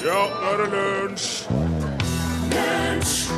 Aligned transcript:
Ja, 0.00 0.20
nå 0.32 0.48
er 0.48 0.60
det 0.62 0.66
lunsj! 0.72 1.26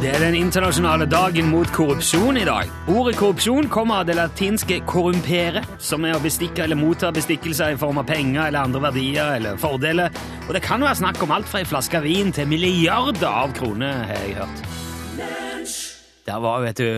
Det 0.03 0.11
er 0.11 0.19
den 0.23 0.35
internasjonale 0.35 1.09
dagen 1.11 1.49
mot 1.51 1.67
korrupsjon 1.75 2.39
i 2.39 2.45
dag. 2.47 2.71
Ordet 2.91 3.17
korrupsjon 3.19 3.67
kommer 3.71 4.03
av 4.03 4.07
det 4.07 4.17
latinske 4.19 4.81
corrumpere, 4.87 5.65
som 5.83 6.07
er 6.07 6.15
å 6.15 6.23
bestikke 6.23 6.63
eller 6.65 6.79
motta 6.79 7.11
bestikkelser 7.15 7.75
i 7.75 7.81
form 7.81 7.99
av 8.03 8.07
penger 8.07 8.47
eller 8.47 8.63
andre 8.63 8.83
verdier 8.87 9.35
eller 9.41 9.59
fordeler. 9.63 10.15
Og 10.47 10.55
det 10.55 10.63
kan 10.63 10.83
være 10.83 11.01
snakk 11.03 11.23
om 11.27 11.35
alt 11.35 11.51
fra 11.51 11.63
en 11.63 11.71
flaske 11.71 12.03
vin 12.07 12.31
til 12.35 12.51
milliarder 12.51 13.29
av 13.31 13.55
kroner, 13.59 14.07
har 14.11 14.23
jeg 14.23 14.39
hørt. 14.39 14.65
Der 16.27 16.43
var 16.47 16.63
vet 16.63 16.79
du, 16.79 16.91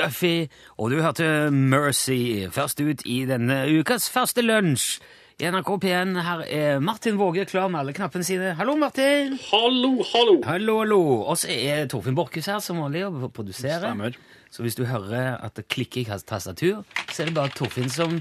Duffy, 0.00 0.48
og 0.80 0.90
du 0.90 1.00
hørte 1.04 1.50
Mercy 1.52 2.48
først 2.52 2.80
ut 2.80 3.04
i 3.04 3.22
denne 3.28 3.66
ukas 3.68 4.08
første 4.12 4.44
lunsj. 4.44 5.00
I 5.40 5.48
NRK 5.48 5.68
P1 5.80 6.18
her 6.20 6.40
er 6.52 6.82
Martin 6.84 7.16
Våge 7.16 7.46
klar 7.48 7.70
med 7.72 7.80
alle 7.80 7.94
knappene 7.96 8.26
sine. 8.28 8.50
Hallo, 8.58 8.74
Martin! 8.76 9.38
Hallo, 9.46 9.94
hallo! 10.10 10.34
Hallo, 10.44 10.74
hallo. 10.82 10.98
Og 11.32 11.38
så 11.40 11.48
er 11.54 11.86
Torfinn 11.88 12.18
Borchhus 12.18 12.50
her 12.50 12.58
som 12.60 12.82
vanlig 12.82 13.06
og 13.06 13.22
produserer. 13.32 13.86
Stemmer. 13.86 14.18
Så 14.52 14.66
hvis 14.66 14.76
du 14.76 14.82
hører 14.84 15.38
at 15.40 15.56
det 15.56 15.64
klikker 15.72 16.02
i 16.02 16.04
tastatur, 16.28 16.82
så 17.08 17.22
er 17.22 17.30
det 17.30 17.36
bare 17.38 17.54
Torfinn 17.56 17.88
som 17.88 18.18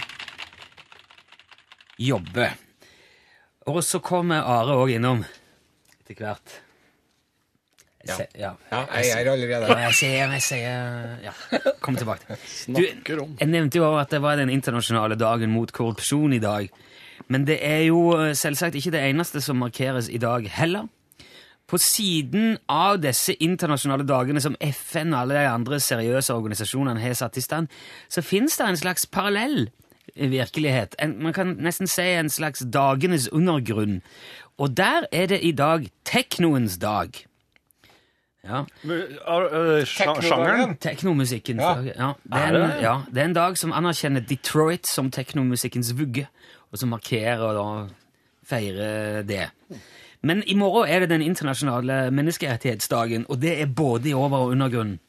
jobber. 2.00 2.56
Og 3.68 3.84
så 3.84 4.00
kommer 4.00 4.48
Are 4.48 4.80
òg 4.80 4.96
innom 4.96 5.26
etter 6.00 6.24
hvert. 6.24 6.60
Ja. 8.08 8.16
Se, 8.16 8.30
ja. 8.40 8.54
Ja, 8.72 8.86
jeg 8.96 9.12
er 9.12 9.28
allerede 9.28 9.68
Ja, 9.68 9.82
jeg 9.90 9.96
sier, 9.98 10.32
jeg 10.38 10.44
sier 10.46 11.18
Ja, 11.26 11.34
kom 11.84 12.00
tilbake. 12.00 12.40
Du, 12.72 12.80
jeg 12.80 13.50
nevnte 13.52 13.82
jo 13.82 13.92
at 14.00 14.16
det 14.16 14.24
var 14.24 14.40
den 14.40 14.54
internasjonale 14.56 15.20
dagen 15.20 15.52
mot 15.52 15.76
korrupsjon 15.76 16.40
i 16.40 16.40
dag. 16.40 16.72
Men 17.30 17.46
det 17.46 17.60
er 17.66 17.84
jo 17.88 18.00
eh, 18.18 18.34
selvsagt 18.38 18.76
ikke 18.76 18.92
det 18.96 19.04
eneste 19.10 19.42
som 19.42 19.60
markeres 19.62 20.10
i 20.10 20.18
dag 20.22 20.48
heller. 20.50 20.88
På 21.70 21.78
siden 21.78 22.58
av 22.66 22.98
disse 23.04 23.36
internasjonale 23.46 24.06
dagene 24.10 24.42
som 24.42 24.56
FN 24.66 25.14
og 25.14 25.20
alle 25.22 25.36
de 25.38 25.50
andre 25.52 25.78
seriøse 25.80 26.34
organisasjonene 26.34 27.00
har 27.04 27.14
satt 27.14 27.38
i 27.38 27.44
stand, 27.46 27.70
så 28.10 28.24
finnes 28.26 28.58
det 28.58 28.66
en 28.66 28.80
slags 28.82 29.06
parallell 29.06 29.68
virkelighet. 30.18 30.96
En, 30.98 31.14
man 31.22 31.34
kan 31.38 31.54
nesten 31.62 31.88
si 31.88 32.02
en 32.18 32.30
slags 32.34 32.66
dagenes 32.66 33.30
undergrunn. 33.30 34.00
Og 34.58 34.74
der 34.78 35.06
er 35.14 35.30
det 35.30 35.44
i 35.46 35.52
dag 35.54 35.86
teknoens 36.10 36.80
dag. 36.82 37.14
Ja, 38.44 38.64
Sjangeren? 39.86 40.78
Teknomusikkens 40.82 41.62
Ja. 41.62 41.74
dag. 41.76 41.86
Ja, 41.96 42.14
det, 42.24 42.42
en, 42.56 42.82
ja, 42.82 42.94
det 43.12 43.22
er 43.22 43.26
en 43.26 43.36
dag 43.36 43.58
som 43.58 43.74
anerkjenner 43.76 44.24
Detroit 44.26 44.88
som 44.88 45.12
teknomusikkens 45.12 45.94
vugge, 45.98 46.28
og 46.70 46.80
så 46.80 46.90
markerer 46.90 47.44
og 47.44 47.58
da 47.58 47.68
feirer 48.50 49.24
det. 49.28 49.48
Men 50.26 50.44
i 50.48 50.56
morgen 50.60 50.90
er 50.90 51.04
det 51.04 51.14
den 51.14 51.24
internasjonale 51.24 52.10
menneskerettighetsdagen, 52.12 53.26
og 53.30 53.40
det 53.42 53.62
er 53.62 53.72
både 53.72 54.10
i 54.10 54.14
over- 54.14 54.46
og 54.46 54.56
undergrunnen. 54.56 55.00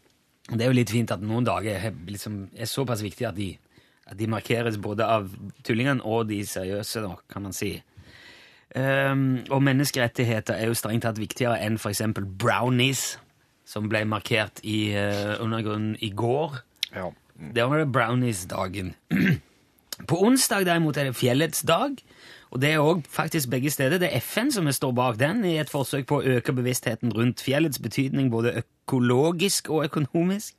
Det 0.50 0.64
er 0.64 0.70
jo 0.70 0.78
litt 0.78 0.90
fint 0.90 1.10
at 1.14 1.22
noen 1.22 1.46
dager 1.46 1.78
er, 1.78 1.94
liksom, 2.06 2.48
er 2.56 2.66
såpass 2.66 3.02
viktige 3.04 3.28
at 3.28 3.36
de, 3.36 3.52
at 4.10 4.18
de 4.18 4.26
markeres 4.30 4.78
både 4.82 5.06
av 5.06 5.28
tullingene 5.66 6.02
og 6.02 6.26
de 6.30 6.40
seriøse, 6.46 7.02
da, 7.04 7.14
kan 7.30 7.46
man 7.46 7.54
si. 7.54 7.76
Um, 8.74 9.42
og 9.50 9.62
menneskerettigheter 9.66 10.54
er 10.54 10.70
jo 10.70 10.78
strengt 10.78 11.02
tatt 11.06 11.18
viktigere 11.18 11.58
enn 11.62 11.78
f.eks. 11.78 12.02
brownies, 12.38 13.18
som 13.66 13.88
ble 13.90 14.04
markert 14.06 14.62
i 14.66 14.92
uh, 14.94 15.38
undergrunnen 15.42 15.96
i 16.02 16.10
går. 16.14 16.58
Ja. 16.94 17.10
Det 17.40 17.66
var 17.66 17.82
det 17.82 17.92
brownies-dagen. 17.94 18.94
På 20.08 20.20
onsdag 20.26 20.64
derimot 20.68 20.96
er 20.96 21.10
det 21.10 21.16
fjellets 21.18 21.64
dag, 21.66 21.96
og 22.50 22.60
det 22.62 22.72
er 22.72 22.78
også 22.82 23.10
faktisk 23.14 23.50
begge 23.50 23.70
steder. 23.70 24.00
Det 24.02 24.08
er 24.10 24.22
FN 24.24 24.50
som 24.54 24.70
står 24.72 24.94
bak 24.96 25.18
den, 25.20 25.44
i 25.44 25.58
et 25.60 25.70
forsøk 25.70 26.08
på 26.10 26.20
å 26.20 26.36
øke 26.38 26.54
bevisstheten 26.56 27.12
rundt 27.14 27.42
fjellets 27.44 27.78
betydning 27.82 28.30
både 28.32 28.56
økologisk 28.62 29.70
og 29.70 29.84
økonomisk. 29.90 30.56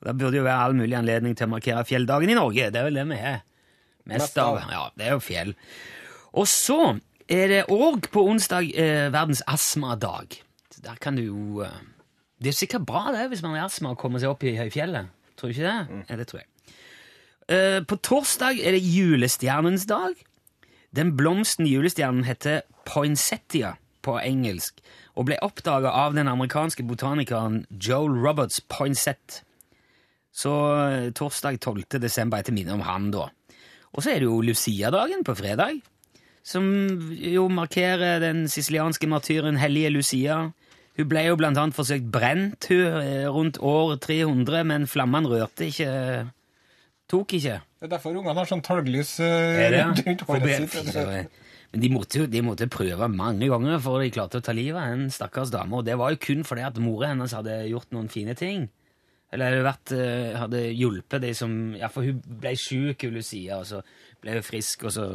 Og 0.00 0.06
Da 0.06 0.12
burde 0.12 0.38
jo 0.38 0.46
være 0.46 0.68
all 0.68 0.76
mulig 0.76 0.96
anledning 0.96 1.36
til 1.36 1.48
å 1.48 1.54
markere 1.56 1.84
fjelldagen 1.88 2.30
i 2.30 2.38
Norge. 2.38 2.70
Det 2.70 2.80
er 2.80 2.88
vel 2.90 3.00
det 3.00 3.08
vi 3.10 3.20
har 3.22 3.42
mest 4.06 4.38
av. 4.38 4.60
Ja, 4.70 4.88
det 4.96 5.08
er 5.08 5.16
jo 5.16 5.24
fjell. 5.24 5.54
Og 6.36 6.46
så 6.50 6.80
er 7.26 7.48
det 7.50 7.62
òg 7.72 8.06
på 8.12 8.22
onsdag 8.28 8.70
eh, 8.76 9.08
verdens 9.10 9.42
astmadag. 9.50 10.38
Der 10.84 10.98
kan 11.00 11.16
du 11.16 11.24
jo 11.24 11.62
eh, 11.64 11.78
Det 12.38 12.52
er 12.52 12.58
sikkert 12.58 12.84
bra 12.86 13.08
det 13.14 13.30
hvis 13.32 13.42
man 13.42 13.56
har 13.56 13.66
astma 13.66 13.94
og 13.94 13.98
kommer 13.98 14.20
seg 14.20 14.30
opp 14.30 14.44
i 14.44 14.54
høyfjellet. 14.58 15.08
Tror 15.36 15.50
du 15.50 15.56
ikke 15.56 15.66
det? 15.66 16.04
Ja, 16.10 16.16
det 16.20 16.28
tror 16.28 16.42
jeg. 16.42 16.48
Eh, 17.46 17.78
på 17.86 17.96
torsdag 18.02 18.58
er 18.58 18.74
det 18.74 18.82
julestjernens 18.82 19.86
dag. 19.86 20.16
Den 20.90 21.12
blomsten 21.16 21.66
julestjernen 21.66 22.24
heter 22.26 22.64
poinsettia 22.88 23.76
på 24.02 24.16
engelsk, 24.18 24.80
og 25.14 25.28
ble 25.28 25.38
oppdaga 25.42 25.92
av 25.94 26.16
den 26.16 26.30
amerikanske 26.30 26.82
botanikeren 26.86 27.64
Joel 27.70 28.18
Roberts 28.18 28.60
Poinsett. 28.66 29.42
Så 30.34 30.52
eh, 30.90 31.10
torsdag 31.14 31.60
12. 31.60 32.00
desember 32.02 32.42
etter 32.42 32.54
minne 32.54 32.74
om 32.74 32.82
han, 32.86 33.12
da. 33.14 33.28
Og 33.94 34.02
så 34.02 34.12
er 34.12 34.20
det 34.20 34.28
jo 34.28 34.42
Lucia-dagen 34.42 35.22
på 35.24 35.36
fredag, 35.38 35.78
som 36.46 36.66
jo 37.14 37.46
markerer 37.50 38.20
den 38.22 38.46
sicilianske 38.50 39.06
martyren 39.10 39.58
hellige 39.58 39.92
Lucia. 39.94 40.40
Hun 40.98 41.08
ble 41.10 41.28
jo 41.28 41.38
blant 41.38 41.58
annet 41.58 41.78
forsøkt 41.78 42.10
brent 42.10 42.66
hun, 42.70 43.02
eh, 43.02 43.28
rundt 43.30 43.62
år 43.62 44.00
300, 44.02 44.64
men 44.66 44.90
flammene 44.90 45.30
rørte 45.30 45.70
ikke 45.70 46.26
Tok 47.10 47.36
ikke. 47.38 47.58
Det 47.78 47.86
er 47.86 47.92
derfor 47.92 48.16
ungene 48.18 48.34
har 48.34 48.48
sånn 48.50 48.64
talglys 48.66 49.16
det? 49.20 49.82
uh, 49.84 49.92
rundt 49.94 50.24
håret 50.26 50.72
sitt. 50.72 51.42
Men 51.72 51.82
de 51.82 51.90
måtte 51.92 52.22
jo 52.22 52.26
de 52.30 52.42
måtte 52.46 52.68
prøve 52.72 53.08
mange 53.12 53.46
ganger 53.50 53.78
for 53.82 54.02
de 54.02 54.10
klarte 54.14 54.40
å 54.40 54.44
ta 54.44 54.54
livet 54.56 54.78
av 54.80 54.94
en 54.94 55.10
stakkars 55.12 55.52
dame. 55.54 55.78
Og 55.78 55.86
det 55.86 55.98
var 55.98 56.14
jo 56.14 56.20
kun 56.22 56.44
fordi 56.46 56.66
at 56.66 56.80
mora 56.82 57.12
hennes 57.12 57.34
hadde 57.36 57.60
gjort 57.70 57.94
noen 57.94 58.10
fine 58.10 58.34
ting. 58.38 58.68
Eller 59.34 59.58
vært, 59.66 59.92
eh, 59.92 60.36
hadde 60.38 60.62
hjulpet 60.70 61.20
de 61.20 61.32
som 61.34 61.74
Ja, 61.74 61.88
for 61.88 62.06
hun 62.06 62.22
ble 62.24 62.54
sjuk, 62.54 63.02
Lucia, 63.10 63.58
og 63.58 63.66
så 63.66 63.82
ble 64.22 64.38
hun 64.38 64.46
frisk, 64.46 64.86
og 64.86 64.94
så 64.94 65.06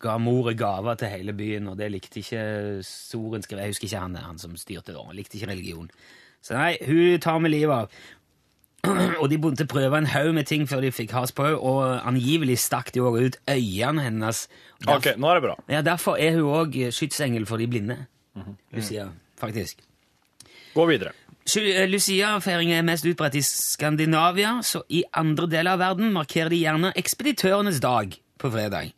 ga 0.00 0.16
mor 0.18 0.52
gaver 0.54 0.96
til 0.96 1.10
hele 1.10 1.34
byen, 1.34 1.68
og 1.68 1.76
det 1.76 1.90
likte 1.90 2.22
ikke 2.22 2.82
sorenskriver 2.86 3.66
Jeg 3.66 3.74
husker 3.74 3.88
ikke 3.88 4.00
han, 4.04 4.14
han 4.14 4.38
som 4.38 4.54
styrte 4.56 4.94
da. 4.94 5.02
Han 5.02 5.18
likte 5.18 5.36
ikke 5.36 5.50
religion. 5.50 5.90
Så 6.40 6.54
nei, 6.54 6.78
hun 6.86 7.18
tar 7.18 7.40
med 7.42 7.50
livet 7.50 7.74
av. 7.74 7.90
Og 9.20 9.28
de 9.30 9.38
begynte 9.38 9.64
å 9.66 9.70
prøve 9.70 9.98
en 9.98 10.06
haug 10.06 10.32
med 10.34 10.46
ting 10.46 10.66
før 10.68 10.80
de 10.84 10.90
fikk 10.94 11.12
has 11.16 11.32
på 11.32 11.44
henne, 11.44 11.58
og 11.58 12.00
angivelig 12.08 12.58
stakk 12.62 12.92
de 12.94 13.00
også 13.04 13.24
ut 13.26 13.36
øynene 13.50 14.02
hennes. 14.06 14.42
Derf 14.84 14.96
Ok, 14.96 15.08
nå 15.18 15.30
er 15.30 15.34
det 15.40 15.42
bra. 15.48 15.56
ja, 15.68 15.82
Derfor 15.82 16.16
er 16.18 16.36
hun 16.38 16.50
òg 16.54 16.76
skytsengel 16.94 17.46
for 17.46 17.56
de 17.58 17.66
blinde. 17.66 17.96
Mhm. 18.36 18.56
Lucia, 18.72 19.08
faktisk. 19.40 19.78
Gå 20.74 20.86
videre. 20.86 21.12
Eh, 21.56 21.86
Lucia-feiringen 21.88 22.76
er 22.76 22.82
mest 22.84 23.06
utbredt 23.08 23.34
i 23.34 23.42
Skandinavia, 23.42 24.58
så 24.62 24.82
i 24.90 25.02
andre 25.16 25.46
deler 25.48 25.72
av 25.72 25.78
verden 25.80 26.12
markerer 26.12 26.50
de 26.52 26.60
gjerne 26.60 26.92
ekspeditørenes 26.94 27.80
dag 27.80 28.14
på 28.38 28.50
fredag. 28.52 28.92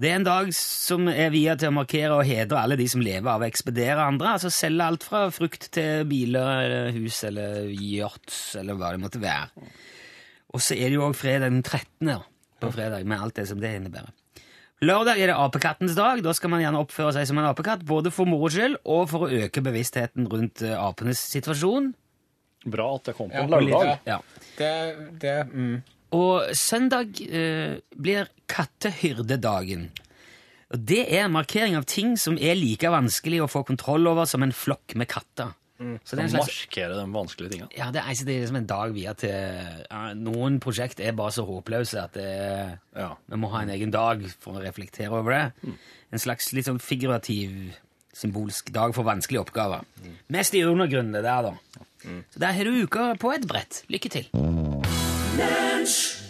Det 0.00 0.08
er 0.08 0.16
en 0.16 0.24
dag 0.24 0.46
som 0.56 1.10
er 1.12 1.28
via 1.28 1.52
til 1.60 1.68
å 1.68 1.76
markere 1.76 2.14
og 2.16 2.24
hedre 2.24 2.62
alle 2.62 2.78
de 2.80 2.86
som 2.88 3.02
lever 3.04 3.28
av 3.28 3.42
å 3.42 3.48
ekspedere 3.50 4.06
andre, 4.08 4.30
altså 4.38 4.48
selge 4.54 4.86
alt 4.86 5.04
fra 5.04 5.26
frukt 5.34 5.66
til 5.76 6.06
biler, 6.08 6.62
eller 6.64 6.94
hus 6.96 7.18
eller 7.28 7.66
yachts, 7.68 8.38
eller 8.56 8.78
hva 8.80 8.94
det 8.94 9.02
måtte 9.02 9.20
være. 9.20 9.68
Og 10.56 10.64
så 10.64 10.78
er 10.78 10.88
det 10.88 10.96
jo 10.96 11.04
òg 11.04 11.18
fredag 11.18 11.52
den 11.52 11.60
13. 11.60 12.14
på 12.64 12.72
fredag, 12.72 13.04
med 13.04 13.26
alt 13.26 13.36
det 13.42 13.46
som 13.50 13.60
det 13.60 13.74
innebærer. 13.76 14.08
Lørdag 14.80 15.20
er 15.20 15.28
det 15.28 15.36
apekattens 15.36 15.92
dag. 15.98 16.24
Da 16.24 16.32
skal 16.32 16.54
man 16.54 16.64
gjerne 16.64 16.80
oppføre 16.80 17.12
seg 17.18 17.28
som 17.28 17.42
en 17.42 17.50
apekatt, 17.50 17.84
både 17.84 18.08
for 18.14 18.28
moro 18.28 18.48
skyld 18.48 18.80
og 18.88 19.04
for 19.12 19.26
å 19.26 19.42
øke 19.44 19.60
bevisstheten 19.60 20.24
rundt 20.32 20.64
eh, 20.64 20.72
apenes 20.80 21.20
situasjon. 21.28 21.92
Bra 22.72 22.88
at 22.96 23.10
det 23.10 23.18
kom 23.20 23.28
på 23.28 23.36
Ja, 23.36 23.44
en 23.44 23.52
lørdag. 23.68 24.00
Ja. 24.08 24.22
Det, 24.56 24.72
det, 25.20 25.36
mm. 25.52 25.76
Og 26.16 26.50
søndag 26.58 27.20
eh, 27.28 27.78
blir 27.94 28.28
kattehyrdedagen. 28.50 29.88
Og 30.70 30.82
det 30.86 31.04
er 31.12 31.24
en 31.26 31.32
markering 31.34 31.74
av 31.78 31.86
ting 31.90 32.16
som 32.18 32.36
er 32.38 32.54
like 32.58 32.86
vanskelig 32.90 33.40
å 33.42 33.48
få 33.50 33.64
kontroll 33.66 34.06
over 34.10 34.26
som 34.30 34.42
en 34.46 34.52
flokk 34.54 34.94
med 34.98 35.08
katter. 35.10 35.54
Så 36.04 36.12
det 36.12 36.18
er 36.20 36.26
en 36.26 36.32
slags 36.34 36.58
Markere 36.66 36.96
de 36.98 37.04
vanskelige 37.14 37.50
tingene. 37.54 37.70
ja, 37.72 37.86
det 37.90 38.02
er, 38.02 38.08
altså, 38.12 38.26
det 38.28 38.34
er 38.34 38.42
liksom 38.42 38.58
en 38.58 38.66
dag 38.68 38.90
via 38.92 39.14
til 39.16 39.30
ja, 39.32 40.00
Noen 40.12 40.58
prosjekt 40.60 41.00
er 41.00 41.14
bare 41.16 41.32
så 41.32 41.46
håpløse 41.48 42.02
at 42.02 42.12
det, 42.18 42.26
Ja. 43.00 43.14
vi 43.32 43.38
må 43.40 43.48
ha 43.54 43.62
en 43.64 43.72
egen 43.72 43.90
dag 43.90 44.26
for 44.44 44.58
å 44.60 44.62
reflektere 44.66 45.08
over 45.16 45.32
det. 45.32 45.72
En 46.12 46.20
slags 46.20 46.52
litt 46.52 46.68
sånn 46.68 46.82
figurativ, 46.84 47.72
symbolsk 48.12 48.68
dag 48.76 48.92
for 48.92 49.08
vanskelige 49.08 49.40
oppgaver. 49.46 49.88
Mest 50.28 50.52
i 50.54 50.66
undergrunnen, 50.68 51.16
det 51.16 51.24
der, 51.24 51.48
da. 51.48 51.56
Så 52.28 52.44
der 52.44 52.52
har 52.60 52.64
du 52.68 52.82
uka 52.84 53.14
på 53.16 53.32
et 53.32 53.48
brett. 53.48 53.82
Lykke 53.88 54.12
til. 54.20 54.28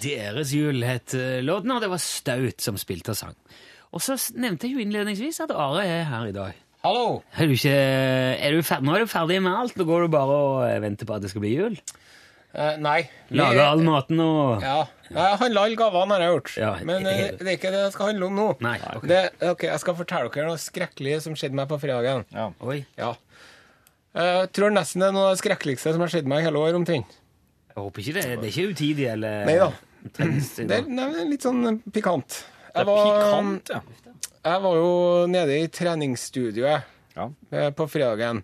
Deres 0.01 0.51
jul 0.53 0.83
het 0.85 1.15
eh, 1.17 1.41
låten, 1.45 1.73
og 1.73 1.81
det 1.83 1.89
var 1.93 2.01
Staut 2.03 2.61
som 2.65 2.77
spilte 2.81 3.13
og 3.15 3.19
sang. 3.19 3.37
Og 3.97 4.03
så 4.05 4.17
nevnte 4.39 4.69
jeg 4.69 4.77
jo 4.77 4.83
innledningsvis 4.85 5.41
at 5.45 5.53
Are 5.55 5.83
er 5.85 6.05
her 6.09 6.29
i 6.29 6.35
dag. 6.35 6.59
Hallo! 6.85 7.21
Er 7.37 7.49
du 7.51 7.55
ikke, 7.57 7.73
er 8.41 8.55
du 8.57 8.63
ferdig, 8.65 8.87
nå 8.89 8.95
er 8.97 9.05
du 9.05 9.11
ferdig 9.11 9.41
med 9.45 9.53
alt, 9.57 9.77
og 9.81 9.89
går 9.91 10.07
du 10.07 10.13
bare 10.15 10.37
og 10.45 10.61
eh, 10.69 10.79
venter 10.85 11.09
på 11.09 11.17
at 11.17 11.25
det 11.25 11.33
skal 11.33 11.45
bli 11.45 11.53
jul? 11.57 11.77
Uh, 12.51 12.75
nei. 12.83 13.05
Lager 13.31 13.61
all 13.63 13.85
maten 13.87 14.19
og 14.25 14.65
Ja. 14.65 14.81
Jeg 15.11 15.39
handla 15.39 15.63
alle 15.69 15.79
gavene, 15.79 16.17
har 16.17 16.25
jeg 16.25 16.33
gjort. 16.35 16.53
Ja, 16.59 16.71
Men 16.87 17.07
eh, 17.07 17.21
det 17.39 17.47
er 17.47 17.57
ikke 17.59 17.71
det 17.75 17.85
det 17.85 17.93
skal 17.95 18.11
handle 18.11 18.27
om 18.31 18.39
nå. 18.41 18.49
Nei, 18.65 18.77
ok. 18.97 19.07
Det, 19.11 19.21
ok, 19.53 19.65
Jeg 19.69 19.83
skal 19.85 19.99
fortelle 20.01 20.33
dere 20.35 20.49
noe 20.51 20.61
skrekkelig 20.61 21.21
som 21.27 21.37
skjedde 21.39 21.59
meg 21.61 21.71
på 21.71 21.79
fredagen. 21.83 22.25
Ja. 22.35 22.49
Oi. 22.67 22.81
Ja. 22.99 23.13
Jeg 24.19 24.51
tror 24.57 24.75
nesten 24.75 25.05
det 25.05 25.11
er 25.11 25.15
noe 25.15 25.29
av 25.29 25.37
det 25.37 25.43
skrekkeligste 25.45 25.93
som 25.95 26.03
har 26.03 26.11
skjedd 26.11 26.31
meg 26.31 26.43
i 26.43 26.49
hele 26.49 26.59
år, 26.65 26.75
omtrent. 26.81 27.20
Jeg 27.71 27.79
håper 27.81 28.05
ikke 28.05 28.17
det. 28.19 28.27
Det 28.29 28.49
er 28.49 28.53
ikke 28.53 28.75
utidig 28.75 29.09
eller 29.13 29.49
Nei 29.49 29.57
da. 29.61 29.71
trengs 30.17 30.53
Det 30.59 30.79
er, 30.81 30.87
nei, 30.89 31.09
det 31.15 31.25
er 31.25 31.31
litt 31.31 31.47
sånn 31.47 31.81
pikant. 31.93 32.41
Det 32.71 32.75
Jeg 32.75 32.83
er 32.83 32.89
var, 32.89 33.03
pikant, 33.07 33.75
ja. 33.75 34.15
jeg 34.47 34.63
var 34.67 34.79
jo 34.79 34.93
nede 35.31 35.59
i 35.59 35.69
treningsstudioet 35.81 36.97
ja. 37.17 37.27
eh, 37.51 37.71
på 37.75 37.87
fredagen. 37.91 38.43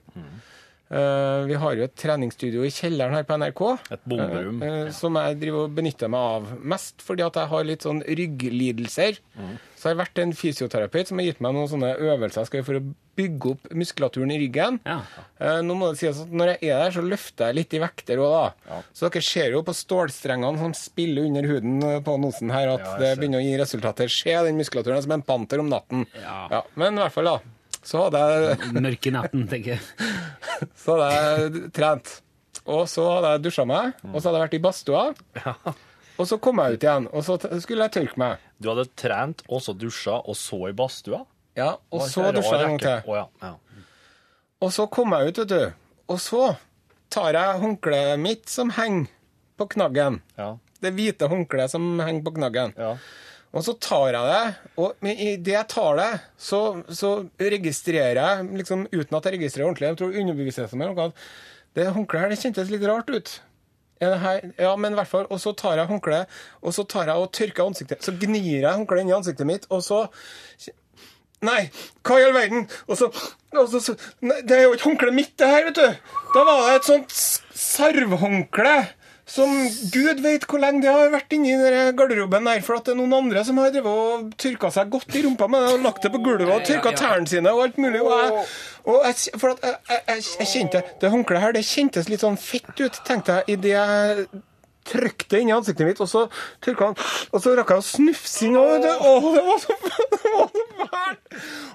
Eh, 0.86 1.40
vi 1.50 1.54
har 1.58 1.74
jo 1.74 1.86
et 1.86 1.94
treningsstudio 1.98 2.62
i 2.62 2.70
kjelleren 2.70 3.16
her 3.16 3.24
på 3.26 3.38
NRK. 3.40 3.62
Et 3.96 4.04
bomberom. 4.06 4.60
Uh, 4.62 4.66
eh, 4.68 4.90
Som 4.94 5.18
jeg 5.18 5.38
driver 5.40 5.66
og 5.66 5.74
benytter 5.74 6.12
meg 6.12 6.34
av 6.36 6.52
mest 6.74 7.02
fordi 7.02 7.24
at 7.26 7.38
jeg 7.40 7.50
har 7.50 7.66
litt 7.66 7.86
sånn 7.86 8.04
rygglidelser. 8.06 9.18
Så 9.86 9.92
jeg 9.92 10.00
har 10.00 10.00
vært 10.02 10.18
en 10.18 10.32
fysioterapeut 10.34 11.06
som 11.06 11.20
har 11.20 11.26
gitt 11.28 11.42
meg 11.44 11.52
noen 11.54 11.68
sånne 11.70 11.92
øvelser 11.94 12.40
jeg 12.40 12.48
skal 12.48 12.58
gjøre 12.58 12.66
for 12.66 12.78
å 12.80 12.86
bygge 13.20 13.50
opp 13.52 13.68
muskulaturen 13.78 14.32
i 14.34 14.38
ryggen. 14.40 14.80
Ja. 14.82 14.96
Eh, 15.38 15.60
Nå 15.62 15.76
må 15.78 15.92
det 15.92 16.00
sies 16.00 16.18
at 16.24 16.32
Når 16.34 16.50
jeg 16.50 16.72
er 16.72 16.80
der, 16.82 16.94
så 16.96 17.04
løfter 17.06 17.52
jeg 17.52 17.56
litt 17.60 17.76
i 17.78 17.80
vekter 17.84 18.18
òg, 18.24 18.34
da. 18.34 18.72
Ja. 18.72 18.80
Så 18.90 19.06
dere 19.06 19.22
ser 19.28 19.54
jo 19.54 19.60
på 19.62 19.76
stålstrengene 19.78 20.58
som 20.58 20.74
spiller 20.74 21.28
under 21.30 21.46
huden 21.52 21.86
på 22.02 22.16
nosen 22.18 22.50
her, 22.50 22.72
at 22.74 22.82
Ja, 22.82 22.96
det 23.04 23.12
begynner 23.20 23.38
å 23.38 23.46
gi 23.46 23.54
resultater. 23.62 24.10
Se 24.10 24.34
den 24.48 24.58
muskulaturen 24.58 25.06
som 25.06 25.14
en 25.14 25.22
panter 25.30 25.62
om 25.62 25.70
natten. 25.70 26.02
Ja. 26.18 26.64
Men 26.74 26.98
i 26.98 27.04
hvert 27.04 27.14
fall, 27.14 27.30
da. 27.30 27.38
Så 27.86 28.02
hadde 28.08 28.26
jeg, 28.26 28.74
Mørke 28.82 29.14
natten, 29.14 29.46
tenker 29.54 29.76
jeg. 29.76 30.10
så 30.82 30.98
hadde 30.98 31.14
jeg 31.14 31.66
trent. 31.78 32.16
Og 32.66 32.88
så 32.90 33.06
hadde 33.20 33.36
jeg 33.36 33.46
dusja 33.46 33.70
meg, 33.70 33.94
og 34.10 34.18
så 34.18 34.26
hadde 34.32 34.40
jeg 34.40 34.48
vært 34.48 34.58
i 34.58 34.64
badstua. 34.66 35.04
Og 36.16 36.28
så 36.30 36.38
kom 36.40 36.60
jeg 36.62 36.76
ut 36.78 36.84
igjen, 36.86 37.08
og 37.12 37.24
så 37.26 37.36
skulle 37.60 37.86
jeg 37.86 37.94
tørke 37.98 38.20
meg. 38.20 38.44
Du 38.62 38.70
hadde 38.72 38.86
trent, 38.96 39.42
og 39.52 39.60
så 39.64 39.74
dusja, 39.76 40.16
og 40.24 40.36
så 40.38 40.62
i 40.70 40.74
badstua? 40.76 41.24
Ja, 41.58 41.74
og 41.92 42.06
så 42.08 42.30
dusja 42.36 42.56
jeg 42.60 42.70
en 42.70 42.76
gang 42.76 42.80
til. 42.80 43.10
Oh, 43.10 43.18
ja. 43.18 43.26
Ja. 43.42 43.84
Og 44.64 44.72
så 44.72 44.86
kom 44.88 45.12
jeg 45.12 45.28
ut, 45.32 45.42
vet 45.44 45.52
du. 45.52 45.92
Og 46.12 46.20
så 46.22 46.42
tar 47.12 47.36
jeg 47.36 47.60
håndkleet 47.62 48.20
mitt 48.22 48.48
som 48.48 48.72
henger 48.76 49.10
på 49.60 49.68
knaggen. 49.76 50.20
Ja. 50.40 50.54
Det 50.80 50.92
hvite 50.96 51.28
håndkleet 51.32 51.72
som 51.72 51.86
henger 52.00 52.24
på 52.26 52.36
knaggen. 52.40 52.76
ja. 52.80 52.96
Og 53.56 53.62
så 53.64 53.72
tar 53.80 54.10
jeg 54.12 54.28
det, 54.28 54.72
og 54.82 54.98
men 55.00 55.20
i 55.22 55.28
det 55.40 55.54
jeg 55.54 55.68
tar 55.72 55.94
det, 55.96 56.08
så, 56.36 56.58
så 56.92 57.12
registrerer 57.40 58.18
jeg, 58.18 58.48
liksom 58.58 58.82
uten 58.90 59.16
at 59.16 59.28
jeg 59.28 59.36
registrerer 59.38 59.70
ordentlig, 59.70 59.88
jeg 59.94 59.98
tror 60.00 60.18
underbevisstheten 60.20 60.82
min, 60.82 60.98
at 61.00 61.22
det 61.78 61.86
håndkleet 61.94 62.26
her, 62.26 62.34
det 62.34 62.40
kjentes 62.42 62.72
litt 62.74 62.84
rart 62.84 63.08
ut. 63.14 63.32
Ja, 64.00 64.72
men 64.76 64.92
i 64.92 64.98
hvert 64.98 65.08
fall, 65.08 65.28
og 65.32 65.40
så 65.40 65.54
tar 65.56 65.78
jeg 65.80 65.88
håndkleet, 65.88 66.32
og 66.60 66.74
så 66.76 66.84
tar 66.84 67.08
jeg 67.08 67.16
og 67.22 67.30
tørker 67.32 67.64
ansiktet, 67.64 68.04
så 68.04 68.12
gnir 68.12 68.60
jeg 68.60 68.68
håndkleet 68.68 69.06
inn 69.06 69.12
i 69.14 69.16
ansiktet 69.16 69.48
mitt, 69.48 69.70
og 69.70 69.84
så 69.86 70.06
Nei, 71.44 71.66
hva 72.00 72.16
i 72.16 72.24
all 72.24 72.32
verden? 72.32 72.62
Og 72.88 72.96
så, 72.96 73.10
og 73.52 73.68
så, 73.68 73.92
nei, 74.24 74.38
Det 74.48 74.56
er 74.56 74.62
jo 74.64 74.70
ikke 74.72 74.88
håndkleet 74.88 75.16
mitt, 75.18 75.34
det 75.38 75.50
her, 75.50 75.66
vet 75.68 75.76
du. 75.76 76.14
Da 76.32 76.44
var 76.48 76.62
det 76.64 76.78
et 76.78 76.88
sånt 76.88 77.12
sarvhåndkle. 77.60 78.72
Som 79.26 79.50
gud 79.90 80.20
vet 80.22 80.44
hvor 80.46 80.60
lenge 80.62 80.84
det 80.84 80.92
har 80.94 81.08
vært 81.10 81.34
inni 81.34 81.56
garderoben 81.98 82.46
der. 82.46 82.60
For 82.62 82.78
at 82.78 82.86
det 82.86 82.94
er 82.94 83.00
noen 83.00 83.16
andre 83.18 83.42
som 83.46 83.58
har 83.58 83.72
drevet 83.74 83.90
og 83.90 84.28
tørka 84.38 84.70
seg 84.76 84.92
godt 84.92 85.16
i 85.18 85.24
rumpa 85.26 85.48
med 85.50 85.66
det 85.66 85.72
og 85.74 85.86
lagt 85.88 86.06
det 86.06 86.12
på 86.14 86.22
gulvet 86.22 86.52
og 86.54 86.62
tørka 86.68 86.94
tærne 86.94 87.26
sine 87.30 87.50
og 87.50 87.64
alt 87.64 87.80
mulig. 87.82 88.04
Og 88.06 88.14
jeg, 88.22 88.44
og 88.86 89.08
jeg, 89.08 89.40
for 89.42 89.56
at 89.56 89.64
jeg, 89.66 89.80
jeg, 89.90 90.02
jeg, 90.12 90.26
jeg 90.38 90.52
kjente 90.52 90.84
Det 91.02 91.10
håndkleet 91.10 91.42
her 91.42 91.56
det 91.58 91.64
kjentes 91.66 92.10
litt 92.12 92.22
sånn 92.22 92.38
fett 92.38 92.70
ut, 92.78 93.00
tenkte 93.08 93.40
jeg 93.40 93.58
idet 93.58 93.74
jeg 93.74 94.28
trykte 94.90 95.36
det 95.36 95.42
inn 95.44 95.52
i 95.52 95.56
ansiktet 95.56 95.88
mitt, 95.88 96.02
og 96.02 96.10
så 96.10 96.26
tørka 96.64 96.92
han 96.92 97.00
Og 97.32 97.42
så 97.42 97.54
rakk 97.58 97.74
jeg 97.74 97.82
å 97.82 97.86
snufse 97.86 98.46
inn, 98.48 98.58
og 98.60 98.78
det, 98.84 98.94
å, 98.96 99.16
det 99.34 99.44
var 99.46 99.62
så, 99.62 99.78
fælt! 99.86 100.62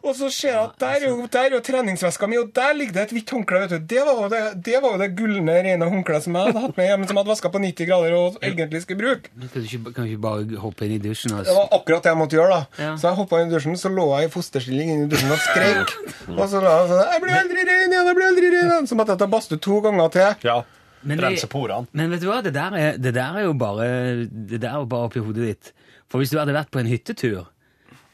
Og 0.01 0.15
så 0.17 0.29
ser 0.33 0.55
jeg 0.55 0.61
at 0.61 0.77
der 0.81 1.03
er 1.03 1.07
jo, 1.11 1.25
der 1.31 1.55
er 1.55 1.63
treningsveska 1.65 2.27
mi, 2.29 2.39
og 2.41 2.49
der 2.55 2.73
ligger 2.77 2.95
det 2.95 3.03
et 3.03 3.13
hvitt 3.15 3.33
håndkle. 3.35 3.61
vet 3.63 3.75
du. 3.75 3.85
Det 3.93 4.01
var 4.07 4.23
jo 4.23 4.29
det, 4.31 4.41
det, 4.65 4.77
var 4.81 4.95
jo 4.95 5.01
det 5.01 5.09
gulne, 5.17 5.57
rene 5.67 5.89
håndkleet 5.93 6.25
som 6.25 6.37
jeg 6.37 6.49
hadde 6.49 6.63
hatt 6.65 6.79
med 6.79 6.89
hjemme, 6.89 7.07
som 7.07 7.15
jeg 7.15 7.21
hadde 7.21 7.33
vaska 7.33 7.51
på 7.53 7.61
90 7.65 7.89
grader 7.91 8.17
og 8.17 8.39
egentlig 8.41 8.81
skulle 8.85 9.01
bruke. 9.03 9.33
Kan 9.37 9.53
du 9.53 9.69
ikke, 9.69 9.93
kan 9.93 10.07
du 10.07 10.15
ikke 10.15 10.25
bare 10.25 10.61
hoppe 10.65 10.87
inn 10.87 10.97
i 10.97 11.01
dusjen 11.03 11.35
Altså? 11.37 11.51
Det 11.51 11.57
var 11.59 11.69
akkurat 11.77 12.07
det 12.07 12.13
jeg 12.13 12.21
måtte 12.23 12.39
gjøre. 12.39 12.57
da. 12.57 12.83
Ja. 12.83 12.91
Så 12.97 13.09
jeg 13.11 13.19
hoppa 13.21 13.41
inn 13.41 13.53
i 13.53 13.55
dusjen, 13.55 13.77
så 13.77 13.93
lå 13.93 14.07
jeg 14.17 14.29
i 14.29 14.33
fosterstilling 14.33 14.93
inne 14.95 15.07
i 15.07 15.13
dusjen 15.13 15.35
og 15.35 15.41
skrek. 15.45 15.95
Og 16.39 16.45
så 16.49 16.61
la 16.63 16.75
jeg 16.79 16.91
sånn 16.91 17.01
Jeg 17.11 17.23
blir 17.23 17.37
aldri 17.37 17.63
ren 17.67 17.93
igjen! 17.93 17.97
Jeg 18.09 18.17
blir 18.17 18.29
aldri 18.31 18.51
ren 18.55 18.69
igjen! 18.71 18.89
Så 18.89 18.97
måtte 18.97 19.15
jeg 19.15 19.21
ta 19.21 19.29
badstue 19.31 19.61
to 19.61 19.81
ganger 19.85 20.13
til. 20.17 20.47
ja. 20.47 20.61
Men 21.03 21.17
det- 21.17 21.25
Rense 21.25 21.47
porene. 21.49 21.87
Men 21.93 22.09
vet 22.11 22.21
du 22.21 22.27
hva, 22.29 22.41
det 22.43 22.53
der 22.53 22.75
er, 22.77 22.97
det 22.97 23.13
der 23.15 23.37
er 23.39 23.43
jo 23.47 23.53
bare 23.53 23.87
Det 24.29 24.59
der 24.61 24.69
er 24.75 24.79
jo 24.83 24.85
bare 24.85 25.07
oppi 25.09 25.19
hodet 25.19 25.47
ditt. 25.47 25.71
For 26.07 26.19
hvis 26.19 26.29
du 26.31 26.37
hadde 26.37 26.53
vært 26.53 26.69
på 26.71 26.79
en 26.79 26.87
hyttetur 26.91 27.47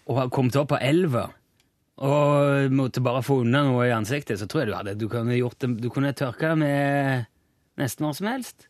og 0.08 0.32
kommet 0.32 0.56
opp 0.56 0.70
på 0.70 0.78
elva 0.82 1.30
og 1.98 2.70
måtte 2.72 3.02
bare 3.02 3.24
få 3.26 3.40
unna 3.42 3.64
noe 3.66 3.88
i 3.88 3.92
ansiktet, 3.96 4.38
så 4.40 4.46
tror 4.48 4.62
jeg 4.64 4.70
du 4.70 4.76
hadde 4.78 4.98
Du 5.02 5.08
kunne, 5.10 5.34
gjort 5.36 5.58
det, 5.60 5.72
du 5.82 5.90
kunne 5.90 6.14
tørka 6.14 6.52
det 6.54 6.58
med 6.62 7.26
nesten 7.82 8.06
hva 8.06 8.14
som 8.16 8.28
helst. 8.30 8.68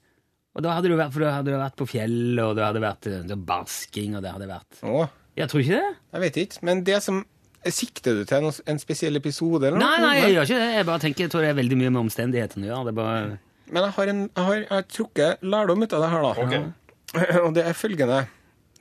Og 0.56 0.64
da 0.64 0.72
hadde 0.74 0.88
du 0.90 0.96
vært, 0.98 1.12
for 1.14 1.20
da 1.22 1.34
hadde 1.36 1.52
du 1.52 1.58
vært 1.60 1.76
på 1.78 1.86
fjellet, 1.92 2.42
og 2.42 2.56
det 2.58 2.64
hadde 2.66 2.82
vært 2.82 3.04
basking, 3.06 3.46
barsking, 3.46 4.16
og 4.18 4.24
det 4.24 4.32
hadde 4.32 4.48
vært 4.50 4.80
Åh. 4.88 5.10
Jeg 5.38 5.50
tror 5.52 5.62
ikke 5.62 5.78
det. 5.82 5.96
jeg 6.14 6.22
vet 6.22 6.38
ikke. 6.46 6.64
Men 6.64 6.84
det 6.88 7.02
som 7.04 7.26
Sikter 7.68 8.14
du 8.16 8.24
til 8.24 8.42
noe- 8.46 8.62
en 8.66 8.78
spesiell 8.80 9.16
episode? 9.18 9.66
eller 9.68 9.78
noe? 9.78 9.88
Nei, 9.90 10.00
nei, 10.00 10.16
jeg 10.22 10.36
gjør 10.38 10.46
ikke 10.48 10.60
det. 10.62 10.74
Jeg 10.78 10.86
bare 10.88 11.00
tenker, 11.04 11.24
jeg 11.26 11.32
tror 11.34 11.42
det 11.42 11.50
er 11.50 11.58
veldig 11.58 11.78
mye 11.78 11.90
med 11.92 12.02
omstendighetene 12.06 12.64
å 12.64 12.70
gjøre. 12.70 12.86
Det 12.86 12.94
er 12.94 13.00
bare 13.02 13.40
Men 13.72 13.84
jeg 13.84 13.96
har, 13.98 14.08
en, 14.14 14.22
jeg 14.30 14.46
har, 14.48 14.56
jeg 14.64 14.70
har 14.72 14.86
trukket 14.94 15.42
lærdom 15.44 15.84
ut 15.84 15.94
av 15.98 16.04
det 16.06 16.10
her, 16.14 16.24
da. 16.28 16.32
Ok. 16.44 16.56
Og 17.46 17.52
det 17.58 17.66
er 17.68 17.76
følgende. 17.78 18.22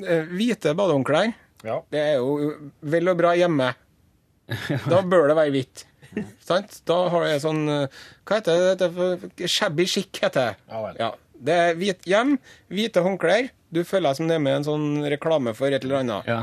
Eh, 0.05 0.29
Hvite 0.37 0.75
badehåndklær, 0.79 1.33
Ja. 1.65 1.81
det 1.91 2.01
er 2.03 2.17
jo 2.21 2.53
vel 2.87 3.09
og 3.11 3.17
bra 3.19 3.33
hjemme. 3.35 3.73
Da 4.87 5.01
bør 5.03 5.29
det 5.33 5.37
være 5.39 5.51
hvitt. 5.57 5.85
Sant? 6.47 6.79
Da 6.87 6.97
har 7.13 7.25
jeg 7.27 7.41
sånn 7.43 7.65
eh, 7.69 7.97
Hva 8.29 8.39
heter 8.39 8.77
det? 8.79 9.49
Shabby 9.51 9.87
chic, 9.91 10.13
heter 10.23 10.53
det. 10.53 10.61
Ja 10.71 10.83
vel. 10.85 11.01
Ja. 11.03 11.09
Det 11.47 11.57
er 11.65 11.75
hvit 11.77 12.07
hjem, 12.09 12.37
hvite 12.73 13.03
håndklær. 13.05 13.51
Du 13.75 13.83
føler 13.85 14.09
deg 14.13 14.21
som 14.21 14.31
det 14.31 14.37
er 14.39 14.45
med 14.47 14.61
en 14.61 14.65
sånn 14.69 14.87
reklame 15.11 15.53
for 15.59 15.69
et 15.75 15.83
eller 15.85 15.99
annet. 16.05 16.31
Ja. 16.31 16.39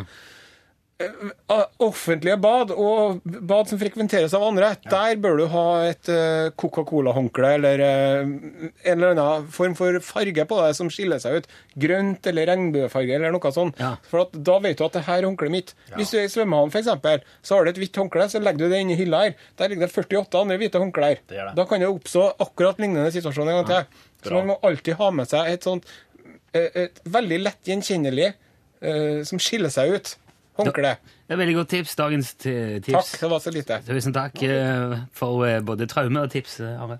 Ah, 1.51 1.65
Offentlige 1.83 2.35
bad 2.41 2.71
og 2.73 3.21
bad 3.25 3.69
som 3.69 3.79
frekventeres 3.81 4.33
av 4.37 4.43
andre, 4.47 4.73
der 4.89 5.17
bør 5.21 5.37
du 5.41 5.43
ha 5.51 5.63
et 5.89 6.09
eh, 6.11 6.49
Coca-Cola-håndkle 6.59 7.51
eller 7.57 7.83
eh, 7.83 8.19
en 8.23 8.93
eller 8.93 9.13
annen 9.13 9.47
form 9.53 9.75
for 9.77 9.97
farge 10.05 10.45
på 10.49 10.59
deg 10.61 10.77
som 10.77 10.91
skiller 10.93 11.21
seg 11.23 11.41
ut. 11.41 11.49
Grønt 11.83 12.29
eller 12.31 12.47
regnbuefarge 12.51 13.17
eller 13.17 13.33
noe 13.35 13.53
sånt. 13.55 13.79
Ja. 13.81 13.95
For 14.09 14.25
at 14.25 14.37
da 14.37 14.59
vet 14.63 14.79
du 14.79 14.85
at 14.87 14.97
det 14.97 15.05
her 15.07 15.21
er 15.21 15.27
håndkleet 15.29 15.55
mitt. 15.55 15.73
Hvis 15.97 16.13
du 16.13 16.19
er 16.21 16.27
i 16.29 16.31
svømmehallen 16.33 16.71
f.eks., 16.73 17.27
så 17.43 17.57
har 17.57 17.65
du 17.67 17.73
et 17.73 17.81
hvitt 17.83 17.99
håndkle, 18.01 18.29
så 18.31 18.41
legger 18.43 18.65
du 18.65 18.73
det 18.73 18.81
inn 18.83 18.93
i 18.95 18.99
hylla 18.99 19.25
her. 19.25 19.35
Der 19.59 19.73
ligger 19.73 19.89
det 19.89 19.93
48 19.97 20.41
andre 20.45 20.59
hvite 20.61 20.81
håndklær. 20.81 21.19
Det 21.27 21.37
det. 21.41 21.51
Da 21.59 21.67
kan 21.69 21.83
det 21.83 21.91
oppstå 21.91 22.29
akkurat 22.47 22.79
lignende 22.81 23.11
situasjon 23.13 23.49
en 23.51 23.61
gang 23.61 23.69
til. 23.73 24.01
Så 24.23 24.33
man 24.37 24.53
må 24.53 24.59
alltid 24.63 24.95
ha 25.01 25.11
med 25.11 25.27
seg 25.27 25.51
et 25.51 25.65
sånt 25.67 25.87
eh, 26.55 26.69
et 26.85 27.01
veldig 27.11 27.41
lett 27.43 27.67
gjenkjennelig 27.73 28.29
eh, 28.31 29.23
som 29.27 29.41
skiller 29.41 29.73
seg 29.73 29.97
ut. 29.97 30.13
Håndkle. 30.57 30.95
Det 31.27 31.33
er 31.33 31.39
veldig 31.39 31.55
godt 31.55 31.69
tips. 31.73 31.95
Dagens 31.95 32.33
tips. 32.37 32.91
Takk, 32.91 33.13
det 33.21 33.29
var 33.31 33.39
så 33.39 33.53
lite. 33.55 33.79
Tusen 33.87 34.13
takk 34.13 34.43
eh, 34.45 34.97
for 35.13 35.45
eh, 35.47 35.61
både 35.65 35.87
traume 35.89 36.25
og 36.27 36.31
tips, 36.33 36.59
eh, 36.59 36.81
Are. 36.83 36.97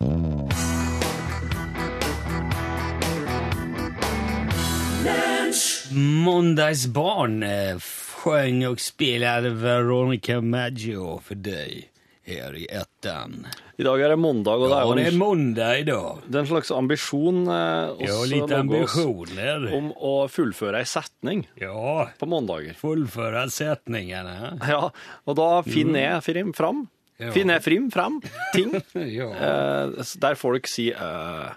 Måndagsbarn 6.23 7.43
eh, 7.43 7.77
sjöng 7.79 8.67
och 8.67 8.79
spelade 8.79 9.49
Veronica 9.49 10.41
Maggio 10.41 11.21
for 11.23 11.35
deg 11.35 11.89
her 12.25 12.55
i 12.55 12.65
ettan. 12.65 13.47
I 13.77 13.83
dag 13.87 14.01
er 14.05 14.11
det 14.13 14.19
mandag, 14.21 14.61
og 14.61 14.69
det 14.69 14.75
Ja, 14.77 14.81
er 14.83 14.95
det 14.95 15.03
jo 15.03 15.07
är 15.07 15.13
en, 15.13 15.17
måndag 15.17 15.85
det 15.85 16.35
er 16.35 16.39
en 16.43 16.47
slags 16.47 16.69
ambisjon 16.71 17.39
eh, 17.47 18.05
Ja, 18.05 18.17
litt 18.29 18.51
ambisjon 18.53 19.31
er 19.39 19.59
det. 19.63 19.71
om 19.73 19.87
å 19.97 20.27
fullføre 20.29 20.77
ei 20.83 20.85
setning 20.85 21.47
Ja, 21.57 22.05
på 22.19 22.27
mandager. 22.29 22.75
Fullføre 22.77 23.47
setningene. 23.49 24.59
Ja, 24.69 24.91
og 25.25 25.35
da 25.35 25.49
finner 25.65 25.99
jeg 26.05 26.23
frim 26.23 26.53
fram. 26.53 26.87
Ja. 27.19 27.31
Finner 27.31 27.57
jeg 27.57 27.63
frim 27.65 27.89
fram 27.93 28.21
ting 28.53 28.73
Ja. 29.17 29.31
eh, 29.33 30.03
der 30.21 30.35
folk 30.37 30.67
sier 30.69 30.97
øh, 31.01 31.51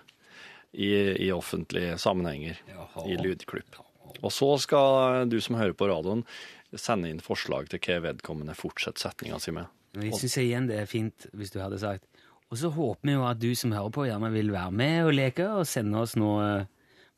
i, 0.72 0.90
i 1.28 1.30
offentlige 1.32 1.98
sammenhenger, 1.98 2.56
Jaha. 2.68 3.06
i 3.08 3.16
lydklipp. 3.20 3.76
Og 4.22 4.32
så 4.32 4.54
skal 4.60 5.28
du 5.28 5.36
som 5.44 5.56
hører 5.56 5.76
på 5.76 5.88
radioen, 5.88 6.24
sende 6.76 7.08
inn 7.12 7.20
forslag 7.20 7.68
til 7.72 7.80
hva 7.84 8.00
vedkommende 8.08 8.56
fortsetter 8.56 9.08
setninga 9.10 9.38
si 9.40 9.52
med. 9.52 9.68
Vi 9.96 10.12
syns 10.12 10.36
igjen 10.42 10.66
det 10.68 10.78
er 10.82 10.88
fint 10.90 11.26
hvis 11.32 11.50
du 11.54 11.60
hadde 11.62 11.78
sagt 11.80 12.04
Og 12.50 12.58
så 12.60 12.68
håper 12.70 13.08
vi 13.08 13.14
jo 13.16 13.24
at 13.26 13.38
du 13.42 13.48
som 13.58 13.72
hører 13.72 13.90
på, 13.94 14.04
gjerne 14.06 14.30
vil 14.34 14.52
være 14.52 14.70
med 14.72 15.04
og 15.08 15.14
leke 15.16 15.46
og 15.60 15.66
sende 15.66 15.98
oss 16.04 16.16
noe 16.20 16.66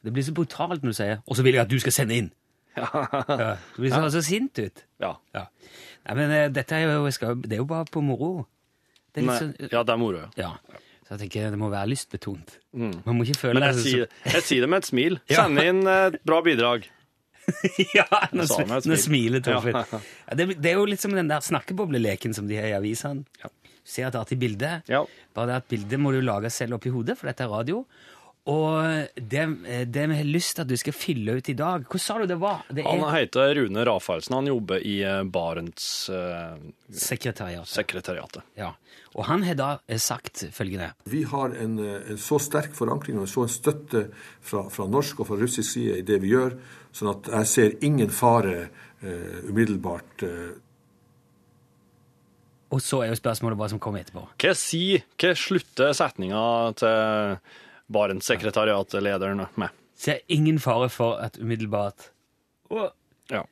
Det 0.05 0.13
blir 0.15 0.23
så 0.25 0.35
brutalt 0.37 0.83
når 0.85 0.95
du 0.95 0.99
sier 1.01 1.19
'Og 1.27 1.37
så 1.37 1.43
vil 1.43 1.55
jeg 1.59 1.63
at 1.67 1.71
du 1.71 1.79
skal 1.83 1.93
sende 1.93 2.15
inn'. 2.23 2.31
Ja. 2.79 3.57
Du 3.75 3.83
blir 3.83 3.91
så, 3.91 4.05
så 4.15 4.21
sint 4.23 4.59
ut. 4.63 4.85
Ja. 5.03 5.17
Ja. 5.35 5.47
Nei, 6.07 6.15
men 6.15 6.31
eh, 6.31 6.49
dette 6.55 6.77
er 6.77 6.85
jo, 6.95 7.11
skal, 7.11 7.35
det 7.43 7.53
er 7.57 7.63
jo 7.65 7.65
bare 7.67 7.85
på 7.91 8.01
moro. 8.01 8.47
Det 9.15 9.25
Nei, 9.27 9.35
sånn 9.41 9.57
ja, 9.73 9.83
det 9.83 9.91
er 9.93 9.99
moro. 9.99 10.21
ja. 10.39 10.53
Ja. 10.71 10.79
Så 11.09 11.17
jeg 11.17 11.21
tenker 11.25 11.51
det 11.51 11.59
må 11.59 11.71
være 11.73 11.89
lystbetont. 11.89 12.59
Man 12.77 13.17
må 13.17 13.25
ikke 13.25 13.41
føle 13.41 13.55
Men 13.59 13.71
jeg 13.71 13.75
det 13.79 13.83
sier, 13.87 14.07
jeg 14.29 14.43
sier 14.45 14.61
det 14.61 14.69
med 14.69 14.79
et 14.85 14.87
smil. 14.87 15.19
Ja. 15.33 15.47
Send 15.47 15.59
inn 15.59 15.87
et 15.89 16.19
bra 16.29 16.43
bidrag. 16.45 16.85
ja, 17.97 18.05
nå, 18.37 18.45
nå 18.85 18.99
smiler 19.01 19.43
Torfinn. 19.45 19.77
Ja. 19.79 20.01
Ja, 20.29 20.37
det, 20.39 20.49
det 20.61 20.73
er 20.73 20.77
jo 20.81 20.87
litt 20.91 21.01
som 21.03 21.15
den 21.17 21.31
der 21.31 21.41
snakkebobleleken 21.45 22.35
som 22.37 22.49
de 22.51 22.59
har 22.61 22.69
i 22.71 22.77
avisene. 22.77 23.25
Ja. 23.43 23.51
Du 23.89 23.93
ser 23.95 24.11
et 24.11 24.19
artig 24.21 24.37
bilde, 24.41 24.83
Ja. 24.93 25.03
bare 25.37 25.49
det 25.49 25.55
at 25.63 25.69
bildet 25.73 26.01
må 26.03 26.13
du 26.13 26.21
lage 26.21 26.51
selv 26.53 26.77
oppi 26.77 26.91
hodet, 26.93 27.17
for 27.17 27.31
dette 27.31 27.47
er 27.47 27.49
radio. 27.53 27.85
Og 28.49 29.09
det, 29.21 29.43
det 29.93 30.05
vi 30.09 30.17
har 30.17 30.25
lyst 30.25 30.55
til 30.57 30.65
at 30.65 30.71
du 30.71 30.77
skal 30.81 30.95
fylle 30.97 31.35
ut 31.37 31.49
i 31.53 31.55
dag 31.59 31.83
Hva 31.85 31.99
sa 32.01 32.15
du 32.17 32.25
det 32.31 32.39
var? 32.41 32.63
Det 32.73 32.85
Han 32.87 33.03
er 33.05 33.17
heter 33.19 33.51
Rune 33.59 33.83
Rafaelsen. 33.85 34.39
Han 34.39 34.49
jobber 34.49 34.81
i 34.89 34.95
eh, 35.05 35.19
Barents 35.29 35.89
eh, 36.09 36.55
sekretariatet. 36.89 37.69
sekretariatet. 37.75 38.47
Ja. 38.57 38.71
Og 39.15 39.27
han 39.29 39.45
har 39.45 39.59
da 39.59 39.69
eh, 39.87 40.01
sagt 40.01 40.47
følgende 40.57 40.95
Vi 41.13 41.25
har 41.29 41.53
en, 41.61 41.77
eh, 41.83 42.09
en 42.15 42.21
så 42.25 42.39
sterk 42.41 42.73
forankring 42.79 43.19
og 43.21 43.27
en 43.27 43.33
så 43.35 43.45
en 43.45 43.53
støtte 43.53 44.07
fra, 44.41 44.65
fra 44.73 44.89
norsk 44.89 45.21
og 45.21 45.29
fra 45.29 45.41
russisk 45.43 45.69
side 45.75 45.99
i 46.01 46.07
det 46.09 46.21
vi 46.25 46.33
gjør, 46.33 46.57
sånn 46.97 47.13
at 47.13 47.29
jeg 47.35 47.53
ser 47.53 47.77
ingen 47.85 48.09
fare 48.15 48.57
eh, 49.03 49.45
umiddelbart. 49.51 50.25
Eh, 50.25 50.57
Og 52.71 52.81
så 52.85 52.99
er 53.05 53.09
jo 53.13 53.17
spørsmålet 53.17 53.57
hva 53.61 53.69
som 53.73 53.79
kommer 53.81 54.03
etterpå. 54.05 54.27
Hva 54.41 54.51
sier, 54.57 55.05
hva 55.21 55.31
slutter 55.37 55.95
setninga 55.97 56.41
til 56.77 57.39
Barents-sekretariatlederen 57.93 59.47
med? 59.57 59.69
Ser 59.99 60.21
ingen 60.29 60.59
fare 60.63 60.89
for 60.93 61.19
at 61.23 61.39
umiddelbart 61.41 62.11
Ja. 63.31 63.43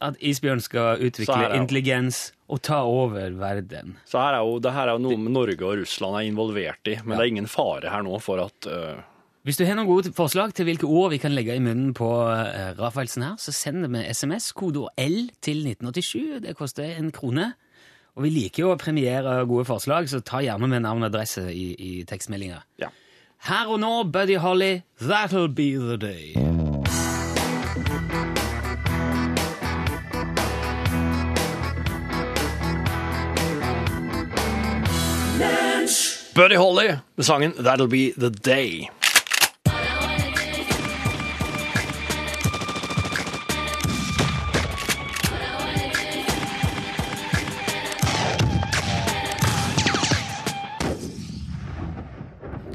At 0.00 0.16
isbjørn 0.24 0.62
skal 0.64 1.02
utvikle 1.04 1.50
intelligens 1.58 2.30
og 2.48 2.62
ta 2.64 2.78
over 2.88 3.34
verden. 3.36 3.98
Så 4.08 4.18
her 4.18 4.38
er 4.38 4.46
jo, 4.46 4.58
det 4.58 4.72
her 4.72 4.88
er 4.88 4.96
jo 4.96 5.02
noe 5.04 5.30
Norge 5.30 5.60
og 5.66 5.76
Russland 5.82 6.16
er 6.16 6.24
involvert 6.30 6.88
i, 6.88 6.96
men 7.04 7.12
Ja. 7.14 7.18
det 7.18 7.26
er 7.26 7.32
ingen 7.34 7.46
fare 7.50 7.90
her 7.92 8.02
nå 8.02 8.18
for 8.20 8.40
at 8.40 8.66
uh... 8.66 9.02
Hvis 9.44 9.56
du 9.56 9.64
har 9.64 9.76
noen 9.76 9.88
gode 9.88 10.12
forslag 10.12 10.52
til 10.54 10.66
hvilke 10.68 10.88
ord 10.88 11.10
vi 11.12 11.18
kan 11.18 11.32
legge 11.34 11.54
i 11.56 11.60
munnen 11.60 11.92
på 11.96 12.08
uh, 12.08 12.72
Rafaelsen 12.80 13.22
her, 13.24 13.36
så 13.40 13.52
send 13.52 13.82
det 13.84 13.90
med 13.90 14.08
SMS, 14.12 14.52
kodeord 14.52 14.90
L 15.00 15.30
til 15.40 15.62
1987. 15.68 16.40
Det 16.44 16.56
koster 16.56 16.96
en 16.96 17.12
krone. 17.12 17.52
Og 18.16 18.24
vi 18.26 18.32
liker 18.34 18.64
jo 18.66 18.72
å 18.74 18.80
premiere 18.80 19.38
gode 19.48 19.64
forslag, 19.68 20.08
så 20.12 20.20
ta 20.20 20.42
gjerne 20.44 20.68
med 20.68 20.82
navn 20.84 21.04
og 21.04 21.08
adresse 21.12 21.44
i, 21.52 21.70
i 21.76 21.92
tekstmeldinga. 22.08 22.58
Ja. 22.82 22.90
Her 23.42 23.66
og 23.66 23.80
nå, 23.80 24.02
Buddy 24.02 24.36
Holly, 24.36 24.80
That'll 25.00 25.48
Be 25.48 25.72
The 25.78 25.96
Day. 25.96 26.34
Buddy 36.34 36.56
Holly 36.56 36.96
med 37.16 37.24
sangen 37.24 37.52
That'll 37.52 37.88
Be 37.88 38.12
The 38.12 38.30
Day. 38.30 38.99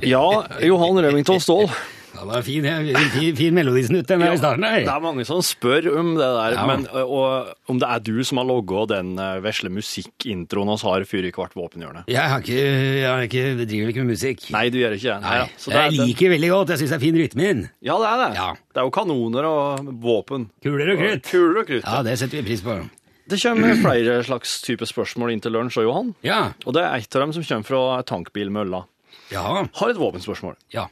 Ja, 0.05 0.45
Johan 0.61 1.01
Remington 1.03 1.39
Ståhl. 1.41 1.69
Det 2.15 2.23
var 2.29 2.37
en 2.39 2.43
fin, 2.47 2.63
fin, 3.11 3.35
fin, 3.35 3.53
melodisnutt 3.53 4.07
den 4.07 4.21
der 4.23 4.31
i 4.33 4.37
starten. 4.39 4.63
Det 4.63 4.87
er 4.87 5.01
mange 5.03 5.25
som 5.27 5.41
spør 5.43 5.89
om 5.99 6.13
det 6.15 6.23
der, 6.23 6.53
Ja. 6.55 6.63
men 6.69 6.85
og, 7.03 7.49
om 7.67 7.77
det 7.81 7.89
er 7.91 7.99
du 7.99 8.23
som 8.23 8.39
har 8.39 8.47
logga 8.47 8.85
den 8.93 9.17
eh, 9.19 9.41
vesle 9.43 9.67
musikkintroen 9.69 10.71
vi 10.71 10.77
har 10.87 11.03
fyr 11.09 11.27
i 11.27 11.33
hvert 11.35 11.57
våpenhjørne. 11.59 12.05
Jeg, 12.07 12.23
har 12.31 12.39
ikke, 12.39 12.55
jeg 12.55 13.09
har 13.09 13.25
ikke, 13.27 13.43
driver 13.67 13.91
ikke 13.91 14.05
med 14.05 14.13
musikk. 14.15 14.45
Nei, 14.55 14.63
du 14.71 14.79
gjør 14.79 14.95
ikke 14.95 15.09
det. 15.11 15.17
Nei, 15.27 15.35
ja. 15.41 15.45
Så 15.59 15.69
det 15.73 15.77
er- 15.81 15.91
jeg 15.91 16.07
liker 16.07 16.29
veldig 16.37 16.49
godt. 16.55 16.69
Jeg 16.69 16.77
syns 16.85 16.89
det 16.95 16.99
er 17.01 17.03
fin 17.03 17.19
rytme 17.19 17.49
inn. 17.51 17.69
Ja, 17.83 17.97
det 17.99 18.07
er 18.13 18.17
det. 18.23 18.31
Ja. 18.39 18.47
Det 18.55 18.79
er 18.79 18.87
jo 18.87 18.95
kanoner 18.95 19.43
og 19.51 19.93
våpen. 20.07 20.47
Kuler 20.63 20.93
og 20.95 20.97
krutt. 21.03 21.23
Kuler 21.29 21.59
og 21.59 21.67
krutt. 21.67 21.83
Ja, 21.83 22.01
det 22.01 22.17
setter 22.23 22.39
vi 22.41 22.47
pris 22.47 22.61
på. 22.63 22.79
Det 23.27 23.41
kommer 23.43 23.75
flere 23.81 24.23
slags 24.23 24.61
type 24.61 24.85
spørsmål 24.87 25.31
inn 25.33 25.41
til 25.41 25.51
lunsj, 25.51 25.79
og 25.81 25.83
Johan. 25.89 26.15
Ja. 26.23 26.53
Og 26.65 26.73
det 26.77 26.83
er 26.85 26.95
et 26.95 27.15
av 27.15 27.21
dem 27.27 27.33
som 27.33 27.43
kommer 27.43 27.65
fra 27.65 28.01
tankbilmølla. 28.07 28.85
Ja. 29.33 29.65
Har 29.73 29.89
et 29.89 29.97
våpenspørsmål. 30.01 30.55
ja. 30.73 30.87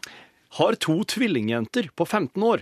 Har 0.54 0.76
to 0.78 1.00
tvillingjenter 1.10 1.88
på 1.98 2.06
15 2.06 2.44
år. 2.46 2.62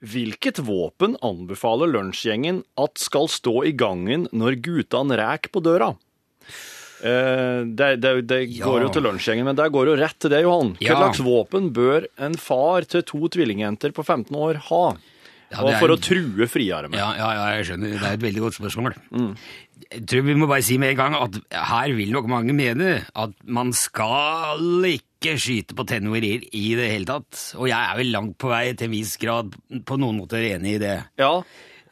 Hvilket 0.00 0.56
våpen 0.64 1.18
anbefaler 1.20 1.90
lunsjgjengen 1.92 2.62
at 2.80 2.96
skal 2.96 3.28
stå 3.28 3.58
i 3.68 3.72
gangen 3.76 4.24
når 4.32 4.56
guttene 4.64 5.18
ræk 5.20 5.50
på 5.52 5.60
døra? 5.60 5.90
Eh, 7.04 7.60
det 7.68 8.00
det, 8.00 8.14
det 8.28 8.38
Ja. 8.56 8.64
går 8.64 8.82
jo 8.86 8.88
til 8.92 9.02
lunsjgjengen, 9.04 9.44
men 9.44 9.56
det 9.56 9.68
går 9.72 9.86
jo 9.92 9.96
rett 10.00 10.18
til 10.18 10.30
det, 10.32 10.42
Johan. 10.44 10.74
Hva 10.80 10.96
slags 10.96 11.20
våpen 11.24 11.70
bør 11.76 12.06
en 12.18 12.34
far 12.40 12.88
til 12.88 13.02
to 13.02 13.28
tvillingjenter 13.28 13.92
på 13.92 14.04
15 14.04 14.32
år 14.36 14.60
ha? 14.70 14.96
Ja, 15.50 15.64
og 15.64 15.72
for 15.80 15.90
en... 15.90 15.96
å 15.96 16.00
true 16.00 16.46
friere 16.46 16.88
med. 16.88 17.00
Ja, 17.00 17.10
jeg 17.56 17.66
skjønner. 17.68 17.96
Det 17.98 18.06
er 18.06 18.12
et 18.16 18.22
veldig 18.22 18.42
godt 18.44 18.56
spørsmål. 18.60 18.94
Jeg 19.90 20.04
tror 20.06 20.22
vi 20.22 20.34
må 20.38 20.46
bare 20.46 20.62
si 20.62 20.76
med 20.78 20.92
en 20.92 21.00
gang 21.00 21.14
at 21.18 21.38
her 21.50 21.92
vil 21.98 22.12
nok 22.14 22.28
mange 22.30 22.54
mene 22.54 23.00
at 23.18 23.32
man 23.42 23.72
skal 23.74 24.86
ikke 24.86 25.34
skyte 25.34 25.74
på 25.74 25.86
tenorier 25.90 26.44
i 26.54 26.76
det 26.78 26.92
hele 26.92 27.08
tatt. 27.08 27.40
Og 27.58 27.66
jeg 27.72 27.80
er 27.80 27.98
vel 27.98 28.12
langt 28.14 28.36
på 28.38 28.52
vei 28.52 28.68
til 28.70 28.86
en 28.86 28.94
viss 28.94 29.16
grad 29.18 29.56
på 29.58 29.98
noen 29.98 30.20
måter 30.22 30.46
enig 30.52 30.76
i 30.76 30.82
det. 30.84 30.94
Ja, 31.18 31.40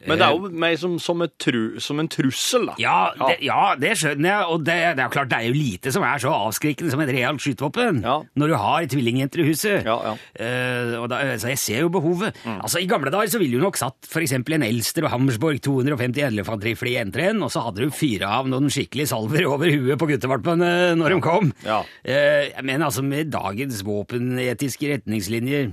Men 0.07 0.19
det 0.21 0.25
er 0.27 0.35
jo 0.37 0.49
mer 0.63 0.75
som, 0.79 0.93
som, 1.01 1.23
tru, 1.41 1.79
som 1.83 1.99
en 1.99 2.07
trussel, 2.11 2.69
da. 2.69 2.75
Ja, 2.79 2.97
det, 3.19 3.39
ja, 3.43 3.73
det 3.79 3.91
skjønner 3.99 4.29
jeg, 4.29 4.45
og 4.53 4.63
det, 4.63 4.77
det 4.95 5.03
er 5.03 5.07
jo 5.09 5.13
klart 5.17 5.31
det 5.33 5.39
er 5.41 5.47
jo 5.49 5.57
lite 5.57 5.91
som 5.95 6.05
er 6.07 6.21
så 6.23 6.31
avskrekkende 6.47 6.93
som 6.93 7.03
et 7.03 7.11
realt 7.15 7.43
skytevåpen 7.43 7.99
Ja. 8.05 8.15
når 8.39 8.53
du 8.53 8.55
har 8.61 8.87
tvillingjenter 8.93 9.43
i 9.43 9.47
huset. 9.49 9.83
Ja, 9.87 9.97
ja. 10.07 10.13
Eh, 10.39 10.93
og 11.01 11.09
da, 11.11 11.19
så 11.41 11.51
jeg 11.51 11.59
ser 11.61 11.83
jo 11.83 11.91
behovet. 11.93 12.37
Altså 12.59 12.79
I 12.79 12.87
gamle 12.89 13.11
dager 13.13 13.33
så 13.33 13.41
ville 13.41 13.59
du 13.59 13.65
nok 13.65 13.79
satt 13.79 14.07
eksempel 14.19 14.55
en 14.57 14.65
Elster 14.67 15.05
og 15.07 15.13
Hammersborg 15.13 15.59
250 15.65 16.23
elefantrifle 16.29 16.93
i 16.93 16.97
enteren, 17.01 17.43
og 17.45 17.51
så 17.53 17.63
hadde 17.65 17.83
du 17.87 17.93
fyra 17.95 18.37
av 18.39 18.49
noen 18.51 18.71
skikkelige 18.71 19.11
salver 19.11 19.47
over 19.49 19.71
huet 19.71 19.99
på 19.99 20.09
guttevalpene 20.13 20.71
når 20.99 21.15
de 21.15 21.19
kom. 21.25 21.51
Ja. 21.65 21.81
Eh, 22.03 22.51
men 22.67 22.83
altså 22.85 23.03
med 23.05 23.31
dagens 23.33 23.81
våpenetiske 23.87 24.93
retningslinjer 24.95 25.71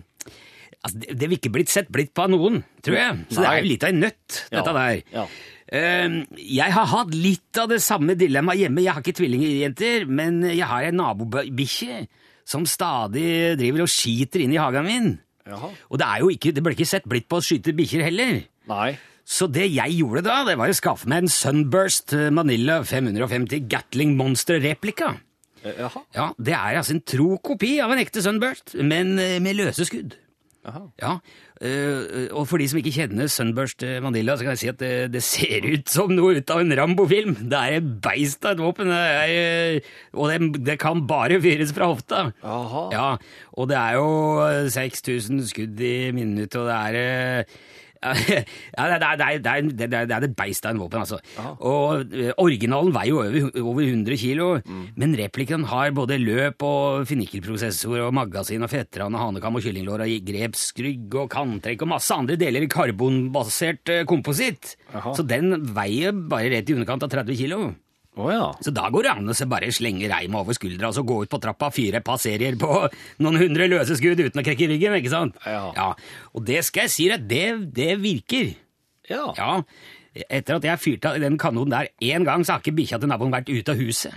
altså, 0.87 1.03
det, 1.03 1.17
det 1.19 1.29
vil 1.29 1.39
ikke 1.41 1.53
blitt 1.57 1.73
sett 1.73 1.91
blitt 1.93 2.15
på 2.17 2.25
av 2.25 2.33
noen, 2.33 2.63
tror 2.85 2.97
jeg. 2.99 3.27
Så 3.31 3.43
det 3.43 3.51
er 3.51 3.61
jo 3.61 3.69
litt 3.73 3.87
av 3.87 3.93
en 3.93 4.03
nøtt, 4.07 4.41
dette 4.55 4.79
der. 4.81 5.05
ja. 5.19 5.29
Uh, 5.67 6.21
jeg 6.39 6.71
har 6.71 6.85
hatt 6.87 7.11
litt 7.11 7.59
av 7.59 7.73
det 7.73 7.81
samme 7.83 8.15
dilemmaet 8.15 8.61
hjemme. 8.61 8.85
Jeg 8.85 8.95
har 8.95 9.03
ikke 9.03 9.17
tvillingjenter, 9.19 10.05
men 10.07 10.39
jeg 10.47 10.69
har 10.71 10.87
en 10.87 11.01
nabobikkje 11.01 12.05
som 12.47 12.63
stadig 12.71 13.57
driver 13.59 13.83
og 13.83 13.91
skiter 13.91 14.45
inn 14.45 14.55
i 14.55 14.61
hagen 14.63 14.87
min. 14.87 15.09
Jaha. 15.47 15.73
Og 15.91 15.99
det, 15.99 16.07
er 16.07 16.23
jo 16.23 16.31
ikke, 16.31 16.55
det 16.55 16.63
ble 16.63 16.77
ikke 16.77 16.87
sett 16.87 17.11
blitt 17.11 17.27
på 17.27 17.41
å 17.41 17.45
skyte 17.45 17.75
bikkjer 17.75 18.07
heller. 18.07 18.45
Nei. 18.71 18.93
Så 19.27 19.49
det 19.51 19.67
jeg 19.75 19.99
gjorde 19.99 20.23
da, 20.29 20.45
det 20.47 20.55
var 20.59 20.71
å 20.71 20.79
skaffe 20.79 21.11
meg 21.11 21.25
en 21.25 21.33
Sunburst 21.35 22.15
Manila 22.31 22.79
550 22.87 23.67
Gatling 23.67 24.15
Monster 24.19 24.63
replika. 24.63 25.17
Eh. 25.67 25.99
Ja, 26.15 26.31
Det 26.39 26.55
er 26.55 26.79
altså 26.79 26.95
en 26.95 27.03
tro 27.03 27.37
kopi 27.43 27.77
av 27.83 27.93
en 27.93 28.03
ekte 28.03 28.23
Sunburst, 28.23 28.77
men 28.79 29.19
eh, 29.19 29.39
med 29.43 29.59
løse 29.59 29.87
skudd. 29.89 30.15
Ja, 30.67 31.13
øh, 31.63 32.27
og 32.35 32.47
for 32.51 32.59
de 32.59 32.67
som 32.71 32.81
ikke 32.81 32.95
kjenner 32.95 33.31
Sunburst 33.31 33.85
eh, 33.87 34.01
Manila, 34.03 34.35
så 34.37 34.47
kan 34.47 34.57
jeg 34.57 34.63
si 34.63 34.71
at 34.73 34.81
det, 34.81 34.93
det 35.15 35.23
ser 35.23 35.67
ut 35.69 35.93
som 35.93 36.11
noe 36.15 36.41
ut 36.41 36.53
av 36.53 36.63
en 36.65 36.75
Rambo-film. 36.81 37.37
Det 37.51 37.61
er 37.61 37.79
et 37.79 37.93
beist 38.03 38.45
av 38.45 38.57
et 38.57 38.65
våpen, 38.65 38.91
det 38.91 38.99
er, 38.99 39.37
eh, 39.77 39.95
og 40.17 40.33
det, 40.33 40.65
det 40.67 40.79
kan 40.83 41.05
bare 41.09 41.39
fyres 41.45 41.75
fra 41.77 41.91
hofta. 41.93 42.27
Aha. 42.43 42.85
Ja, 42.95 43.09
og 43.55 43.71
det 43.71 43.79
er 43.79 44.01
jo 44.01 44.11
eh, 44.49 44.67
6000 44.75 45.47
skudd 45.53 45.81
i 45.81 45.97
minuttet, 46.17 46.59
og 46.61 46.71
det 46.71 46.77
er 46.77 47.01
eh, 47.03 47.59
ja, 48.15 48.87
det 48.91 48.97
er, 48.97 49.01
det, 49.01 49.07
er, 49.07 49.17
det, 49.19 49.27
er, 49.27 49.39
det, 49.39 49.53
er, 49.53 49.71
det, 49.87 50.03
det 50.11 50.21
det 50.27 50.33
beist 50.39 50.67
av 50.67 50.75
en 50.75 50.83
våpen, 50.83 51.03
altså. 51.03 51.21
Og 51.67 52.15
eh, 52.15 52.33
Originalen 52.43 52.93
veier 52.95 53.13
jo 53.13 53.23
over, 53.23 53.61
over 53.63 53.85
100 53.87 54.21
kilo, 54.21 54.49
men 54.99 55.17
replikaen 55.19 55.67
har 55.71 55.95
både 55.97 56.19
løp 56.23 56.65
og 56.67 57.07
finikkelprosessor 57.11 58.07
og 58.07 58.15
magasin 58.17 58.65
og 58.67 58.73
fetran 58.73 59.17
og 59.17 59.23
hanekam 59.23 59.59
og 59.59 59.65
kyllinglår 59.67 60.07
og 60.07 60.29
grepskrygg 60.31 61.19
og 61.23 61.31
kanttrekk 61.33 61.87
og 61.87 61.93
masse 61.97 62.15
andre 62.17 62.39
deler 62.41 62.67
i 62.67 62.71
karbonbasert 62.73 63.95
eh, 63.95 64.05
kompositt. 64.09 64.77
Så 65.17 65.27
den 65.27 65.53
veier 65.77 66.15
bare 66.17 66.53
rett 66.53 66.71
i 66.71 66.77
underkant 66.77 67.07
av 67.07 67.13
30 67.13 67.39
kilo. 67.39 67.61
Å 68.17 68.29
ja. 68.33 68.45
Så 68.65 68.73
da 68.73 68.87
går 68.93 69.05
det 69.05 69.13
an 69.13 69.29
å 69.29 69.49
bare 69.51 69.69
slenge 69.75 70.09
reimet 70.09 70.41
over 70.41 70.57
skuldra 70.57 70.89
og 70.89 70.97
så 70.97 71.05
gå 71.05 71.19
ut 71.25 71.33
på 71.33 71.41
trappa, 71.43 71.69
fire 71.75 72.01
par 72.05 72.21
serier 72.23 72.57
på 72.61 72.71
noen 73.25 73.41
hundre 73.43 73.69
løse 73.69 73.99
skudd 73.99 74.23
uten 74.23 74.41
å 74.41 74.47
krekke 74.47 74.71
ryggen, 74.71 74.97
ikke 75.01 75.13
sant? 75.13 75.37
Ja. 75.45 75.93
Og 76.33 76.47
det 76.49 76.63
skal 76.69 76.87
jeg 76.87 76.95
si 76.95 77.11
deg, 77.13 77.29
det, 77.29 77.47
det 77.77 77.93
virker. 78.01 78.55
Ja. 79.11 79.29
Ja. 79.37 79.53
Etter 80.33 80.57
at 80.57 80.65
jeg 80.65 80.81
fyrte 80.81 81.13
av 81.13 81.21
den 81.21 81.37
kanonen 81.41 81.75
der 81.75 81.93
én 82.01 82.25
gang, 82.25 82.45
så 82.45 82.57
har 82.57 82.65
ikke 82.65 82.79
bikkja 82.79 83.03
til 83.03 83.13
naboen 83.13 83.35
vært 83.35 83.53
ute 83.53 83.75
av 83.75 83.81
huset. 83.85 84.17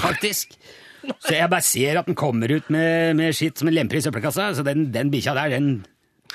Faktisk. 0.00 0.58
Så 1.24 1.32
jeg 1.32 1.48
bare 1.48 1.64
ser 1.64 1.96
at 1.96 2.08
den 2.10 2.16
kommer 2.18 2.50
ut 2.52 2.66
med, 2.68 3.16
med 3.16 3.32
skitt 3.32 3.56
som 3.56 3.70
en 3.70 3.72
lemper 3.72 3.96
i 3.96 4.02
søppelkassa, 4.04 4.50
så 4.52 4.60
den, 4.66 4.90
den 4.92 5.08
bikkja 5.08 5.32
der, 5.32 5.54
den 5.54 5.70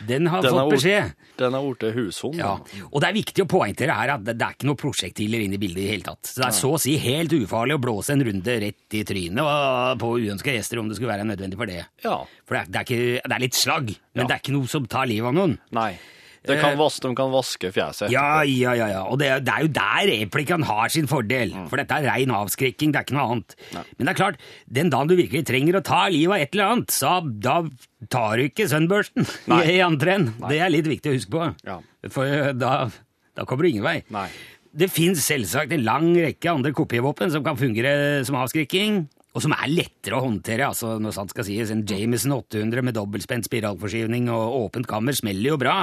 Den 0.04 0.28
har 0.28 0.42
Den 0.44 0.52
fått 0.52 0.60
har 0.60 0.72
beskjed. 0.74 1.12
Den 1.40 1.56
er 1.56 1.62
blitt 1.64 1.96
hushund. 1.96 2.36
Ja, 2.36 2.56
og 2.92 2.98
det 3.00 3.08
er 3.08 3.16
viktig 3.16 3.44
å 3.46 3.48
poengtere 3.48 3.96
her 3.96 4.12
at 4.18 4.26
det 4.28 4.34
det 4.36 4.44
er 4.50 4.58
ikke 4.58 4.68
noe 4.68 4.80
prosjektiler 4.82 5.46
inne 5.46 5.56
i 5.56 5.62
bildet 5.62 5.86
i 5.86 5.88
hele 5.94 6.04
tatt. 6.04 6.28
Så 6.28 6.42
det 6.42 6.48
er 6.50 6.58
så 6.58 6.72
å 6.76 6.82
si 6.84 6.98
helt 7.00 7.32
ufarlig 7.38 7.78
å 7.78 7.82
blåse 7.86 8.12
en 8.12 8.24
runde 8.28 8.58
rett 8.66 8.98
i 9.00 9.04
trynet 9.08 9.40
og 9.40 10.00
på 10.04 10.10
uønska 10.20 10.52
gjester 10.52 10.82
om 10.82 10.90
det 10.92 10.98
skulle 11.00 11.14
være 11.14 11.28
nødvendig 11.30 11.56
for 11.62 11.72
det. 11.72 11.86
Ja. 12.04 12.18
For 12.44 12.58
det 12.58 12.66
er, 12.66 12.72
det 12.74 12.82
er, 12.82 12.90
ikke, 12.90 13.24
det 13.30 13.38
er 13.38 13.46
litt 13.46 13.56
slagg, 13.56 13.94
men 14.16 14.26
Ja. 14.26 14.28
det 14.28 14.36
er 14.36 14.44
ikke 14.44 14.58
noe 14.58 14.68
som 14.68 14.86
tar 14.86 15.08
livet 15.08 15.32
av 15.32 15.38
noen. 15.40 15.58
Nei. 15.72 15.94
Det 16.48 16.58
kan 16.62 16.78
vas 16.80 17.00
de 17.04 17.12
kan 17.18 17.32
vaske 17.34 17.72
fjeset. 17.76 18.12
Ja, 18.14 18.44
ja, 18.48 18.76
ja, 18.78 18.88
ja. 18.92 19.02
Og 19.10 19.20
det, 19.22 19.32
det 19.48 19.54
er 19.54 19.66
jo 19.66 19.72
der 19.76 20.10
replikken 20.12 20.66
har 20.70 20.92
sin 20.94 21.10
fordel. 21.12 21.54
For 21.72 21.82
dette 21.82 21.98
er 22.00 22.08
rein 22.12 22.34
avskrekking, 22.36 22.94
det 22.94 23.02
er 23.02 23.08
ikke 23.08 23.18
noe 23.18 23.28
annet. 23.36 23.56
Men 23.74 24.06
det 24.06 24.14
er 24.14 24.20
klart, 24.20 24.42
den 24.80 24.92
dagen 24.94 25.12
du 25.12 25.16
virkelig 25.20 25.46
trenger 25.50 25.80
å 25.80 25.84
ta 25.86 26.06
livet 26.14 26.36
av 26.36 26.46
et 26.46 26.56
eller 26.58 26.74
annet, 26.76 26.96
så 26.96 27.16
da 27.26 27.58
tar 28.14 28.38
du 28.38 28.48
ikke 28.48 28.68
sønnbørsten 28.72 29.26
Nei. 29.52 29.62
i 29.76 29.80
entren. 29.86 30.30
Det 30.46 30.60
er 30.62 30.74
litt 30.74 30.90
viktig 30.92 31.14
å 31.14 31.18
huske 31.18 31.34
på. 31.38 31.48
Ja. 31.68 31.80
For 32.14 32.30
eh, 32.30 32.52
da, 32.58 32.76
da 33.38 33.48
kommer 33.50 33.66
du 33.66 33.74
ingen 33.74 33.88
vei. 33.88 34.00
Nei. 34.14 34.28
Det 34.76 34.90
fins 34.92 35.24
selvsagt 35.24 35.72
en 35.72 35.86
lang 35.88 36.10
rekke 36.20 36.52
andre 36.52 36.74
kopivåpen 36.76 37.32
som 37.32 37.46
kan 37.46 37.56
fungere 37.56 38.26
som 38.28 38.36
avskrekking, 38.42 39.06
og 39.36 39.44
som 39.44 39.52
er 39.52 39.68
lettere 39.68 40.16
å 40.16 40.24
håndtere. 40.24 40.70
altså 40.70 40.96
når 41.02 41.16
sant 41.18 41.34
skal 41.34 41.46
sies, 41.48 41.72
En 41.72 41.84
Jameson 41.86 42.32
800 42.32 42.86
med 42.88 42.96
dobbeltspent 42.96 43.50
spiralforskyvning 43.50 44.30
og 44.32 44.56
åpent 44.64 44.88
kammer 44.88 45.16
smeller 45.18 45.52
jo 45.52 45.58
bra. 45.60 45.76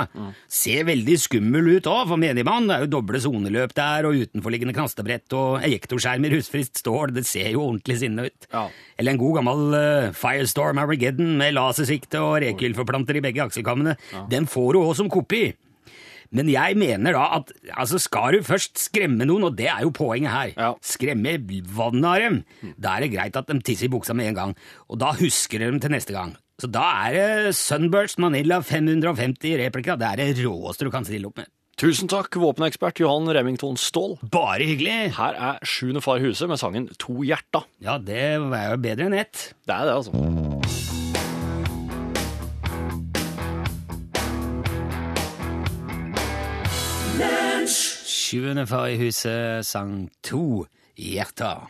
Ser 0.49 0.87
veldig 0.89 1.19
skummel 1.21 1.69
ut 1.77 1.89
òg, 1.91 2.07
for 2.09 2.21
menigmann. 2.21 2.71
Det 2.71 2.77
er 2.77 2.87
jo 2.87 2.93
doble 2.97 3.21
soneløp 3.21 3.75
der, 3.77 4.09
og 4.09 4.17
utenforliggende 4.25 4.75
knastebrett 4.77 5.37
og 5.37 5.67
ejektorskjerm 5.69 6.25
i 6.25 6.33
rustfritt 6.33 6.81
stål. 6.81 7.13
Det 7.19 7.27
ser 7.29 7.51
jo 7.53 7.67
ordentlig 7.67 7.99
sinne 8.01 8.29
ut. 8.31 8.49
Ja. 8.53 8.65
Eller 8.97 9.13
en 9.13 9.21
god 9.21 9.41
gammel 9.41 9.77
uh, 9.77 10.15
Firestorm 10.17 10.81
Armageddon 10.81 11.37
med 11.41 11.53
lasersikte 11.59 12.25
og 12.25 12.39
rekylforplanter 12.47 13.21
i 13.21 13.25
begge 13.25 13.45
akselkammene. 13.45 13.99
Den 14.33 14.49
får 14.49 14.73
du 14.73 14.81
òg 14.81 14.97
som 14.97 15.13
kopi. 15.13 15.51
Men 16.33 16.49
jeg 16.49 16.77
mener 16.81 17.13
da 17.13 17.27
at 17.39 17.51
altså 17.77 17.99
skal 18.01 18.39
du 18.39 18.43
først 18.47 18.79
skremme 18.87 19.27
noen, 19.29 19.45
og 19.51 19.57
det 19.59 19.67
er 19.69 19.83
jo 19.85 19.91
poenget 19.93 20.33
her, 20.33 20.53
Ja. 20.57 20.71
skremme 20.81 21.35
vannet 21.69 22.09
av 22.09 22.19
dem, 22.25 22.39
da 22.81 22.97
er 22.97 23.01
det 23.07 23.13
greit 23.13 23.37
at 23.37 23.47
de 23.53 23.59
tisser 23.61 23.87
i 23.87 23.93
buksa 23.93 24.15
med 24.17 24.31
en 24.33 24.35
gang, 24.39 24.55
og 24.89 24.99
da 24.99 25.13
husker 25.19 25.59
de 25.61 25.67
dem 25.71 25.81
til 25.81 25.91
neste 25.93 26.13
gang. 26.17 26.37
Så 26.61 26.71
da 26.71 26.85
er 27.09 27.13
det 27.49 27.55
Sunburst 27.59 28.19
Manila 28.23 28.61
550 28.63 29.57
replika, 29.61 29.97
det 29.99 30.09
er 30.09 30.17
det 30.23 30.45
råeste 30.45 30.85
du 30.85 30.91
kan 30.95 31.05
stille 31.05 31.27
opp 31.29 31.37
med. 31.43 31.47
Tusen 31.81 32.07
takk, 32.07 32.37
våpenekspert 32.37 33.01
Johan 33.01 33.27
Remington 33.33 33.77
Ståhl. 33.81 34.19
Bare 34.31 34.61
hyggelig! 34.61 35.15
Her 35.17 35.35
er 35.35 35.59
Sjuende 35.67 36.03
far 36.05 36.21
huset 36.21 36.47
med 36.49 36.61
sangen 36.61 36.89
To 37.01 37.23
hjerta. 37.27 37.65
Ja, 37.83 37.97
det 37.99 38.19
er 38.21 38.35
jo 38.39 38.77
bedre 38.79 39.09
enn 39.09 39.17
ett. 39.19 39.55
Det 39.67 39.75
er 39.75 39.89
det, 39.89 39.95
altså. 39.97 40.52
Sjuende 48.33 48.63
far 48.65 48.87
i 48.89 48.95
huset 48.97 49.61
sang 49.69 50.07
to 50.25 50.63
hjerter. 50.97 51.67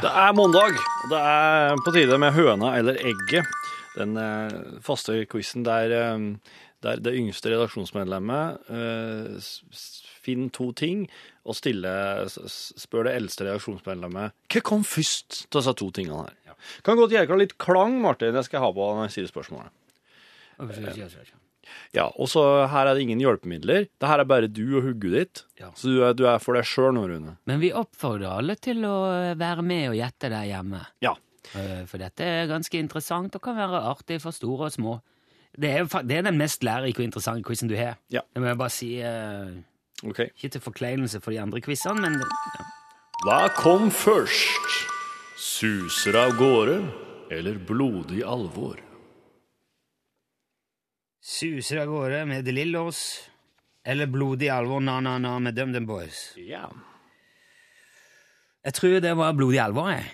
Det 0.00 0.08
er 0.08 0.30
mandag, 0.32 0.78
og 0.78 1.10
det 1.12 1.18
er 1.20 1.82
på 1.84 1.92
tide 1.92 2.16
med 2.16 2.32
høna 2.32 2.70
eller 2.78 2.96
egget. 2.96 3.50
Den 3.98 4.16
eh, 4.16 4.54
faste 4.80 5.18
quizen 5.28 5.66
der, 5.68 5.92
eh, 5.92 6.56
der 6.88 7.04
det 7.04 7.12
yngste 7.20 7.52
redaksjonsmedlemmet 7.52 8.72
eh, 8.72 9.52
finner 10.24 10.48
to 10.56 10.70
ting 10.72 11.04
og 11.44 11.60
stiller, 11.60 12.24
spør 12.32 13.10
det 13.10 13.16
eldste 13.20 13.50
redaksjonsmedlemmet 13.50 14.32
hva 14.56 14.64
kom 14.64 14.88
først 14.88 15.42
til 15.42 15.58
disse 15.58 15.76
to 15.82 15.92
tingene 15.92 16.24
her. 16.24 16.56
Kan 16.80 16.96
godt 16.96 17.12
gjøre 17.12 17.42
litt 17.44 17.58
klang, 17.60 18.00
Martin, 18.00 18.32
det 18.32 18.48
skal 18.48 18.62
jeg 18.62 18.70
ha 18.70 18.72
på 18.72 18.90
når 18.94 19.10
jeg 19.10 19.18
sier 19.18 19.32
spørsmålet. 19.36 19.76
Ja, 21.96 22.06
og 22.16 22.28
så 22.32 22.42
her 22.72 22.88
er 22.88 22.96
det 22.96 23.04
ingen 23.04 23.20
hjelpemidler. 23.20 23.86
Det 24.00 24.08
her 24.08 24.22
er 24.22 24.28
bare 24.28 24.48
du 24.48 24.64
og 24.78 24.86
hugget 24.86 25.12
ditt. 25.16 25.42
Ja. 25.60 25.70
Så 25.76 25.92
du 25.92 26.00
er, 26.06 26.14
du 26.16 26.24
er 26.30 26.40
for 26.42 26.56
deg 26.56 26.64
sjøl 26.68 26.94
nå, 26.96 27.04
Rune. 27.10 27.36
Men 27.50 27.60
vi 27.62 27.72
oppfordrer 27.76 28.38
alle 28.40 28.56
til 28.60 28.84
å 28.88 28.94
være 29.38 29.64
med 29.66 29.90
og 29.90 29.98
gjette 29.98 30.30
der 30.32 30.48
hjemme. 30.48 30.82
Ja. 31.04 31.14
Eh, 31.58 31.82
For 31.90 32.00
dette 32.00 32.24
er 32.24 32.46
ganske 32.50 32.78
interessant 32.80 33.34
og 33.36 33.42
kan 33.44 33.58
være 33.58 33.82
artig 33.90 34.20
for 34.22 34.32
store 34.32 34.70
og 34.70 34.72
små. 34.76 34.98
Det 35.52 35.68
er, 35.68 35.84
det 36.08 36.16
er 36.16 36.24
den 36.30 36.38
mest 36.40 36.62
lærerike 36.64 37.02
og 37.02 37.10
interessante 37.10 37.44
quizen 37.44 37.68
du 37.68 37.76
har. 37.76 37.98
Ja. 38.14 38.22
Det 38.32 38.40
må 38.40 38.48
jeg 38.48 38.60
bare 38.62 38.72
si. 38.72 38.92
Uh, 39.04 40.08
OK. 40.08 40.22
Ikke 40.32 40.48
til 40.54 40.64
forkleinelse 40.64 41.20
for 41.20 41.34
de 41.34 41.42
andre 41.42 41.60
quizene, 41.60 42.00
men 42.00 42.16
ja. 42.22 42.64
Hva 43.26 43.42
kom 43.58 43.90
først? 43.92 44.78
Suser 45.36 46.16
av 46.18 46.32
gårde 46.40 46.78
eller 47.32 47.60
blodig 47.68 48.22
alvor? 48.24 48.80
Suser 51.22 51.84
av 51.84 51.90
gårde 51.92 52.24
med 52.26 52.44
De 52.44 52.54
Lillos 52.54 53.02
eller 53.86 54.10
Blodig 54.10 54.50
alvor 54.50 54.82
na-na-na 54.82 55.38
med 55.42 55.54
DumDum 55.54 55.86
Boys. 55.86 56.32
Ja. 56.38 56.66
Jeg 58.62 58.74
tror 58.78 58.98
det 59.02 59.14
var 59.18 59.36
Blodig 59.38 59.60
alvor, 59.62 59.90
jeg. 59.94 60.10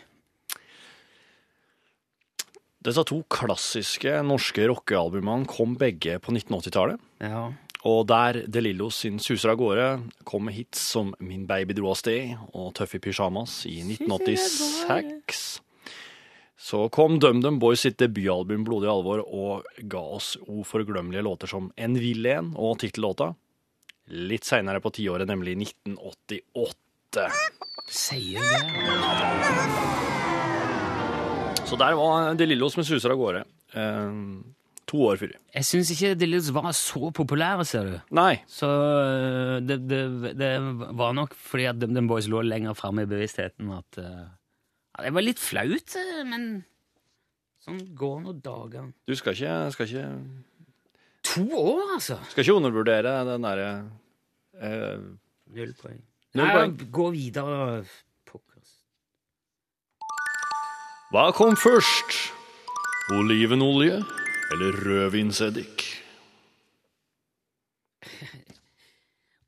Disse 2.89 3.03
to 3.09 3.23
klassiske 3.29 4.21
norske 4.25 4.69
rockealbumene 4.71 5.49
kom 5.51 5.75
begge 5.81 6.21
på 6.23 6.33
1980-tallet. 6.33 7.01
Ja. 7.25 7.49
Og 7.89 8.05
der 8.11 8.43
De 8.47 8.63
Lillos 8.63 9.01
sin 9.03 9.19
Suser 9.23 9.53
av 9.53 9.59
gårde 9.61 9.89
kom 10.29 10.47
med 10.49 10.57
hits 10.57 10.81
som 10.95 11.13
Min 11.21 11.47
baby 11.47 11.77
dro 11.79 11.93
av 11.93 11.99
sted 12.01 12.37
og 12.53 12.81
i 12.83 13.01
pyjamas 13.03 13.61
i 13.71 13.81
1986. 13.97 15.61
Så 16.59 16.89
kom 16.91 17.21
DumDum 17.23 17.61
Boys 17.63 17.85
sitt 17.87 18.01
debutalbum 18.03 18.65
Blodig 18.67 18.89
alvor 18.91 19.23
og 19.23 19.69
ga 19.79 20.01
oss 20.19 20.33
uforglemmelige 20.43 21.23
låter 21.23 21.51
som 21.51 21.71
En 21.79 21.95
vill 21.95 22.27
en 22.27 22.51
og 22.59 22.81
tittellåta. 22.83 23.31
Litt 24.11 24.49
seinere 24.49 24.81
på 24.83 24.91
tiåret, 24.97 25.29
nemlig 25.29 25.55
1988. 25.61 27.29
Sier 27.95 28.43
det. 28.43 28.59
Så 31.69 31.77
der 31.79 31.95
var 31.95 32.35
De 32.35 32.49
Lillos 32.49 32.77
med 32.81 32.89
Suser 32.89 33.13
av 33.15 33.21
gårde. 33.21 33.45
Eh, 33.77 34.19
to 34.89 35.03
år 35.05 35.21
før. 35.21 35.37
Jeg 35.55 35.69
syns 35.69 35.93
ikke 35.95 36.15
De 36.19 36.27
Lillos 36.27 36.51
var 36.57 36.73
så 36.75 37.13
populære, 37.15 37.67
ser 37.69 37.87
du. 37.87 37.95
Nei. 38.19 38.41
Så 38.51 38.67
øh, 38.67 39.59
det, 39.63 39.79
det, 39.87 40.03
det 40.41 40.51
var 40.99 41.15
nok 41.15 41.37
fordi 41.39 41.69
at 41.71 41.79
DumDum 41.79 42.11
Boys 42.11 42.27
lå 42.27 42.43
lenger 42.43 42.75
framme 42.75 43.05
i 43.05 43.11
bevisstheten 43.11 43.71
at 43.77 44.01
øh, 44.03 44.27
ja, 44.99 45.05
Det 45.07 45.15
var 45.15 45.23
litt 45.25 45.39
flaut, 45.39 45.95
øh, 45.97 46.25
men 46.27 46.49
sånn 47.63 47.79
går 47.99 48.21
nå 48.25 48.35
dagene. 48.43 48.93
Du 49.07 49.15
skal 49.19 49.37
ikke, 49.37 49.57
skal 49.75 49.87
ikke, 49.87 50.07
To 51.29 51.45
år, 51.55 51.95
altså! 51.95 52.19
skal 52.33 52.45
ikke 52.45 52.57
undervurdere 52.59 53.13
den 53.29 53.45
derre 53.45 53.71
eh, 54.59 54.99
Null 55.55 55.75
poeng. 55.79 56.01
Null 56.37 56.49
Nei. 56.51 56.89
Gå 56.93 57.07
videre. 57.15 57.85
Pokkers. 58.29 58.75
Hva 61.13 61.29
kom 61.37 61.57
først? 61.57 62.19
Olivenolje 63.17 64.03
eller 64.53 64.77
rødvinseddik? 64.85 65.87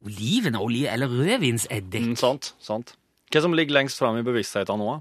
Olivenolje 0.07 0.89
eller 0.93 1.13
rødvinseddik? 1.13 2.07
Mm, 2.15 2.17
sant, 2.17 2.55
sant. 2.65 2.95
Hva 3.31 3.45
som 3.45 3.53
ligger 3.57 3.77
lengst 3.77 4.01
fram 4.01 4.17
i 4.19 4.25
bevisstheten 4.27 4.81
nå? 4.81 5.01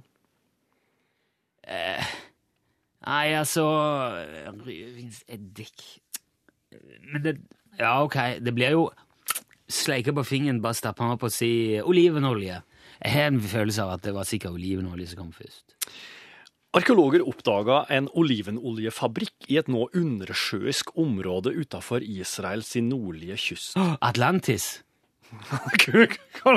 Da? 1.70 2.08
Nei, 3.08 3.32
altså 3.40 3.64
Rødvinseddik 4.60 5.84
Men 7.14 7.24
det 7.24 7.38
Ja, 7.80 8.02
ok, 8.04 8.18
det 8.44 8.52
blir 8.58 8.74
jo 8.76 8.90
sleike 9.70 10.12
på 10.18 10.26
fingeren, 10.26 10.60
bare 10.62 10.76
stappe 10.76 11.06
den 11.06 11.14
opp 11.14 11.24
og 11.28 11.32
si 11.32 11.78
olivenolje. 11.80 12.58
Jeg 13.00 13.14
har 13.14 13.30
en 13.30 13.40
følelse 13.40 13.84
av 13.86 13.94
at 13.94 14.08
det 14.08 14.16
var 14.16 14.28
sikkert 14.28 14.58
olivenolje 14.58 15.12
som 15.12 15.22
kom 15.22 15.30
først. 15.32 15.78
Arkeologer 16.76 17.24
oppdaga 17.26 17.84
en 17.94 18.10
olivenoljefabrikk 18.14 19.48
i 19.50 19.62
et 19.62 19.70
nå 19.72 19.88
undersjøisk 19.96 20.92
område 21.00 21.54
utafor 21.56 22.04
Israels 22.04 22.76
nordlige 22.84 23.40
kyst. 23.42 23.78
Atlantis. 24.10 24.82
kan, 25.82 26.08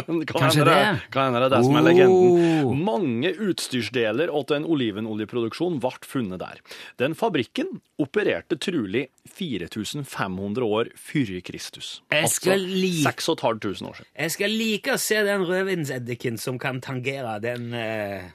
kan 0.02 0.24
Kanskje 0.26 0.62
hende 0.62 0.64
det, 0.70 0.76
det? 0.80 1.10
kan 1.12 1.28
hende 1.28 1.40
det 1.42 1.48
er 1.48 1.52
det 1.52 1.60
som 1.66 1.76
er 1.76 1.82
Oh. 1.82 1.86
legenden. 1.88 2.82
Mange 2.86 3.32
utstyrsdeler 3.48 4.30
til 4.48 4.56
en 4.56 4.64
olivenoljeproduksjon 4.72 5.78
ble 5.82 5.92
funnet 6.08 6.40
der. 6.40 6.60
Den 7.02 7.14
fabrikken 7.18 7.80
opererte 8.00 8.56
trolig 8.56 9.08
4500 9.28 10.64
år 10.64 10.90
før 10.96 11.32
Kristus. 11.44 12.00
Jeg 12.12 12.28
skal 12.32 12.60
li- 12.64 13.02
6500 13.04 13.90
år 13.90 13.98
siden. 14.00 14.10
Jeg 14.18 14.30
skal 14.36 14.50
like 14.56 14.94
å 14.94 15.00
se 15.00 15.22
den 15.26 15.44
rødvinseddiken 15.48 16.38
som 16.40 16.58
kan 16.62 16.80
tangere 16.80 17.38
den 17.44 17.72
uh... 17.74 18.30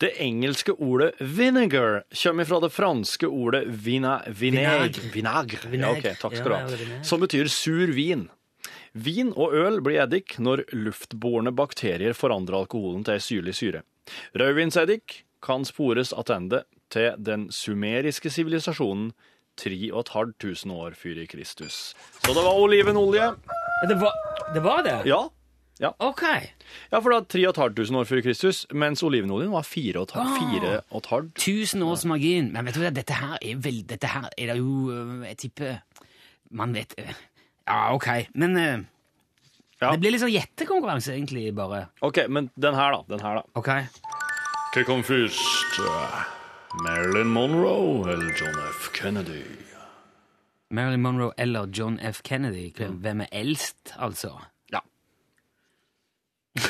Det 0.00 0.14
engelske 0.24 0.72
ordet 0.80 1.10
vinegar 1.20 2.06
kommer 2.22 2.46
fra 2.48 2.58
det 2.64 2.70
franske 2.72 3.28
ordet 3.28 3.66
vina, 3.84 4.22
vineg, 4.32 4.96
vinagre. 5.12 5.68
Ja, 5.76 5.90
okay, 5.92 6.14
takk 6.16 6.38
skal 6.38 6.48
du 6.48 6.54
ha. 6.56 7.02
Som 7.04 7.20
betyr 7.20 7.50
sur 7.52 7.92
vin. 7.92 8.22
Vin 8.94 9.30
og 9.36 9.54
øl 9.54 9.80
blir 9.84 10.00
eddik 10.02 10.38
når 10.42 10.64
luftbårne 10.74 11.52
bakterier 11.54 12.14
forandrer 12.16 12.58
alkoholen 12.64 13.04
til 13.06 13.14
ei 13.18 13.22
syrlig 13.22 13.54
syre. 13.54 13.82
Rødvinseddik 14.34 15.20
kan 15.42 15.64
spores 15.64 16.10
tilbake 16.16 16.64
til 16.90 17.14
den 17.22 17.48
sumeriske 17.54 18.30
sivilisasjonen 18.34 19.12
3500 19.60 20.74
år 20.74 20.96
før 20.98 21.20
Kristus. 21.30 21.94
Så 22.24 22.32
det 22.34 22.42
var 22.42 22.56
olivenolje. 22.58 23.28
Det 23.88 23.96
var 24.00 24.16
det? 24.54 24.62
Var 24.64 24.82
det? 24.86 24.96
Ja. 25.06 25.20
Ja, 25.80 25.94
Ok. 25.98 26.22
ja 26.92 26.98
for 27.00 27.08
var 27.14 27.24
3500 27.24 28.00
år 28.00 28.04
før 28.04 28.20
Kristus, 28.20 28.66
mens 28.74 29.00
olivenoljen 29.02 29.52
var 29.52 29.62
4500. 29.64 30.82
års 31.82 32.04
margin. 32.04 32.50
Men 32.52 32.66
vet 32.66 32.74
du 32.76 32.80
hva, 32.82 32.90
dette 32.92 33.16
her 33.16 33.38
er 33.40 33.56
vel 33.64 33.78
Dette 33.88 34.10
her 34.12 34.28
er 34.36 34.52
det 34.52 34.58
jo 34.58 34.90
øh, 34.92 35.24
Jeg 35.28 35.36
tipper 35.38 35.78
Man 36.50 36.74
vet 36.74 36.92
øh, 36.98 37.14
Ja, 37.70 37.92
ok. 37.94 38.08
Men 38.34 38.56
øh, 38.58 38.80
Ja. 39.80 39.92
det 39.94 40.00
blir 40.02 40.12
litt 40.12 40.20
sånn 40.24 40.32
gjettekonkurranse, 40.34 41.14
egentlig, 41.14 41.46
bare. 41.56 41.84
OK, 42.04 42.18
men 42.28 42.50
den 42.60 42.74
her, 42.76 42.92
da. 42.98 43.02
Den 43.14 43.22
her, 43.24 43.38
da. 43.40 43.44
Ok. 43.56 43.70
Hva 44.74 44.82
kom 44.86 45.00
først? 45.06 45.78
Marilyn 46.84 47.30
Monroe 47.32 48.10
eller 48.12 48.34
John 48.38 48.58
F. 48.74 48.90
Kennedy? 48.94 49.40
Marilyn 50.70 51.02
Monroe 51.02 51.32
eller 51.38 51.66
John 51.74 51.96
F. 51.98 52.20
Kennedy. 52.26 52.68
Hvem 52.76 53.24
er 53.24 53.32
eldst, 53.40 53.94
altså? 53.98 54.34
Ja. 54.74 54.82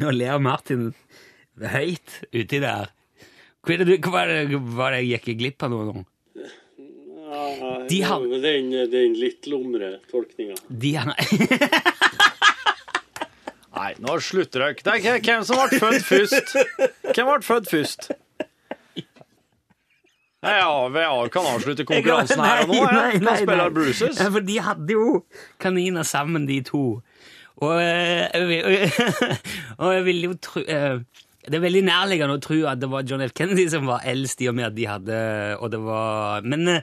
Nå 0.00 0.10
ler 0.14 0.38
Martin 0.42 0.90
høyt 1.60 2.20
uti 2.34 2.60
der. 2.62 2.90
Hva 3.64 3.74
er 3.74 3.82
det, 3.84 3.88
du- 4.00 4.08
hva 4.10 4.22
er 4.24 4.30
det, 4.48 4.60
hva 4.72 4.86
er 4.90 4.96
det 4.98 5.02
jeg 5.08 5.20
gikk 5.24 5.38
glipp 5.42 5.66
av 5.66 5.72
noe 5.74 5.88
nå? 5.90 6.04
De 7.90 8.00
har- 8.06 8.26
ja, 8.26 8.38
den, 8.44 8.70
den 8.92 9.14
litt 9.18 9.46
lumre 9.50 9.96
tolkninga. 10.10 10.56
De 10.68 10.94
har 10.98 11.14
Nei, 13.80 13.92
nå 14.02 14.16
slutter 14.20 14.60
dere. 14.66 14.74
Det 14.84 15.06
er 15.08 15.22
hvem 15.24 15.44
som 15.46 15.60
ble 15.60 15.78
født 15.80 16.04
først. 16.04 16.56
Hvem 17.14 17.28
ble 17.30 17.38
født 17.46 17.70
først? 17.70 18.10
Nei, 20.40 20.54
ja, 20.56 20.72
vi 20.88 21.04
kan 21.34 21.46
avslutte 21.50 21.84
konkurransen 21.88 22.40
her 22.40 22.62
og 22.64 22.70
nå. 22.72 22.80
Jeg 22.80 23.20
kan 23.20 23.40
spille 23.42 23.66
Bruces. 23.76 24.20
Ja, 24.20 24.28
for 24.32 24.44
de 24.44 24.56
hadde 24.64 24.94
jo 24.96 25.18
kaniner 25.60 26.06
sammen, 26.08 26.46
de 26.48 26.60
to. 26.64 26.84
Og, 27.60 27.74
eh, 27.76 28.24
og 29.82 29.90
jeg 29.92 30.04
ville 30.06 30.30
jo 30.30 30.36
tro 30.40 30.62
eh, 30.64 31.02
Det 31.44 31.58
er 31.58 31.60
veldig 31.60 31.82
nærliggende 31.84 32.38
å 32.38 32.40
tro 32.40 32.56
at 32.70 32.80
det 32.80 32.88
var 32.88 33.04
John 33.04 33.20
F. 33.26 33.34
Kennedy 33.36 33.66
som 33.68 33.84
var 33.88 34.06
eldst, 34.08 34.40
i 34.40 34.48
og 34.48 34.56
med 34.56 34.70
at 34.70 34.76
de 34.78 34.86
hadde 34.88 35.18
Og 35.60 35.68
det 35.74 35.80
var 35.84 36.46
Men 36.48 36.78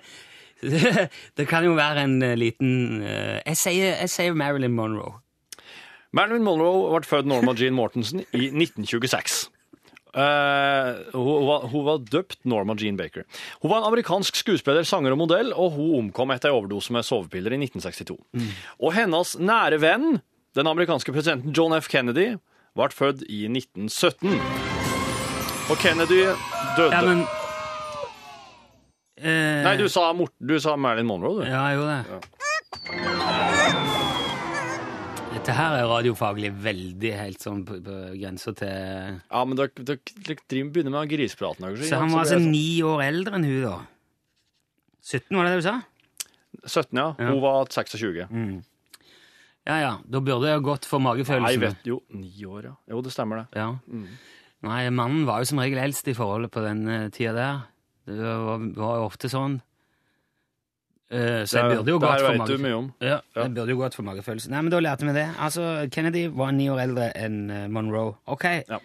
det 1.37 1.45
kan 1.49 1.65
jo 1.67 1.75
være 1.77 2.05
en 2.07 2.17
eh, 2.25 2.37
liten 2.39 3.03
eh, 3.05 3.37
jeg, 3.43 3.59
sier, 3.59 3.93
jeg 4.01 4.13
sier 4.13 4.37
Marilyn 4.37 4.75
Monroe. 4.77 5.19
Marilyn 6.15 6.45
Monroe 6.45 6.89
ble 6.95 7.05
født 7.05 7.29
Norma 7.29 7.53
Jean 7.57 7.75
Mortensen 7.77 8.23
i 8.31 8.47
1926. 8.49 9.47
Eh, 10.17 10.91
hun, 11.13 11.45
var, 11.45 11.67
hun 11.69 11.85
var 11.85 12.01
døpt 12.09 12.39
Norma 12.49 12.73
Jean 12.79 12.97
Baker. 12.97 13.27
Hun 13.61 13.71
var 13.71 13.83
en 13.83 13.89
amerikansk 13.91 14.39
skuespiller, 14.39 14.87
sanger 14.87 15.13
og 15.13 15.21
modell, 15.21 15.53
og 15.53 15.75
hun 15.77 15.93
omkom 15.99 16.33
etter 16.33 16.49
en 16.49 16.57
overdose 16.61 16.95
med 16.95 17.05
sovepiller 17.05 17.53
i 17.53 17.61
1962. 17.67 18.17
Og 18.81 18.95
hennes 18.97 19.35
nære 19.37 19.81
venn, 19.83 20.21
den 20.57 20.69
amerikanske 20.69 21.13
presidenten 21.13 21.53
John 21.53 21.75
F. 21.77 21.91
Kennedy, 21.91 22.31
ble 22.77 22.89
født 22.93 23.25
i 23.29 23.45
1917. 23.49 24.39
Og 25.67 25.77
Kennedy 25.81 26.23
døde 26.77 26.93
Ja, 26.93 27.01
men 27.03 27.25
eh, 29.17 29.63
Nei, 29.65 29.75
du 29.79 29.87
sa, 29.89 30.11
Mort 30.13 30.33
du 30.39 30.55
sa 30.63 30.75
Marilyn 30.77 31.07
Monroe, 31.09 31.41
du. 31.43 31.49
Ja, 31.49 31.63
jeg 31.71 31.79
gjorde 31.79 31.95
det. 32.03 32.05
Dette 35.37 35.53
her 35.53 35.75
er 35.77 35.85
radiofaglig 35.87 36.49
veldig 36.63 37.11
helt 37.15 37.43
sånn 37.43 37.59
på, 37.67 37.77
på 37.83 37.97
grensa 38.17 38.51
til 38.57 38.71
Ja, 38.71 39.41
men 39.47 39.55
dere, 39.59 39.69
dere, 39.85 39.99
dere 40.25 40.39
driver- 40.49 40.71
begynner 40.75 40.93
med 40.95 41.11
grisepraten. 41.11 41.67
Så 41.85 41.99
han 42.01 42.11
var 42.11 42.23
altså 42.25 42.39
det 42.41 42.49
ni 42.49 42.81
år 42.83 43.03
eldre 43.05 43.37
enn 43.37 43.45
hun, 43.47 43.61
da. 43.67 43.75
17, 45.07 45.37
var 45.37 45.45
det 45.47 45.51
det 45.53 45.61
du 45.61 45.67
sa? 45.67 45.75
sånn. 45.77 46.87
17, 46.89 46.97
ja. 46.99 47.05
Hun 47.29 47.39
var 47.43 47.69
26. 47.71 48.25
Ja 49.67 49.77
ja, 49.83 49.93
da 50.07 50.19
burde 50.23 50.47
jeg 50.49 50.63
gått 50.63 50.85
for 50.87 50.99
Nei, 51.03 51.05
magefølelsen. 51.11 51.63
vet 51.63 51.87
jo. 51.87 52.01
Ni 52.15 52.31
år, 52.47 52.69
ja. 52.71 52.75
Jo, 52.91 53.01
det 53.03 53.11
stemmer, 53.13 53.43
det. 53.43 53.59
Ja. 53.61 53.69
Nei, 54.67 54.81
mannen 54.95 55.25
var 55.27 55.43
jo 55.43 55.49
som 55.51 55.59
regel 55.61 55.79
eldst 55.83 56.07
i 56.07 56.15
forholdet 56.17 56.51
på 56.55 56.63
den 56.65 56.87
eh, 56.89 57.09
tida 57.13 57.33
der. 57.35 57.59
Det 58.07 58.17
var, 58.23 58.61
var 58.79 58.99
jo 59.01 59.05
ofte 59.09 59.29
sånn. 59.31 59.59
Eh, 61.09 61.43
så 61.47 61.59
jeg 61.61 61.69
Det- 61.69 61.77
burde 61.77 61.91
jo 61.93 61.99
gått 61.99 62.19
for 62.19 62.37
mange 62.37 62.47
du 62.47 62.57
mye 62.63 62.77
om. 62.77 62.93
Ja, 62.99 63.21
Ja. 63.35 63.43
jeg 63.43 63.53
burde 63.53 63.69
jo 63.69 63.77
gått 63.77 63.93
for 63.95 64.03
magefølelsen. 64.03 64.49
Nei, 64.51 64.61
men 64.61 64.69
da 64.71 64.79
lærte 64.79 65.05
vi 65.07 65.13
det. 65.13 65.27
Altså, 65.39 65.89
Kennedy 65.91 66.27
var 66.27 66.51
ni 66.51 66.67
år 66.69 66.79
eldre 66.83 67.11
enn 67.15 67.49
eh, 67.51 67.67
Monroe. 67.67 68.17
Ok. 68.27 68.43
Ja. 68.67 68.79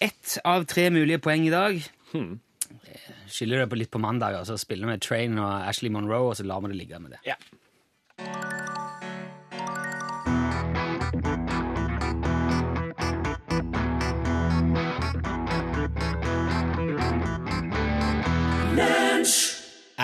Ett 0.00 0.38
av 0.44 0.64
tre 0.66 0.88
mulige 0.90 1.18
poeng 1.20 1.46
i 1.46 1.50
dag. 1.50 1.82
Hmm. 2.12 2.40
Eh, 2.86 3.12
Skylder 3.28 3.58
det 3.64 3.70
på 3.70 3.76
litt 3.78 3.90
på 3.90 4.00
mandag, 4.00 4.34
og 4.40 4.46
så 4.46 4.58
spiller 4.58 4.86
vi 4.90 4.98
Train 4.98 5.38
og 5.38 5.68
Ashley 5.68 5.90
Monroe, 5.90 6.28
og 6.30 6.36
så 6.36 6.44
lar 6.44 6.60
vi 6.62 6.68
det 6.68 6.76
ligge 6.76 6.98
med 7.00 7.12
det. 7.12 7.20
Ja. 7.26 7.34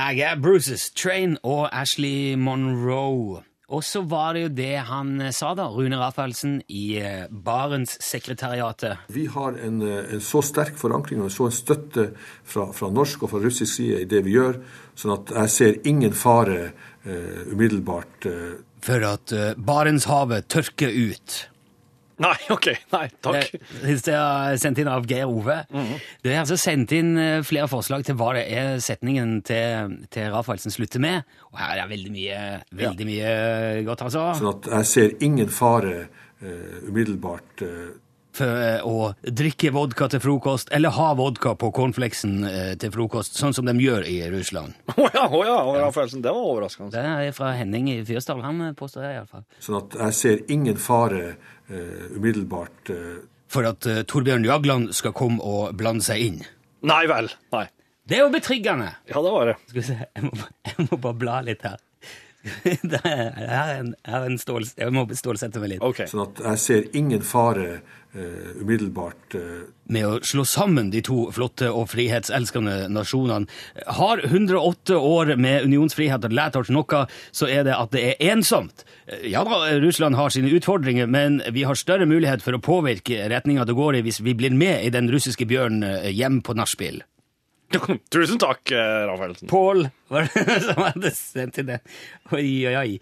Jeg 0.08 0.24
er 0.24 0.38
Bruces, 0.40 0.86
Train 0.96 1.34
og 1.44 1.66
Ashley 1.68 2.32
Monroe. 2.40 3.42
Og 3.68 3.82
så 3.84 4.00
var 4.08 4.32
det 4.32 4.44
jo 4.46 4.50
det 4.56 4.78
han 4.88 5.10
eh, 5.20 5.34
sa, 5.36 5.50
da, 5.52 5.66
Rune 5.68 5.98
Rafaelsen, 6.00 6.54
i 6.72 6.96
eh, 6.96 7.26
Barentssekretariatet. 7.28 9.02
Vi 9.12 9.26
har 9.28 9.58
en, 9.60 9.82
eh, 9.84 10.14
en 10.16 10.22
så 10.24 10.40
sterk 10.40 10.80
forankring 10.80 11.20
og 11.20 11.28
så 11.34 11.50
en 11.50 11.56
støtte 11.58 12.06
fra, 12.48 12.70
fra 12.72 12.88
norsk 12.88 13.26
og 13.26 13.34
fra 13.34 13.42
russisk 13.44 13.74
side 13.74 14.00
i 14.06 14.08
det 14.08 14.22
vi 14.24 14.38
gjør, 14.38 14.62
sånn 14.96 15.12
at 15.18 15.34
jeg 15.42 15.54
ser 15.58 15.78
ingen 15.92 16.16
fare 16.16 16.70
uh, 17.04 17.44
umiddelbart. 17.52 18.24
Uh. 18.24 18.56
For 18.88 19.04
at 19.04 19.36
uh, 19.36 19.52
Barentshavet 19.60 20.48
tørker 20.48 20.88
ut. 20.88 21.36
Nei, 22.24 22.34
OK. 22.50 22.68
Nei, 22.94 23.04
takk. 23.22 23.52
Det 23.82 23.96
det 24.08 24.14
er 24.16 24.58
sendt 24.58 24.80
inn 24.82 24.90
av 24.90 25.06
Geir 25.08 25.28
Ove. 25.30 25.60
Det 26.24 26.32
er 26.32 26.40
altså 26.42 26.58
sendt 26.58 26.92
inn 26.96 27.12
eh, 27.20 27.42
flere 27.46 27.68
forslag 27.70 28.02
til 28.08 28.18
hva 28.18 28.32
det 28.38 28.46
er 28.58 28.80
setningen 28.82 29.38
til, 29.46 29.94
til 30.14 30.32
Rafaelsen 30.34 30.74
slutter 30.74 31.02
med. 31.02 31.28
Og 31.52 31.60
her 31.62 31.76
er 31.76 31.84
det 31.84 31.92
veldig 31.94 32.14
mye, 32.16 32.40
veldig 32.82 33.06
mye 33.08 33.30
godt, 33.86 34.02
altså. 34.08 34.26
sånn 34.40 34.52
at 34.56 34.68
jeg 34.78 34.90
ser 34.94 35.16
ingen 35.24 35.48
fare 35.52 35.96
uh, 36.42 36.84
umiddelbart. 36.90 37.62
uh, 37.64 37.88
For 38.38 38.46
eh, 38.62 38.84
å 38.86 39.12
drikke 39.34 39.72
vodka 39.74 40.06
til 40.12 40.20
frokost, 40.22 40.68
eller 40.74 40.92
ha 40.94 41.08
vodka 41.18 41.54
på 41.58 41.70
cornflakesen 41.74 42.36
eh, 42.46 42.72
til 42.78 42.92
frokost, 42.94 43.38
sånn 43.40 43.54
som 43.56 43.66
de 43.66 43.74
gjør 43.82 44.06
i 44.06 44.18
Russland. 44.30 44.76
Å 44.94 45.08
ja, 45.08 45.24
oh 45.26 45.42
ja, 45.46 45.56
oh 45.64 45.78
ja. 45.80 45.88
Det 45.90 46.30
var 46.30 46.38
overraskende. 46.38 46.92
Det 46.94 47.02
er 47.30 47.34
fra 47.34 47.54
Henning 47.58 47.88
i 47.90 47.98
Fyresdal. 48.06 48.44
Han 48.46 48.60
eh, 48.68 48.74
påstår 48.78 49.08
det, 49.08 49.14
iallfall. 49.16 49.46
sånn 49.64 49.80
at 49.80 49.98
jeg 50.04 50.18
ser 50.20 50.44
ingen 50.54 50.78
fare 50.78 51.24
eh, 51.32 51.56
umiddelbart. 51.70 52.90
Eh, 52.94 53.18
For 53.48 53.64
at 53.68 53.86
uh, 53.88 54.02
Torbjørn 54.08 54.44
Jagland 54.44 54.92
skal 54.96 55.14
komme 55.16 55.40
og 55.44 55.74
blande 55.78 56.04
seg 56.04 56.20
inn. 56.20 56.38
Nei 56.88 57.02
vel. 57.10 57.30
Nei. 57.54 57.66
Det 58.08 58.16
er 58.18 58.22
jo 58.24 58.32
betryggende! 58.32 58.88
Ja, 59.10 59.20
det 59.20 59.32
var 59.34 59.50
det. 59.50 59.56
Skal 59.68 59.80
vi 59.80 59.86
se, 59.86 59.96
jeg 60.16 60.24
må, 60.24 60.48
jeg 60.64 60.86
må 60.88 60.96
bare 61.04 61.18
bla 61.20 61.40
litt 61.44 61.64
her. 61.66 61.76
Det 62.92 63.00
er, 63.04 63.70
en, 63.78 63.94
er 64.04 64.26
en 64.28 64.38
stål, 64.40 64.66
jeg 64.78 64.94
må 64.94 65.06
stålsette 65.16 65.62
meg 65.62 65.76
litt. 65.76 65.84
Okay. 65.84 66.08
sånn 66.10 66.26
at 66.26 66.42
jeg 66.52 66.62
ser 66.62 66.86
ingen 66.98 67.24
fare 67.26 67.80
uh, 68.16 68.52
umiddelbart. 68.60 69.36
uh... 69.38 69.66
Med 69.88 70.04
å 70.04 70.18
slå 70.26 70.44
sammen 70.48 70.90
de 70.92 71.00
to 71.04 71.28
flotte 71.32 71.70
og 71.72 71.88
frihetselskende 71.92 72.90
nasjonene. 72.92 73.48
Har 73.98 74.20
108 74.24 74.98
år 74.98 75.34
med 75.40 75.64
unionsfrihet 75.68 76.28
lært 76.32 76.58
oss 76.60 76.72
noe, 76.74 77.04
så 77.32 77.48
er 77.48 77.64
det 77.68 77.76
at 77.76 77.94
det 77.96 78.04
er 78.10 78.32
ensomt. 78.34 78.84
Ja 79.24 79.44
da, 79.48 79.62
Russland 79.80 80.18
har 80.18 80.32
sine 80.34 80.52
utfordringer, 80.52 81.08
men 81.08 81.40
vi 81.56 81.64
har 81.64 81.78
større 81.78 82.08
mulighet 82.08 82.44
for 82.44 82.56
å 82.56 82.62
påvirke 82.62 83.24
retninga 83.32 83.64
det 83.68 83.76
går 83.78 84.00
i 84.00 84.04
hvis 84.04 84.20
vi 84.24 84.36
blir 84.36 84.56
med 84.56 84.84
i 84.84 84.92
den 84.92 85.08
russiske 85.12 85.48
bjørnen 85.48 85.86
eh, 85.88 86.10
hjem 86.12 86.42
på 86.44 86.56
nachspiel. 86.58 87.00
Tusen 88.12 88.38
takk, 88.40 88.70
eh, 88.72 89.06
Rafaelsen. 89.08 89.48
Pål 89.48 89.88
var 90.12 90.28
det 90.34 90.60
som 90.64 90.82
hadde 90.82 91.12
sendt 91.14 91.58
inn 91.60 91.72
den. 91.72 91.96
Oi, 92.32 92.46
oi, 92.68 92.76
oi. 92.76 92.92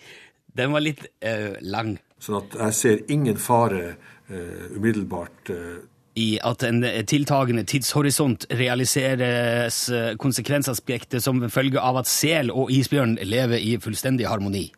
Den 0.56 0.72
var 0.72 0.82
litt 0.82 1.04
uh, 1.26 1.58
lang. 1.60 1.98
sånn 2.22 2.38
at 2.40 2.56
jeg 2.56 2.76
ser 2.78 3.02
ingen 3.12 3.36
fare 3.36 3.82
uh, 4.30 4.64
umiddelbart. 4.72 5.52
Uh, 5.52 5.84
I 6.16 6.38
at 6.48 6.64
en 6.64 6.80
tiltagende 7.04 7.66
tidshorisont 7.68 8.46
realiseres 8.56 9.82
konsekvensaspektet 10.16 11.20
som 11.20 11.42
følge 11.52 11.76
av 11.76 12.00
at 12.00 12.08
sel 12.08 12.48
og 12.48 12.72
isbjørn 12.72 13.18
lever 13.20 13.60
i 13.60 13.74
fullstendig 13.84 14.24
harmoni. 14.30 14.70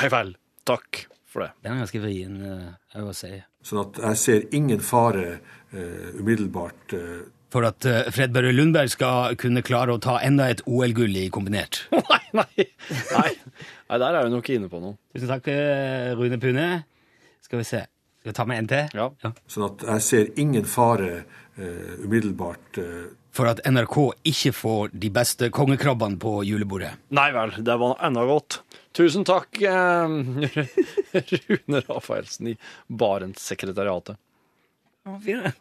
Nei 0.00 0.08
vel. 0.08 0.32
Takk 0.64 1.02
for 1.28 1.44
det. 1.44 1.50
Den 1.60 1.74
er 1.74 1.82
ganske 1.84 2.00
vrien 2.00 2.40
uh, 2.40 3.04
å 3.04 3.12
si. 3.12 3.34
sånn 3.68 3.82
at 3.84 4.00
jeg 4.06 4.22
ser 4.24 4.48
ingen 4.56 4.80
fare 4.80 5.42
umiddelbart. 5.70 6.96
For 7.50 7.66
at 7.66 7.86
eh, 7.88 8.06
Fred 8.14 8.34
Børre 8.34 8.52
Lundberg 8.54 8.92
skal 8.92 9.36
kunne 9.40 9.62
klare 9.66 9.94
å 9.94 10.00
ta 10.02 10.20
enda 10.22 10.46
et 10.52 10.62
OL-gull 10.70 11.16
i 11.18 11.26
kombinert. 11.34 11.82
Nei, 12.10 12.22
nei. 12.34 12.66
Nei, 13.10 13.30
nei 13.90 13.96
der 13.98 14.16
er 14.16 14.28
du 14.28 14.36
nok 14.36 14.48
inne 14.54 14.68
på 14.70 14.78
noe. 14.78 14.94
Tusen 15.10 15.30
takk, 15.32 15.48
eh, 15.50 16.12
Rune 16.14 16.38
Pune. 16.38 16.66
Skal 17.42 17.58
vi 17.58 17.66
se. 17.66 17.80
Skal 18.20 18.30
vi 18.30 18.36
ta 18.36 18.44
med 18.46 18.62
en 18.62 18.68
til? 18.70 18.92
Ja. 18.94 19.32
Sånn 19.50 19.66
at 19.66 19.82
jeg 19.88 20.04
ser 20.06 20.28
ingen 20.38 20.66
fare 20.68 21.24
uh, 21.58 21.94
umiddelbart 22.04 22.78
uh... 22.78 23.08
For 23.34 23.50
at 23.50 23.62
NRK 23.66 23.96
ikke 24.26 24.52
får 24.54 24.92
de 25.02 25.10
beste 25.14 25.48
kongekrabbene 25.54 26.18
på 26.22 26.40
julebordet. 26.46 26.90
Nei 27.16 27.28
vel, 27.34 27.54
det 27.66 27.76
var 27.80 27.96
enda 28.06 28.26
godt. 28.28 28.60
Tusen 28.94 29.26
takk, 29.26 29.58
uh, 29.64 30.06
Rune 31.48 31.82
Rafaelsen 31.88 32.52
i 32.52 32.54
Barentssekretariatet. 33.02 34.20
Å, 35.08 35.18
fine. 35.24 35.54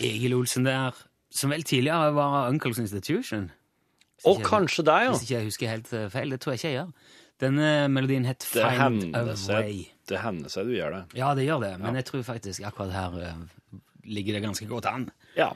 Egil 0.00 0.34
Olsen 0.34 0.64
der, 0.64 0.90
som 1.32 1.50
vel 1.50 1.62
tidligere 1.62 2.14
var 2.14 2.48
Uncles 2.48 2.78
Institution. 2.78 3.50
Og 4.24 4.36
jeg, 4.36 4.44
kanskje 4.44 4.84
deg, 4.84 5.06
ja. 5.06 5.10
Hvis 5.14 5.22
ikke 5.24 5.34
jeg 5.34 5.44
husker 5.48 5.68
helt 5.70 5.92
eh, 5.96 6.10
feil. 6.12 6.30
Det 6.30 6.40
tror 6.40 6.52
jeg 6.52 6.58
ikke 6.60 6.68
jeg 6.68 6.76
gjør. 6.76 6.92
Denne 7.40 7.88
melodien 7.88 8.24
het 8.28 8.44
Det 8.52 8.66
Find 8.76 9.16
a 9.16 9.22
Way. 9.24 9.86
det 10.08 10.20
hender 10.20 10.52
seg 10.52 10.68
du 10.68 10.74
gjør 10.76 10.92
det. 10.98 11.02
Ja, 11.16 11.32
det 11.34 11.46
gjør 11.46 11.64
det, 11.64 11.72
men 11.80 11.96
jeg 11.96 12.04
tror 12.04 12.22
faktisk 12.26 12.66
akkurat 12.68 12.92
her 12.92 13.16
eh, 13.24 13.78
ligger 14.04 14.36
det 14.36 14.42
ganske 14.44 14.66
godt 14.68 14.86
an. 14.92 15.08
Ja. 15.38 15.54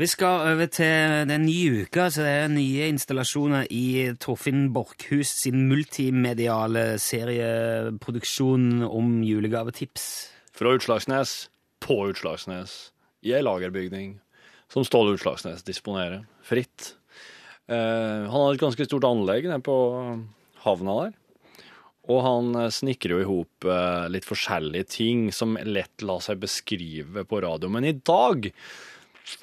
Vi 0.00 0.06
skal 0.08 0.46
over 0.54 0.68
til 0.72 1.26
den 1.28 1.42
nye 1.44 1.82
uka, 1.82 2.06
så 2.08 2.22
det 2.24 2.30
er 2.32 2.46
nye 2.48 2.86
installasjoner 2.88 3.66
i 3.68 4.14
Torfinn 4.16 4.70
Borchhus 4.72 5.28
sin 5.42 5.66
multimediale 5.68 6.94
serieproduksjon 6.96 8.86
om 8.86 9.18
julegavetips. 9.28 10.06
Fra 10.56 10.72
Utslagsnes, 10.78 11.34
på 11.84 11.98
Utslagsnes, 12.14 12.94
i 13.28 13.34
ei 13.36 13.44
lagerbygning 13.44 14.14
som 14.72 14.88
Ståle 14.88 15.18
Utslagsnes 15.18 15.66
disponerer 15.68 16.24
fritt. 16.48 16.94
Eh, 17.68 18.24
han 18.24 18.32
har 18.32 18.54
et 18.54 18.64
ganske 18.64 18.88
stort 18.88 19.04
anlegg 19.04 19.50
nede 19.50 19.60
på 19.68 19.76
havna 20.64 20.94
der. 21.02 21.16
Og 22.08 22.22
han 22.24 22.54
eh, 22.56 22.72
snekrer 22.72 23.18
jo 23.18 23.20
i 23.20 23.28
hop 23.28 23.68
eh, 23.68 24.06
litt 24.16 24.24
forskjellige 24.24 24.94
ting 24.96 25.28
som 25.28 25.60
lett 25.60 26.00
lar 26.00 26.24
seg 26.24 26.40
beskrive 26.40 27.28
på 27.28 27.44
radio. 27.44 27.68
Men 27.68 27.84
i 27.84 27.98
dag 28.00 28.48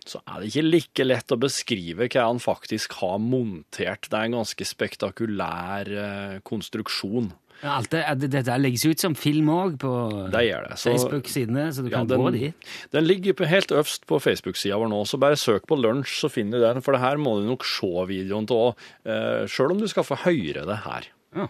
så 0.06 0.19
er 0.28 0.39
det 0.43 0.50
ikke 0.52 0.65
like 0.67 1.06
lett 1.08 1.34
å 1.34 1.39
beskrive 1.39 2.08
hva 2.10 2.28
han 2.30 2.39
faktisk 2.43 2.93
har 3.02 3.17
montert. 3.23 4.10
Det 4.10 4.17
er 4.17 4.30
en 4.30 4.38
ganske 4.39 4.65
spektakulær 4.67 5.91
eh, 5.91 6.39
konstruksjon. 6.47 7.32
Ja, 7.63 7.80
Alt 7.80 7.89
det, 7.89 8.04
det, 8.21 8.28
det 8.36 8.43
der 8.45 8.60
legges 8.62 8.84
ut 8.86 9.02
som 9.02 9.15
film 9.17 9.47
òg 9.50 9.80
på 9.82 9.91
Facebook-sidene, 10.30 11.71
så 11.73 11.82
du 11.82 11.89
Ja, 11.89 11.97
kan 12.04 12.08
den, 12.12 12.21
gå 12.21 12.32
dit. 12.36 12.67
den 12.93 13.08
ligger 13.10 13.34
på- 13.34 13.47
helt 13.50 13.71
øverst 13.73 14.06
på 14.06 14.19
Facebook-sida 14.21 14.78
vår 14.78 14.91
nå, 14.91 15.00
så 15.10 15.17
bare 15.17 15.39
søk 15.41 15.65
på 15.65 15.80
lunsj, 15.82 16.19
så 16.21 16.30
finner 16.30 16.60
du 16.62 16.65
den. 16.67 16.82
For 16.86 16.93
det 16.93 17.02
her 17.02 17.17
må 17.17 17.39
du 17.41 17.47
nok 17.50 17.65
se 17.65 17.89
videoen 18.12 18.45
til 18.45 18.62
òg, 18.67 18.86
eh, 19.10 19.47
sjøl 19.50 19.71
om 19.73 19.82
du 19.82 19.88
skal 19.89 20.06
få 20.06 20.19
høre 20.28 20.67
det 20.69 20.78
her. 20.86 21.10
Ja. 21.36 21.47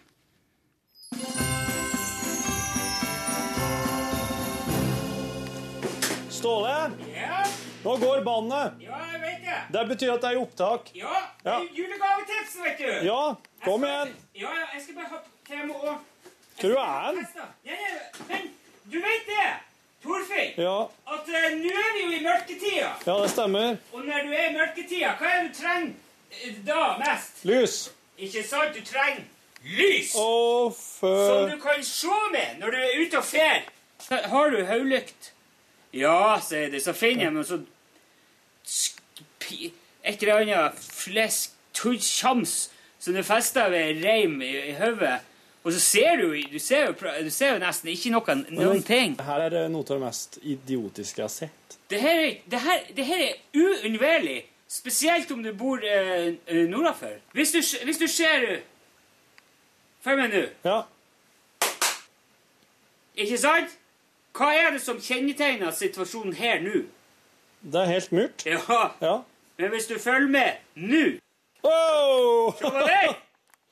Ståle, 6.30 6.92
nå 7.88 7.96
går 8.02 8.22
bandet. 8.26 8.74
Ja, 8.84 8.98
jeg 9.14 9.22
vet 9.24 9.46
det. 9.48 9.60
Det 9.78 9.84
betyr 9.94 10.12
at 10.14 10.22
det 10.26 10.30
er 10.32 10.38
i 10.38 10.42
opptak. 10.42 10.90
Ja, 10.98 11.22
det 11.44 11.54
er 11.54 11.68
julegavetipsen, 11.78 12.64
vet 12.68 12.82
du. 12.84 12.90
Ja, 13.08 13.22
kom 13.64 13.86
igjen. 13.88 14.12
Ja, 14.36 14.52
ja, 14.60 14.66
jeg 14.74 14.84
skal 14.84 14.96
bare 15.00 15.10
ha 15.14 15.22
til 15.48 15.72
og... 15.72 15.98
Tror 16.58 16.74
du 16.74 16.78
er 16.82 16.92
han? 17.06 17.22
Ja, 17.66 17.76
ja, 17.78 18.26
men 18.32 18.48
du 18.92 18.98
vet 19.04 19.28
det, 19.30 19.48
Torfinn, 20.04 20.54
Ja, 20.62 20.76
at 21.14 21.30
uh, 21.30 21.46
nå 21.62 21.72
er 21.84 21.94
vi 21.96 22.04
jo 22.04 22.12
i 22.18 22.20
mørketida. 22.26 22.90
ja, 23.06 23.16
det 23.22 23.30
stemmer. 23.34 23.78
Og 23.94 24.04
når 24.06 24.28
du 24.28 24.34
er 24.34 24.50
i 24.50 24.54
mørketida, 24.56 25.14
hva 25.20 25.32
er 25.36 25.42
det 25.44 25.54
du 25.54 25.58
trenger 25.62 25.94
eh, 26.44 26.60
da 26.68 26.84
mest? 27.02 27.42
Lys. 27.50 27.78
Ikke 28.18 28.44
sant? 28.50 28.74
Du 28.78 28.82
trenger 28.86 29.24
lys! 29.64 30.14
Og 30.22 30.74
Som 30.78 31.50
du 31.52 31.58
kan 31.62 31.84
se 31.86 32.20
med 32.34 32.60
når 32.62 32.74
du 32.74 32.78
er 32.78 33.00
ute 33.06 33.22
og 33.22 33.26
fer. 33.26 33.66
Har 34.34 34.50
du 34.54 34.60
hodelykt? 34.70 35.32
Ja, 35.94 36.38
sier 36.46 36.70
de. 36.74 36.80
Så 36.82 36.94
finner 36.94 37.28
jeg 37.30 37.34
noe 37.38 37.44
pi- 37.46 37.66
Et 40.04 40.24
eller 40.24 40.42
annet 40.42 40.80
flesk, 40.80 41.54
tull, 41.74 41.98
tjams 42.02 42.70
som 43.00 43.14
du 43.16 43.22
fester 43.24 43.70
ved 43.72 44.04
reim 44.04 44.40
i, 44.42 44.52
i 44.72 44.74
hodet. 44.80 45.20
Og 45.64 45.74
så 45.76 45.80
ser 45.84 46.16
du, 46.22 46.30
du, 46.52 46.60
ser 46.64 46.86
jo, 46.88 46.94
du 47.26 47.30
ser 47.34 47.54
jo 47.56 47.60
nesten 47.60 47.90
ikke 47.92 48.12
noen, 48.14 48.46
noen 48.56 48.84
ting. 48.88 49.18
Her 49.20 49.48
er 49.50 49.68
noe 49.72 49.84
av 49.84 49.90
det 49.92 49.98
mest 50.06 50.38
idiotiske 50.42 51.20
jeg 51.20 51.26
har 51.28 51.34
sett. 51.34 51.78
Det 51.92 52.00
her, 52.02 52.22
er- 52.24 52.38
det 52.52 52.62
her, 52.64 52.86
det 52.96 53.06
her 53.08 53.24
er 53.26 53.34
uunnværlig. 53.56 54.38
Spesielt 54.68 55.30
om 55.32 55.44
du 55.44 55.52
bor 55.56 55.80
eh, 55.84 56.34
eh, 56.48 56.64
nordafor. 56.68 57.14
Hvis 57.36 57.52
du, 57.56 57.60
hvis 57.88 58.00
du 58.02 58.08
ser 58.12 58.48
eh, 58.52 58.64
Følg 60.04 60.20
med 60.22 60.34
nå. 60.36 60.42
Ja. 60.64 60.82
Ikke 63.18 63.38
sant? 63.42 63.72
Hva 64.38 64.52
er 64.54 64.76
det 64.76 64.82
som 64.84 65.00
kjennetegner 65.02 65.72
situasjonen 65.76 66.36
her 66.38 66.60
nå? 66.64 66.84
Det 67.62 67.82
er 67.82 67.86
helt 67.86 68.12
murt. 68.12 68.46
Ja, 68.46 68.60
Ja. 69.02 69.16
men 69.58 69.70
hvis 69.70 69.88
du 69.88 70.00
følger 70.00 70.28
med 70.30 70.52
nå 70.76 71.20
Wow! 71.64 72.54
Se 72.58 72.64
på 72.64 72.80
det! 72.88 73.16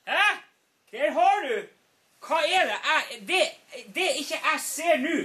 Hæ? 0.08 0.24
Der 0.91 1.12
har 1.12 1.41
du 1.48 1.56
Hva 2.28 2.39
er 2.41 2.65
det 2.65 2.78
jeg 2.86 3.28
Det, 3.28 3.41
det 3.95 4.08
ikke 4.19 4.39
jeg 4.43 4.60
ser 4.62 4.98
nå, 4.98 5.17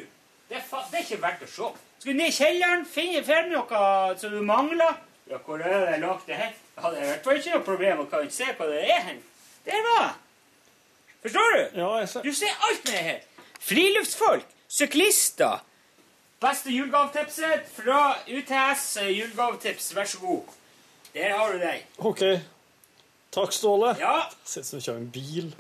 det, 0.51 0.59
det 0.91 0.99
er 0.99 1.05
ikke 1.07 1.23
verdt 1.23 1.43
å 1.43 1.47
se. 1.47 1.71
Skal 2.01 2.13
du 2.13 2.17
ned 2.19 2.27
i 2.29 2.35
kjelleren, 2.37 2.85
finne 2.87 3.23
frem 3.25 3.49
noe 3.53 3.81
som 4.21 4.31
du 4.35 4.41
mangler 4.43 4.99
Ja, 5.31 5.39
hvor 5.47 5.59
er 5.63 5.87
det 5.91 6.01
lagt 6.03 6.27
det 6.27 6.35
her? 6.35 6.53
Det 6.75 6.83
hadde 6.85 7.01
i 7.01 7.07
hvert 7.07 7.25
fall 7.25 7.37
ikke 7.41 7.55
noe 7.55 7.65
problem 7.65 8.01
å 8.05 8.07
kan 8.11 8.31
se 8.35 8.45
hva 8.59 8.67
det 8.71 8.81
er 8.91 9.01
hen. 9.09 9.19
Der 9.67 9.83
var 9.87 10.01
jeg. 10.03 10.15
Forstår 11.23 11.51
du? 11.57 11.61
Ja, 11.81 11.89
jeg 12.01 12.09
ser. 12.09 12.23
Du 12.25 12.33
ser 12.35 12.55
alt 12.69 12.85
med 12.89 13.03
her. 13.05 13.19
Friluftsfolk, 13.61 14.47
syklister. 14.69 15.61
Beste 16.41 16.71
julegavetipset 16.73 17.67
fra 17.69 18.15
UTS 18.25 18.85
eh, 19.03 19.11
julegavetips. 19.13 19.91
Vær 19.93 20.07
så 20.09 20.21
god. 20.23 20.55
Der 21.13 21.35
har 21.37 21.53
du 21.53 21.59
deg. 21.61 21.83
OK. 21.99 22.23
Takk, 23.29 23.53
Ståle. 23.53 23.91
Ja. 24.01 24.23
Ser 24.49 24.65
ut 24.65 24.71
som 24.71 24.81
du 24.81 24.87
kjører 24.87 25.03
en 25.03 25.11
bil. 25.13 25.51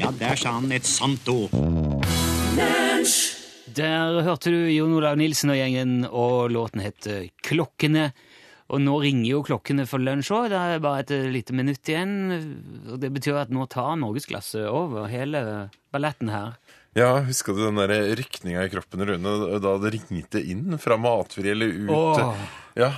Ja, 0.00 0.08
der 0.16 0.40
sa 0.40 0.54
han 0.56 0.72
et 0.72 0.88
sant 0.88 1.28
ord. 1.28 1.52
Der 3.76 4.16
hørte 4.24 4.54
du 4.54 4.62
Jon 4.72 4.96
Olav 4.96 5.20
Nilsen 5.20 5.52
og 5.52 5.60
gjengen, 5.60 6.06
og 6.08 6.48
låten 6.56 6.80
heter 6.86 7.28
Klokkene. 7.44 8.14
Og 8.72 8.80
nå 8.80 8.96
ringer 9.04 9.28
jo 9.28 9.44
klokkene 9.44 9.84
for 9.84 10.00
lunsj 10.00 10.32
òg. 10.32 10.48
Det 10.54 10.62
er 10.72 10.80
bare 10.88 11.04
et 11.04 11.12
lite 11.36 11.52
minutt 11.52 11.84
igjen. 11.92 12.16
Og 12.88 12.96
det 13.02 13.12
betyr 13.12 13.42
at 13.44 13.52
nå 13.52 13.68
tar 13.68 14.00
norgesklasse 14.00 14.64
over 14.72 15.12
hele 15.12 15.68
balletten 15.92 16.32
her. 16.32 16.56
Ja, 16.98 17.22
husker 17.24 17.56
du 17.56 17.62
den 17.64 17.78
der 17.80 17.92
rykninga 18.18 18.66
i 18.66 18.70
kroppen, 18.72 19.00
Rune, 19.08 19.30
da 19.64 19.70
det 19.80 19.92
ringte 19.94 20.42
inn 20.44 20.76
fra 20.82 20.98
matfri 21.00 21.54
eller 21.54 21.72
ut? 21.72 21.92
Åh. 21.94 22.42
Ja, 22.76 22.90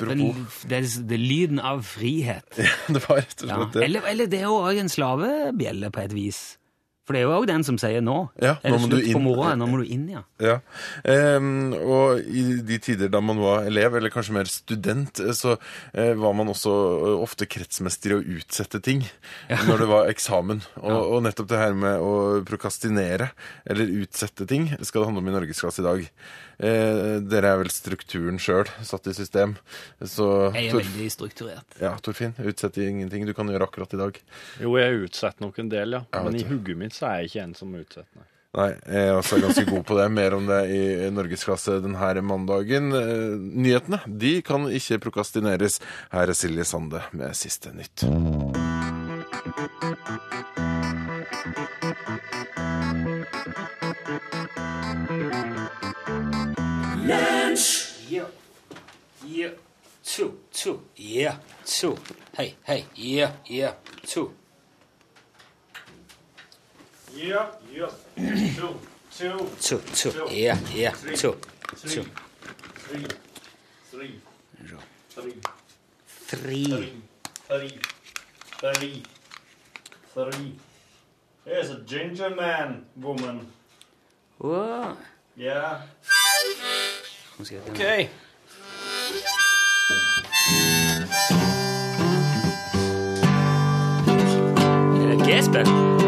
Den, 0.00 0.22
apropos. 0.22 0.56
det, 0.66 0.76
er, 0.80 0.88
det 1.10 1.18
lyden 1.20 1.60
av 1.62 1.82
frihet. 1.86 2.46
Ja, 2.58 2.70
Det 2.88 3.02
var 3.06 3.20
rett 3.22 3.42
og 3.44 3.48
slett 3.52 3.76
det. 3.76 3.84
Eller, 3.86 4.06
eller 4.10 4.30
det 4.30 4.40
er 4.42 4.48
jo 4.48 4.58
òg 4.64 4.80
en 4.82 4.90
slavebjelle 4.90 5.90
på 5.94 6.02
et 6.02 6.14
vis. 6.16 6.40
For 7.10 7.16
det 7.16 7.24
er 7.24 7.26
jo 7.26 7.32
òg 7.40 7.46
den 7.50 7.64
som 7.66 7.74
sier 7.82 8.02
nå. 8.06 8.12
Ja, 8.38 8.52
nå 8.62 8.76
må 8.78 8.86
du 8.86 9.00
på 9.00 9.02
inn. 9.02 9.24
moroa? 9.24 9.48
Nå 9.58 9.66
må 9.66 9.80
du 9.80 9.88
inn, 9.90 10.04
ja. 10.12 10.20
Ja. 10.38 10.60
Um, 11.02 11.72
og 11.74 12.20
i 12.22 12.44
de 12.62 12.76
tider 12.78 13.10
da 13.10 13.18
man 13.24 13.40
var 13.42 13.64
elev, 13.66 13.96
eller 13.98 14.12
kanskje 14.14 14.36
mer 14.36 14.46
student, 14.46 15.18
eh, 15.18 15.32
så 15.34 15.56
uh, 15.58 16.12
var 16.20 16.36
man 16.38 16.52
også 16.52 16.70
eh, 16.70 17.16
ofte 17.24 17.48
kretsmester 17.50 18.14
i 18.14 18.18
å 18.20 18.22
utsette 18.38 18.78
ting 18.86 19.02
når 19.66 19.82
det 19.82 19.88
var 19.90 20.12
eksamen. 20.12 20.62
Og, 20.86 21.00
og 21.16 21.24
nettopp 21.26 21.48
det 21.50 21.58
her 21.60 21.74
med 21.76 21.98
å 21.98 22.12
prokastinere, 22.46 23.32
eller 23.68 23.90
utsette 24.04 24.46
ting, 24.48 24.70
skal 24.86 25.02
det 25.02 25.08
handle 25.10 25.24
om 25.24 25.28
i 25.32 25.34
Norgesklasse 25.34 25.82
i 25.82 25.86
dag. 25.88 26.06
Uh, 26.60 27.18
dere 27.26 27.50
er 27.56 27.60
vel 27.64 27.70
strukturen 27.74 28.38
sjøl 28.40 28.70
satt 28.86 29.10
i 29.10 29.16
system. 29.16 29.56
Så 30.04 30.28
Jeg 30.54 30.70
er 30.70 30.74
Torf- 30.76 30.86
veldig 30.94 31.10
strukturert. 31.16 31.76
ja, 31.82 31.92
Torfinn, 32.04 32.34
utsett 32.46 32.78
ingenting 32.80 33.26
du 33.26 33.34
kan 33.34 33.50
gjøre 33.50 33.66
akkurat 33.66 33.98
i 33.98 34.00
dag. 34.04 34.22
Jo, 34.62 34.76
jeg 34.78 35.02
utsetter 35.08 35.42
nok 35.48 35.58
en 35.58 35.70
del, 35.74 35.98
ja. 35.98 36.04
Ja, 36.14 36.22
Men 36.26 36.36
i 36.38 36.44
hugget 36.46 36.76
mitt 36.80 36.96
så 37.00 37.08
er 37.08 37.22
jeg 37.22 37.30
ikke 37.30 37.46
en 37.48 37.56
som 37.56 37.72
utsetter. 37.80 38.12
Nei. 38.20 38.28
Nei, 38.50 38.70
jeg 38.82 39.06
er 39.06 39.14
også 39.14 39.36
ganske 39.38 39.62
god 39.68 39.84
på 39.86 39.94
det. 39.94 40.08
Mer 40.10 40.34
om 40.34 40.48
det 40.48 40.58
i 40.74 41.10
Norgesklasse 41.14 41.76
denne 41.84 42.22
mandagen. 42.26 42.90
Eh, 42.98 43.36
Nyhetene 43.38 44.00
de 44.06 44.32
kan 44.42 44.66
ikke 44.74 44.98
prokastineres. 45.06 45.78
Her 46.10 46.32
er 46.32 46.34
Silje 46.34 46.66
Sande 46.66 47.04
med 47.14 47.38
siste 47.38 47.70
nytt. 47.70 48.02
Ja. 58.10 58.26
Ja. 59.30 59.50
To. 60.02 60.32
To. 60.50 60.74
Ja. 60.98 61.36
To. 61.64 61.94
Hei, 62.36 62.50
hei. 62.66 62.82
Ja. 62.98 63.30
Ja. 63.46 63.70
To. 67.12 67.18
Ja, 67.18 67.46
ja. 67.72 67.86
To, 68.60 68.74
to, 69.18 69.46
To. 69.60 69.78
To. 69.94 70.34
Ja. 70.34 70.58
Ja. 70.74 70.92
To. 71.16 71.34
To. 71.88 72.04
three, 72.88 73.06
three, 73.90 74.20
three, 75.14 75.40
Three. 76.28 76.62
Three. 77.48 77.78
Three. 78.60 79.02
Three. 80.14 80.52
There's 81.44 81.70
a 81.70 81.80
ginger 81.86 82.30
man, 82.36 82.84
woman. 82.96 83.48
Wow. 84.38 84.96
Yeah. 85.36 85.80
Nå 87.38 87.44
skal 87.44 87.56
jeg 87.56 87.64
ta- 87.66 87.72
Okay. 87.72 88.08
Er 95.02 95.99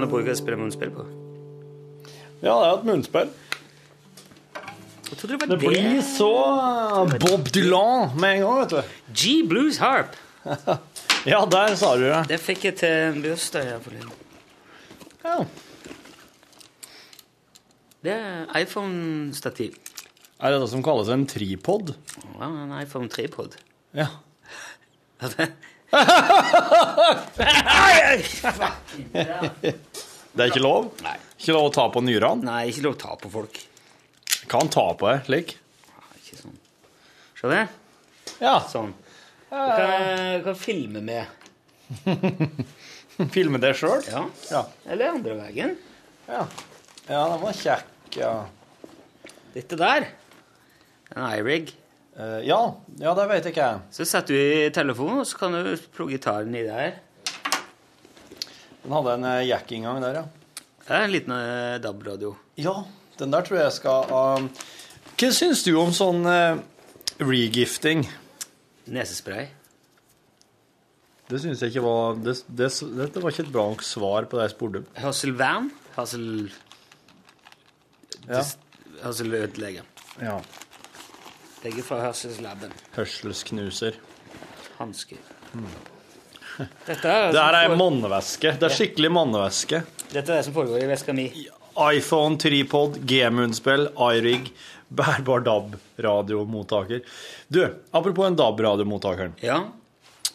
det 0.00 0.08
her 0.08 0.08
går 0.08 0.08
an 0.08 0.08
å 0.08 0.10
bruke 0.10 0.34
å 0.34 0.38
spille 0.38 0.58
munnspill 0.60 0.92
på. 0.94 1.06
Ja, 2.40 2.54
det 2.56 2.66
er 2.66 2.74
et 2.74 2.86
munnspill. 2.88 3.32
Jeg 5.10 5.18
trodde 5.18 5.32
det 5.34 5.40
var 5.40 5.50
Det 5.50 5.58
blir 5.60 6.00
så 6.06 6.30
Bob 7.20 7.48
Dylan 7.52 8.14
med 8.20 8.38
en 8.38 8.44
gang, 8.46 8.60
vet 8.62 8.74
du. 8.74 8.98
G 9.12 9.40
Blues 9.48 9.80
Harp. 9.82 10.16
Ja, 11.28 11.42
der 11.44 11.74
sa 11.76 11.90
du 12.00 12.06
det. 12.06 12.22
Det 12.30 12.38
fikk 12.40 12.62
jeg 12.64 12.78
til 12.80 13.18
bursdag 13.20 13.66
her 13.68 13.80
forleden. 13.84 14.12
Ja. 15.20 15.34
Det 18.00 18.14
er 18.14 18.46
iPhone-stativ. 18.56 19.76
Er 20.40 20.54
det 20.54 20.62
det 20.62 20.70
som 20.72 20.80
kalles 20.80 21.10
en 21.12 21.26
tripod? 21.28 21.92
Ja, 22.38 22.48
en 22.48 22.72
iPhone 22.78 23.12
3-pod. 23.12 23.58
Ja. 23.92 24.08
Det 30.30 30.44
er 30.44 30.50
ikke 30.52 30.62
lov? 30.62 30.92
Nei. 31.02 31.16
Ikke 31.40 31.54
lov 31.56 31.64
å 31.70 31.72
ta 31.74 31.88
på 31.92 32.00
nyrene? 32.04 32.44
Nei, 32.46 32.60
ikke 32.70 32.84
lov 32.86 32.94
å 32.94 33.00
ta 33.00 33.16
på 33.18 33.30
folk. 33.32 33.58
Kan 34.50 34.70
ta 34.72 34.84
på 34.98 35.08
deg 35.10 35.24
slik. 35.26 35.48
Ikke 36.20 36.36
sånn. 36.38 36.56
Det. 37.50 37.64
Ja. 38.42 38.54
Sånn. 38.70 38.92
Du 39.50 39.56
kan, 39.56 40.42
kan 40.46 40.56
filme 40.58 41.00
med. 41.02 41.24
Filme 43.34 43.58
det 43.60 43.74
sjøl? 43.76 44.02
Ja. 44.06 44.22
Ja. 44.52 44.62
Eller 44.86 45.10
andre 45.16 45.34
veien. 45.42 45.72
ja. 46.30 46.44
Ja, 47.10 47.24
den 47.26 47.40
var 47.42 47.54
kjekk, 47.58 47.88
ja. 48.20 48.32
Dette 49.50 49.74
der. 49.80 50.04
En 51.10 51.24
iRig. 51.40 51.72
Eh, 52.18 52.40
ja, 52.48 52.58
ja, 52.98 53.12
det 53.14 53.26
vet 53.30 53.46
ikke 53.50 53.62
jeg. 53.62 53.82
Så 53.94 54.06
setter 54.08 54.34
du 54.34 54.40
i 54.40 54.72
telefonen, 54.74 55.22
og 55.22 55.28
så 55.28 55.38
kan 55.38 55.54
du 55.54 55.70
plugge 55.94 56.18
gitaren 56.18 56.54
i 56.58 56.64
der. 56.66 56.98
Den 58.82 58.96
hadde 58.96 59.14
en 59.14 59.28
eh, 59.30 59.46
jack-inngang 59.50 60.00
der, 60.02 60.22
ja. 60.22 60.26
Det 60.80 60.96
er 60.96 61.06
en 61.06 61.12
liten 61.14 61.32
uh, 61.36 61.78
DAB-radio. 61.78 62.32
Ja, 62.58 62.74
den 63.20 63.30
der 63.30 63.46
tror 63.46 63.60
jeg 63.60 63.74
skal 63.76 64.10
uh, 64.10 64.66
Hva 65.20 65.28
syns 65.36 65.62
du 65.62 65.70
om 65.78 65.92
sånn 65.94 66.24
uh, 66.26 66.58
regifting? 67.22 68.02
Nesespray. 68.90 69.52
Det 71.30 71.38
syns 71.38 71.62
jeg 71.62 71.70
ikke 71.70 71.84
var 71.84 72.18
det, 72.18 72.34
det, 72.48 72.72
Dette 72.96 73.22
var 73.22 73.30
ikke 73.30 73.44
et 73.44 73.52
bra 73.54 73.68
nok 73.70 73.84
svar 73.86 74.26
på 74.26 74.40
det 74.40 74.48
jeg 74.48 74.54
spurte 74.56 74.82
om. 74.82 74.88
Hørselvern. 74.98 75.70
Hassel... 75.94 76.26
Ja. 78.26 78.42
Hørselødelegger. 79.04 79.86
ja. 80.18 80.40
Begge 81.62 81.82
fra 81.84 81.98
Hørselslaben. 82.06 82.72
Hørselsknuser. 82.96 83.98
Hansker. 84.78 85.18
Dette, 86.86 87.08
er 87.08 87.32
Det 87.32 87.40
her 87.40 87.56
er 87.58 87.74
mannevæske. 87.76 88.54
Det 88.60 88.68
er 88.68 88.74
skikkelig 88.74 89.10
mannevæske. 89.12 89.82
Dette 90.10 90.24
er 90.32 90.40
det 90.40 90.44
som 90.48 90.54
foregår 90.56 90.82
i 90.84 90.88
veska 90.90 91.12
mi. 91.16 91.26
iPhone, 91.96 92.36
tripod, 92.40 92.98
G-munnspill, 93.08 93.88
iRig, 93.96 94.50
bærbar 94.88 95.44
DAB-radiomottaker. 95.46 97.00
Du, 97.48 97.62
apropos 97.92 98.26
en 98.26 98.36
DAB-radiomottakeren. 98.36 99.36
Ja. 99.44 99.60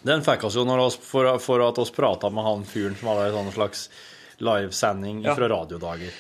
Den 0.05 0.21
fikk 0.21 0.43
oss 0.45 0.55
jo 0.55 0.63
oss, 0.69 0.97
for, 1.01 1.37
for 1.41 1.61
at 1.67 1.77
oss 1.81 1.91
prata 1.91 2.29
med 2.29 2.45
han 2.45 2.63
fyren 2.69 2.95
som 2.99 3.09
hadde 3.09 3.27
en 3.31 3.37
sånn 3.39 3.53
slags 3.57 3.87
livesending 4.37 5.23
Ja. 5.25 5.35
fra 5.35 5.49
radiodager. 5.49 6.13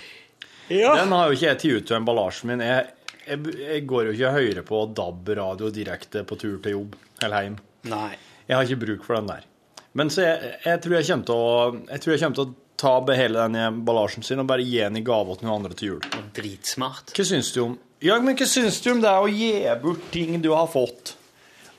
ja. 0.67 0.95
Den 0.95 1.11
har 1.11 1.27
jo 1.29 1.37
ikke 1.37 1.47
jeg 1.51 1.59
tatt 1.59 1.71
ut 1.71 1.91
av 1.91 1.97
emballasjen 1.97 2.47
min. 2.49 2.59
Jeg, 2.65 2.87
jeg, 3.25 3.55
jeg 3.59 3.85
går 3.89 4.09
jo 4.09 4.13
ikke 4.15 4.29
og 4.29 4.37
hører 4.39 4.67
på 4.67 4.81
DAB-radio 4.97 5.71
direkte 5.73 6.23
på 6.27 6.37
tur 6.39 6.59
til 6.63 6.77
jobb 6.77 6.95
eller 7.25 7.47
hjem. 7.47 7.57
Nei. 7.91 8.11
Jeg 8.45 8.57
har 8.57 8.67
ikke 8.67 8.83
bruk 8.83 9.07
for 9.07 9.17
den 9.17 9.31
der. 9.31 9.47
Men 9.95 10.11
så 10.11 10.25
jeg, 10.25 10.53
jeg, 10.65 10.81
tror 10.83 10.95
jeg 10.97 11.07
kommer 11.07 11.27
til 11.29 11.41
å 11.41 11.51
Jeg 11.87 12.03
tror 12.03 12.13
jeg 12.13 12.21
kommer 12.21 12.37
til 12.37 12.45
å 12.45 12.55
ta 12.75 13.15
hele 13.15 13.45
den 13.45 13.55
emballasjen 13.55 14.25
sin 14.27 14.43
og 14.43 14.49
bare 14.49 14.65
gi 14.67 14.81
den 14.81 14.99
i 14.99 15.03
gave 15.05 15.37
til 15.37 15.47
noen 15.47 15.61
andre 15.61 15.77
til 15.79 15.93
jul. 15.93 16.07
Dritsmart. 16.35 17.13
Hva 17.15 17.27
syns 17.27 17.53
du 17.55 17.61
om 17.63 17.77
Ja, 18.03 18.17
men 18.21 18.35
hva 18.37 18.47
syns 18.49 18.81
du 18.83 18.91
om 18.91 19.01
det 19.03 19.13
å 19.15 19.29
gi 19.31 19.53
bort 19.81 20.09
ting 20.13 20.35
du 20.43 20.51
har 20.53 20.67
fått, 20.69 21.15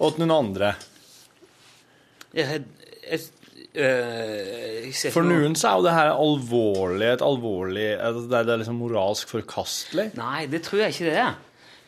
til 0.00 0.22
noen 0.22 0.34
andre? 0.34 0.72
Jeg, 2.36 2.64
jeg, 3.04 3.20
For 3.76 5.26
noen 5.26 5.56
så 5.58 5.68
er 5.68 5.80
jo 5.80 5.84
det 5.86 5.94
her 5.96 6.10
alvorlig 6.14 7.08
et 7.16 7.24
alvorlig 7.24 7.88
altså, 7.98 8.22
Det 8.30 8.38
er, 8.38 8.46
det 8.48 8.56
liksom 8.62 8.78
moralsk 8.80 9.32
forkastelig. 9.34 10.06
Nei, 10.16 10.46
det 10.52 10.62
tror 10.66 10.84
jeg 10.84 10.94
ikke 10.96 11.08
det 11.10 11.18
er. 11.24 11.34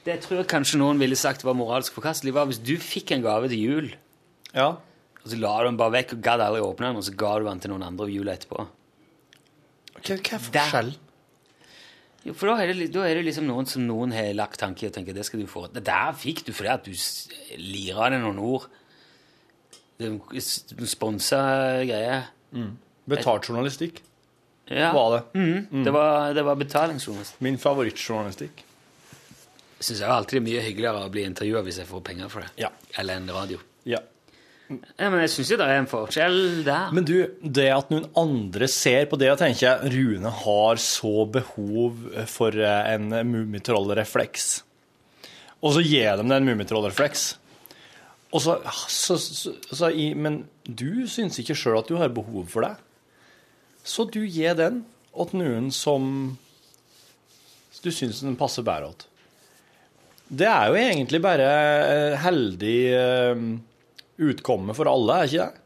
Det 0.09 0.17
tror 0.25 0.39
jeg 0.41 0.49
kanskje 0.51 0.81
noen 0.81 1.01
ville 1.01 1.17
sagt 1.19 1.45
var 1.45 1.57
moralsk 1.59 1.97
forkastelig. 1.97 2.35
var 2.37 2.49
Hvis 2.51 2.61
du 2.65 2.75
fikk 2.81 3.13
en 3.17 3.25
gave 3.25 3.49
til 3.53 3.65
jul, 3.65 3.91
Ja. 4.55 4.69
og 5.23 5.27
så 5.29 5.37
la 5.41 5.55
du 5.61 5.69
den 5.69 5.77
bare 5.81 5.95
vekk 5.99 6.15
og 6.17 6.23
gadd 6.25 6.41
aldri 6.45 6.63
åpne 6.65 6.89
den, 6.93 6.97
og 7.01 7.05
så 7.05 7.13
ga 7.17 7.35
du 7.39 7.45
den 7.49 7.61
til 7.61 7.71
noen 7.75 7.85
andre 7.91 8.09
jul 8.13 8.29
etterpå. 8.33 8.65
Hva, 9.99 10.17
hva 10.17 10.17
er 10.17 10.43
forskjell? 10.49 10.93
Jo, 12.27 12.33
for 12.35 12.51
da 12.51 12.57
er, 12.63 12.73
det, 12.75 12.89
da 12.93 13.05
er 13.09 13.15
det 13.19 13.25
liksom 13.29 13.47
noen 13.49 13.67
som 13.69 13.85
noen 13.87 14.13
har 14.13 14.33
lagt 14.37 14.59
tanke 14.61 14.85
i 14.85 14.89
og 14.91 14.95
tenker 14.97 15.15
det 15.17 15.25
skal 15.29 15.41
du 15.41 15.47
få. 15.51 15.67
Det 15.73 15.85
der 15.87 16.13
fikk 16.19 16.45
du 16.47 16.53
fordi 16.53 16.73
at 16.73 16.85
du 16.85 16.93
lira 17.61 18.09
det 18.13 18.19
noen 18.25 18.41
ord. 18.43 18.67
Sponsa 20.87 21.41
greier. 21.87 22.29
Betalt 23.09 23.49
journalistikk 23.49 24.03
Ja. 24.71 24.93
var 24.93 25.11
det. 25.17 25.39
Mhm. 25.41 25.85
Det 25.85 25.91
var, 25.93 26.35
det 26.35 26.43
var 26.45 26.57
betalingsjournalistikk. 26.61 27.41
Min 27.41 27.57
favorittjournalistikk. 27.59 28.65
Syns 29.81 30.01
jeg 30.03 30.11
alltid 30.11 30.43
det 30.43 30.43
er 30.43 30.47
mye 30.53 30.63
hyggeligere 30.67 31.07
å 31.07 31.11
bli 31.11 31.23
intervjua 31.25 31.63
hvis 31.65 31.79
jeg 31.79 31.87
får 31.89 32.03
penger 32.05 32.29
for 32.29 32.41
det. 32.45 32.51
Ja. 32.59 32.69
Eller 32.99 33.15
en 33.17 33.29
radio. 33.31 33.59
Ja. 33.89 34.01
Ja, 34.69 35.09
men 35.09 35.21
jeg 35.23 35.31
syns 35.33 35.49
jo 35.51 35.57
det 35.57 35.65
er 35.65 35.79
en 35.79 35.87
forskjell 35.89 36.65
der. 36.67 36.91
Men 36.93 37.05
du, 37.09 37.15
det 37.41 37.71
at 37.73 37.89
noen 37.91 38.05
andre 38.21 38.69
ser 38.69 39.07
på 39.09 39.17
det 39.17 39.31
og 39.33 39.39
tenker 39.41 39.81
Rune 39.89 40.29
har 40.45 40.77
så 40.77 41.25
behov 41.33 42.03
for 42.29 42.53
en 42.53 43.09
en 43.17 43.31
mummitrollrefleks, 43.33 44.63
og 45.63 45.73
så 45.73 45.81
gir 45.83 46.17
de 46.21 46.23
deg 46.29 46.37
en 46.37 46.45
mummitrollrefleks 46.51 47.39
og 48.29 48.43
så, 48.45 48.59
så, 48.93 49.17
så, 49.17 49.55
så 49.73 49.91
i, 49.91 50.11
Men 50.15 50.43
du 50.65 51.07
syns 51.09 51.39
ikke 51.41 51.57
sjøl 51.57 51.79
at 51.81 51.89
du 51.89 51.97
har 52.01 52.13
behov 52.13 52.45
for 52.53 52.67
det, 52.67 52.75
så 53.89 54.05
du 54.05 54.21
gir 54.27 54.57
den 54.59 54.83
til 55.19 55.41
noen 55.41 55.71
som 55.75 56.05
du 57.83 57.89
syns 57.95 58.21
den 58.23 58.37
passer 58.39 58.67
bedre 58.67 58.93
til. 58.99 59.07
Det 60.29 60.49
er 60.51 60.69
jo 60.69 60.77
egentlig 60.77 61.23
bare 61.25 61.47
eh, 61.49 62.19
heldig 62.21 62.79
eh, 62.93 63.41
utkomme 64.29 64.75
for 64.77 64.91
alle, 64.91 65.17
er 65.23 65.31
ikke 65.31 65.47
det? 65.47 65.65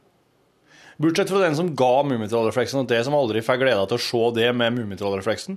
Bortsett 1.03 1.33
fra 1.33 1.41
den 1.43 1.57
som 1.59 1.73
ga 1.75 2.05
Mummitrollrefleksen, 2.07 2.85
og 2.85 2.91
det 2.93 3.01
som 3.03 3.17
aldri 3.19 3.43
får 3.43 3.59
gleda 3.59 3.89
til 3.91 3.99
å 3.99 4.05
se 4.05 4.21
det 4.37 4.53
med 4.55 4.77
Mummitrollrefleksen. 4.77 5.57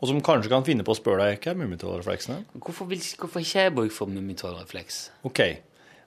Og 0.00 0.08
som 0.08 0.22
kanskje 0.24 0.50
kan 0.50 0.64
finne 0.66 0.86
på 0.86 0.94
å 0.94 0.98
spørre 0.98 1.26
deg 1.28 1.44
hva 1.44 1.52
er 1.52 1.58
Mummitrollrefleksen 1.60 2.38
er. 2.38 2.46
Hvorfor, 2.56 2.88
vil, 2.90 3.02
hvorfor 3.20 3.44
ikke 3.44 3.66
jeg 3.66 3.74
bruk 3.76 3.92
for 3.94 4.10
mummitrollrefleks? 4.10 5.02
OK, 5.28 5.42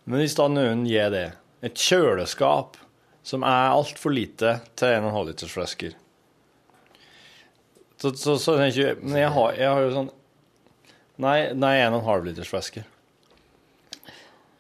men 0.06 0.22
hvis 0.22 0.38
da 0.38 0.48
noen 0.52 0.86
gir 0.90 1.12
det 1.14 1.28
et 1.66 1.78
kjøleskap 1.82 2.78
som 3.26 3.46
er 3.46 3.74
altfor 3.74 4.14
lite 4.14 4.60
til 4.78 5.00
1,5 5.02 5.22
liters 5.30 5.54
flasker 5.56 5.96
så, 7.98 8.12
så, 8.12 8.36
så 8.38 8.58
tenker 8.60 8.82
jeg 8.82 8.98
Men 9.02 9.22
jeg 9.22 9.32
har, 9.32 9.54
jeg 9.58 9.72
har 9.72 9.86
jo 9.86 9.92
sånn 9.96 10.14
Nei, 11.24 11.38
nei 11.56 11.78
1,5 11.80 12.26
liters 12.26 12.50
flasker. 12.52 12.84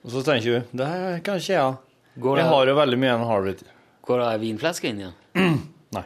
Og 0.05 0.13
så 0.13 0.21
tenker 0.23 0.53
du 0.53 0.77
Det 0.79 0.87
her 0.87 1.17
kan 1.25 1.41
ikke 1.41 1.51
jeg 1.51 1.63
ha. 1.65 1.73
Jeg 2.15 2.45
har 2.47 2.69
jo 2.69 2.75
veldig 2.77 2.99
mye 3.01 3.15
1,5 3.17 3.47
liter. 3.49 3.71
går 4.07 4.21
det 4.21 4.27
ei 4.29 4.39
vinflaske 4.45 4.87
inni 4.87 5.09
den? 5.09 5.57
Nei. 5.97 6.05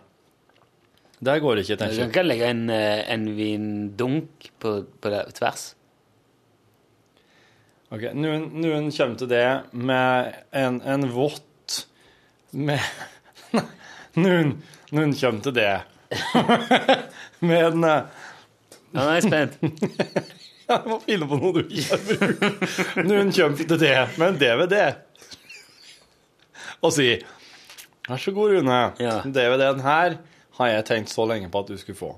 Der 1.29 1.41
går 1.43 1.59
det 1.59 1.65
ikke, 1.67 1.77
tenker 1.83 1.99
jeg. 1.99 2.09
Du 2.09 2.15
kan 2.15 2.25
legge 2.25 2.49
en, 2.49 2.63
eh, 2.73 3.03
en 3.13 3.27
vindunk 3.37 4.49
på, 4.57 4.73
på 4.89 5.11
det, 5.13 5.21
tvers. 5.37 5.67
Ok, 7.89 8.03
Noen, 8.13 8.43
noen 8.61 8.91
kommer 8.93 9.17
til 9.17 9.29
det 9.31 9.45
med 9.73 10.35
en, 10.53 10.75
en 10.85 11.05
vått 11.09 11.79
med 12.53 12.81
noen, 14.23 14.51
noen 14.93 15.15
kommer 15.17 15.41
til 15.47 15.55
det 15.57 15.71
med 17.49 17.65
en 17.71 17.87
eh, 17.89 18.27
Ja, 18.89 19.03
nå 19.03 19.05
er 19.05 19.17
jeg 19.19 19.25
spent. 19.27 19.57
Jeg 20.69 20.85
må 20.85 20.99
finne 21.01 21.25
på 21.29 21.37
noe 21.41 21.49
du 21.55 21.59
ikke 21.65 21.95
har 21.95 22.01
brukt. 22.05 22.79
Noen 23.09 23.31
kommer 23.33 23.57
til 23.71 23.79
det 23.81 23.95
med 24.21 24.25
en 24.27 24.37
DVD 24.41 24.75
og 26.85 26.93
sier 26.95 27.25
Vær 28.05 28.21
så 28.21 28.31
god, 28.33 28.53
Rune. 28.53 28.77
Ja. 29.01 29.15
DVD-en 29.25 29.81
her 29.85 30.15
har 30.59 30.69
jeg 30.71 30.85
tenkt 30.87 31.11
så 31.13 31.25
lenge 31.29 31.49
på 31.53 31.61
at 31.61 31.69
du 31.69 31.77
skulle 31.77 31.97
få. 31.97 32.09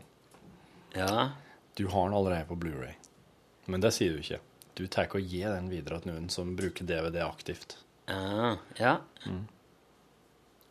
Ja. 0.95 1.31
Du 1.79 1.85
har 1.91 2.07
den 2.07 2.15
allerede 2.15 2.47
på 2.47 2.55
Blu-ray. 2.59 2.93
Men 3.71 3.83
det 3.83 3.91
sier 3.95 4.15
du 4.15 4.21
ikke. 4.23 4.39
Du 4.81 4.87
tar 4.89 5.11
og 5.13 5.21
gir 5.29 5.51
den 5.53 5.69
videre 5.69 5.99
til 6.01 6.09
noen 6.09 6.29
som 6.33 6.55
bruker 6.57 6.87
DVD 6.89 7.19
aktivt. 7.21 7.75
Ja. 8.09 8.95
Mm. 9.29 9.43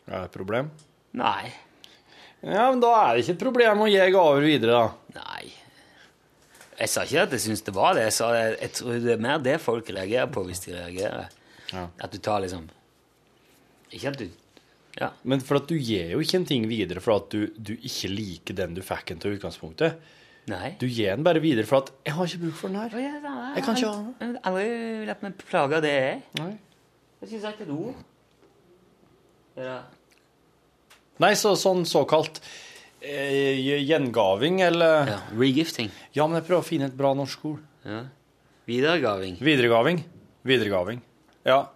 Er 0.09 0.17
det 0.17 0.25
et 0.25 0.35
problem? 0.35 0.71
Nei. 1.15 1.53
Ja, 2.41 2.65
men 2.73 2.81
da 2.83 2.91
er 2.97 3.15
det 3.15 3.23
ikke 3.23 3.37
et 3.37 3.43
problem 3.45 3.83
å 3.85 3.87
gi 3.87 4.03
gaver 4.11 4.43
videre, 4.43 4.81
da. 4.81 5.21
Nei. 5.21 5.53
Jeg 6.81 6.89
sa 6.89 7.05
ikke 7.05 7.23
at 7.27 7.33
jeg 7.37 7.43
syns 7.45 7.63
det 7.63 7.75
var 7.77 7.95
det. 7.95 8.07
Jeg 8.09 8.17
sa 8.17 8.29
jeg, 8.35 8.53
jeg 8.57 8.75
tror 8.79 9.01
det 9.05 9.15
er 9.15 9.23
mer 9.23 9.41
det 9.45 9.57
folk 9.61 9.91
reagerer 9.93 10.31
på 10.33 10.43
hvis 10.47 10.63
de 10.65 10.73
reagerer. 10.75 11.35
Ja. 11.71 11.87
At 12.03 12.11
du 12.11 12.17
tar 12.19 12.41
liksom 12.43 12.65
Ikke 13.95 14.11
at 14.11 14.17
du 14.19 14.25
Ja. 14.99 15.13
Men 15.23 15.39
for 15.39 15.61
at 15.61 15.69
du 15.69 15.77
gir 15.77 16.09
jo 16.11 16.19
ikke 16.19 16.41
en 16.41 16.47
ting 16.49 16.65
videre 16.67 16.99
for 16.99 17.21
at 17.21 17.29
du, 17.31 17.45
du 17.55 17.77
ikke 17.77 18.09
liker 18.11 18.57
den 18.57 18.73
du 18.75 18.81
fikk 18.83 19.13
den 19.13 19.21
til 19.23 19.37
utgangspunktet. 19.37 20.01
Nei. 20.49 20.71
Du 20.81 20.87
gir 20.89 21.11
den 21.15 21.23
bare 21.23 21.39
videre 21.39 21.65
for 21.69 21.83
at 21.83 21.91
'jeg 22.05 22.13
har 22.15 22.25
ikke 22.25 22.39
bruk 22.41 22.55
for 22.55 22.67
den 22.67 22.77
her'. 22.77 23.55
Jeg 23.55 23.63
kan 23.63 23.75
ikke 23.75 23.87
ha 23.87 23.95
den. 23.95 24.15
Jeg 24.19 24.27
har 24.27 24.51
aldri 24.51 25.05
latt 25.05 25.23
meg 25.23 25.37
plage 25.37 25.75
av 25.75 25.81
det, 25.81 25.91
jeg. 25.91 26.21
Nei. 26.39 26.51
Jeg 26.51 27.21
har 27.21 27.27
ikke 27.27 27.41
sagt 27.41 27.61
et 27.61 27.69
ord. 27.69 27.95
Ja. 29.57 29.81
Nei, 31.19 31.33
så, 31.33 31.53
sånn 31.55 31.85
såkalt 31.85 32.39
eh, 33.01 33.53
gjengaving, 33.85 34.61
eller 34.61 35.07
ja. 35.07 35.19
Regifting. 35.37 35.91
Ja, 36.13 36.25
men 36.27 36.39
jeg 36.41 36.47
prøver 36.47 36.63
å 36.63 36.65
finne 36.65 36.85
et 36.89 36.97
bra 36.97 37.13
norsk 37.13 37.45
ord. 37.45 37.61
Ja. 37.85 38.05
Videregaving. 38.65 39.37
Videregaving. 39.39 40.03
Videregaving. 40.43 41.01
Ja. 41.45 41.67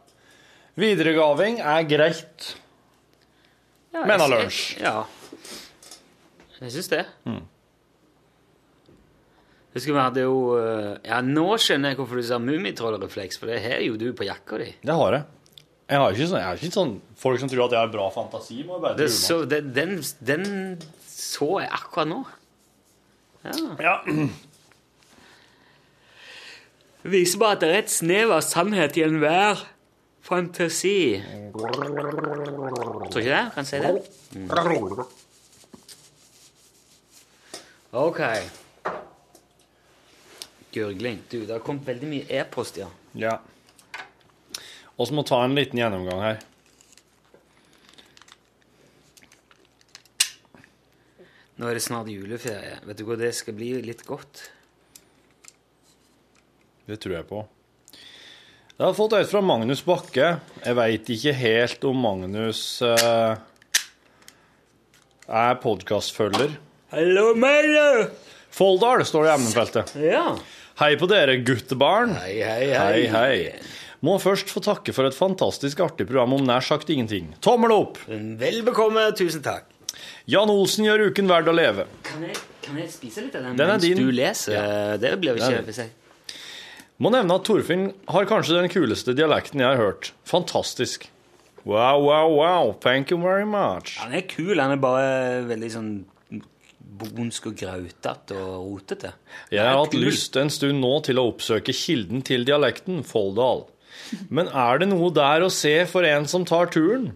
Videregaving 0.76 1.59
er 1.59 1.84
greit. 1.84 2.55
Ja, 3.93 4.05
Mener 4.05 4.28
lunsj. 4.28 4.80
Ja. 4.82 5.05
Jeg 6.59 6.72
syns 6.72 6.89
det. 6.91 7.05
Husker 9.76 9.91
vi 9.91 9.99
hadde 9.99 10.23
jo 10.23 10.36
eh, 10.55 10.91
Ja, 11.09 11.19
nå 11.19 11.57
skjønner 11.59 11.91
jeg 11.91 11.99
hvorfor 11.99 12.21
du 12.21 12.23
sa 12.28 12.38
mummitrollrefleks, 12.39 13.39
for 13.41 13.51
det 13.51 13.59
har 13.65 13.82
jo 13.84 13.97
du 13.99 14.07
på 14.15 14.28
jakka 14.28 14.61
di. 14.61 14.69
Det 14.86 14.95
har 14.95 15.17
jeg. 15.17 15.28
Jeg 15.86 16.01
har 16.01 16.15
ikke 16.15 16.28
sånn, 16.32 16.39
jeg 16.39 16.47
har 16.47 16.61
ikke 16.61 16.73
sånn 16.73 16.93
Folk 17.21 17.41
som 17.43 17.49
tror 17.51 17.67
at 17.67 17.76
jeg 17.76 17.84
har 17.84 17.91
bra 17.93 18.07
fantasi, 18.13 18.63
må 18.65 18.80
bare 18.82 18.97
Det 18.97 19.09
tro 19.11 19.19
så, 19.19 19.36
det, 19.45 19.59
den, 19.76 19.99
den 20.26 20.45
så 21.05 21.59
jeg 21.61 21.69
akkurat 21.76 22.09
nå. 22.09 22.23
Ja. 23.45 23.53
Ja. 23.84 23.95
Det 27.05 27.11
viser 27.13 27.38
bare 27.43 27.59
at 27.59 27.61
det 27.61 27.69
er 27.69 27.80
et 27.84 27.93
snev 27.93 28.34
av 28.34 28.41
sannhet 28.41 28.97
i 28.97 29.05
enhver 29.05 29.61
fantasi. 30.26 31.21
Tror 31.53 33.21
ikke 33.21 33.30
det? 33.30 33.45
Kan 33.53 33.61
jeg 33.61 33.69
si 33.69 33.78
det? 33.84 33.91
Mm. 34.34 34.47
OK. 37.93 38.21
Gurgling. 40.76 41.21
Du, 41.32 41.39
det 41.45 41.53
har 41.55 41.63
kommet 41.63 41.88
veldig 41.88 42.09
mye 42.11 42.28
e-post, 42.41 42.78
ja. 42.82 42.89
ja. 43.15 43.39
Og 44.95 45.07
så 45.07 45.15
må 45.15 45.23
ta 45.28 45.41
en 45.43 45.55
liten 45.57 45.80
gjennomgang 45.80 46.21
her. 46.23 46.43
Nå 51.55 51.69
er 51.69 51.78
det 51.78 51.86
snart 51.86 52.11
juleferie. 52.11 52.82
Vet 52.84 52.99
du 52.99 53.05
hva, 53.07 53.15
det 53.19 53.32
skal 53.36 53.55
bli 53.55 53.71
litt 53.86 54.03
godt. 54.07 54.43
Det 56.86 56.99
tror 57.01 57.15
jeg 57.15 57.28
på. 57.30 57.45
Jeg 58.76 58.84
har 58.84 58.95
fått 58.97 59.15
et 59.15 59.32
fra 59.32 59.39
Magnus 59.39 59.82
Bakke. 59.88 60.34
Jeg 60.59 60.76
veit 60.76 61.11
ikke 61.15 61.32
helt 61.39 61.86
om 61.88 62.01
Magnus 62.03 62.59
eh, 62.84 63.38
er 65.32 65.55
podkastfølger. 65.63 66.57
Hallo, 66.91 67.30
Magnus! 67.39 68.11
Folldal 68.55 69.05
står 69.07 69.26
det 69.26 69.32
i 69.32 69.36
emnefeltet. 69.39 69.95
Ja. 70.03 70.28
Hei 70.76 70.95
på 70.99 71.07
dere, 71.07 71.38
guttebarn. 71.47 72.17
Hei, 72.19 72.34
hei, 72.43 72.65
Hei, 72.76 73.05
hei. 73.07 73.11
hei. 73.13 73.59
Må 74.03 74.17
først 74.19 74.49
få 74.51 74.59
takke 74.59 74.91
for 74.93 75.07
et 75.07 75.15
fantastisk 75.15 75.80
artig 75.86 76.03
program 76.09 76.34
om 76.36 76.43
nær 76.45 76.63
sagt 76.65 76.89
ingenting. 76.91 77.30
Tommel 77.41 77.71
opp! 77.71 78.01
Vel 78.09 78.59
bekomme. 78.67 79.05
Tusen 79.15 79.39
takk. 79.45 79.69
Jan 80.30 80.51
Olsen 80.51 80.84
gjør 80.86 81.05
uken 81.09 81.30
verd 81.32 81.47
å 81.47 81.53
leve. 81.55 81.86
Kan 82.05 82.26
jeg, 82.28 82.36
kan 82.65 82.78
jeg 82.82 82.91
spise 82.91 83.23
litt 83.23 83.38
av 83.39 83.45
den, 83.47 83.55
Den 83.55 83.71
mens 83.71 83.86
din. 83.86 84.01
du 84.03 84.11
leser? 84.11 84.97
Det 84.99 85.13
blir 85.21 85.32
jo 85.32 85.39
ikke 85.39 85.71
jeg 85.80 85.88
Må 86.99 87.11
nevne 87.13 87.38
at 87.39 87.47
Torfinn 87.47 87.88
har 88.11 88.28
kanskje 88.30 88.57
den 88.59 88.67
kuleste 88.73 89.15
dialekten 89.15 89.63
jeg 89.63 89.71
har 89.71 89.80
hørt. 89.80 90.11
Fantastisk. 90.28 91.07
Wow, 91.63 92.03
wow, 92.03 92.28
wow. 92.36 92.73
Thank 92.84 93.15
you 93.15 93.17
very 93.23 93.47
much. 93.47 93.95
Han 94.03 94.13
er 94.13 94.28
kul. 94.28 94.59
Han 94.59 94.76
er 94.76 94.84
bare 94.84 95.07
veldig 95.47 95.71
sånn 95.71 95.89
bondsk 96.86 97.49
og 97.51 97.55
grautete 97.59 98.38
og 98.39 98.67
rotete. 98.69 99.13
Jeg 99.53 99.65
har 99.65 99.79
hatt 99.79 99.95
lyst 99.97 100.38
en 100.39 100.51
stund 100.53 100.79
nå 100.83 100.93
til 101.07 101.19
å 101.19 101.27
oppsøke 101.31 101.75
kilden 101.75 102.23
til 102.25 102.45
dialekten, 102.47 103.03
Folldal. 103.07 103.65
Men 104.29 104.49
er 104.51 104.81
det 104.81 104.89
noe 104.91 105.09
der 105.15 105.45
å 105.45 105.51
se 105.53 105.77
for 105.89 106.05
en 106.07 106.27
som 106.29 106.45
tar 106.47 106.69
turen? 106.73 107.11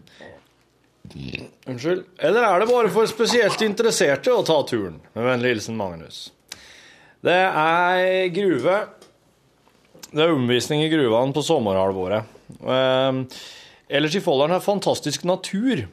Unnskyld. 1.09 2.03
Eller 2.17 2.45
er 2.45 2.61
det 2.61 2.70
bare 2.70 2.91
for 2.93 3.09
spesielt 3.09 3.61
interesserte 3.65 4.34
å 4.34 4.45
ta 4.45 4.59
turen? 4.67 4.99
Med 5.15 5.28
vennlig 5.28 5.55
hilsen 5.55 5.78
Magnus. 5.80 6.28
Det 7.26 7.36
er 7.36 8.30
gruve. 8.34 8.82
Det 10.09 10.24
er 10.24 10.34
omvisning 10.34 10.84
i 10.86 10.91
gruvene 10.91 11.36
på 11.36 11.43
sommerhalvåret. 11.45 12.38
Eh, 12.59 13.24
ellers 13.89 14.17
i 14.17 14.24
Folldalen 14.24 14.57
er 14.57 14.65
fantastisk 14.65 15.28
natur. 15.30 15.86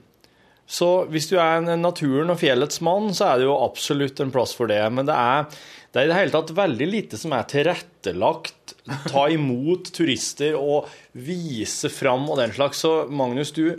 Så 0.66 1.06
hvis 1.12 1.28
du 1.30 1.36
er 1.38 1.60
en 1.60 1.82
naturen 1.82 2.32
og 2.32 2.40
fjellets 2.40 2.80
mann, 2.82 3.12
så 3.14 3.28
er 3.30 3.38
det 3.38 3.46
jo 3.46 3.54
absolutt 3.62 4.18
en 4.22 4.32
plass 4.34 4.54
for 4.58 4.70
det. 4.70 4.80
Men 4.90 5.06
det 5.06 5.14
er, 5.14 5.46
det 5.94 6.00
er 6.00 6.08
i 6.08 6.10
det 6.10 6.18
hele 6.18 6.34
tatt 6.34 6.50
veldig 6.58 6.88
lite 6.90 7.20
som 7.20 7.36
er 7.36 7.46
tilrettelagt. 7.52 8.74
Ta 9.06 9.28
imot 9.30 9.92
turister 9.94 10.58
og 10.58 10.90
vise 11.14 11.90
fram 11.94 12.26
og 12.30 12.40
den 12.42 12.54
slags. 12.56 12.82
Så 12.82 13.06
Magnus, 13.06 13.54
du, 13.54 13.76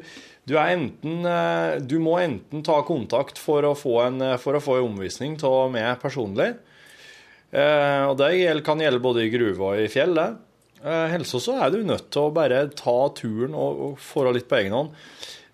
du, 0.47 0.55
enten, 0.63 1.27
eh, 1.27 1.75
du 1.83 1.97
må 2.03 2.17
enten 2.23 2.63
ta 2.63 2.79
kontakt 2.87 3.39
for 3.41 3.67
å 3.67 3.75
få 3.75 3.99
en, 4.05 4.23
for 4.39 4.55
å 4.55 4.63
få 4.63 4.79
en 4.79 4.87
omvisning 4.93 5.35
av 5.43 5.67
meg 5.75 5.99
personlig. 6.03 6.53
Eh, 7.51 8.03
og 8.07 8.15
det 8.19 8.31
kan 8.67 8.79
gjelde 8.79 9.03
både 9.03 9.27
i 9.27 9.31
gruve 9.33 9.73
og 9.73 9.83
i 9.83 9.91
fjell. 9.91 10.15
det. 10.15 10.29
Eh, 10.83 11.15
Ellers 11.15 11.35
så 11.35 11.59
er 11.59 11.71
du 11.75 11.81
nødt 11.83 12.09
til 12.15 12.27
å 12.27 12.33
bare 12.35 12.63
ta 12.75 12.97
turen 13.17 13.55
og, 13.55 13.83
og 13.89 13.99
få 14.03 14.27
litt 14.31 14.47
på 14.47 14.59
egen 14.61 14.75
hånd. 14.75 14.95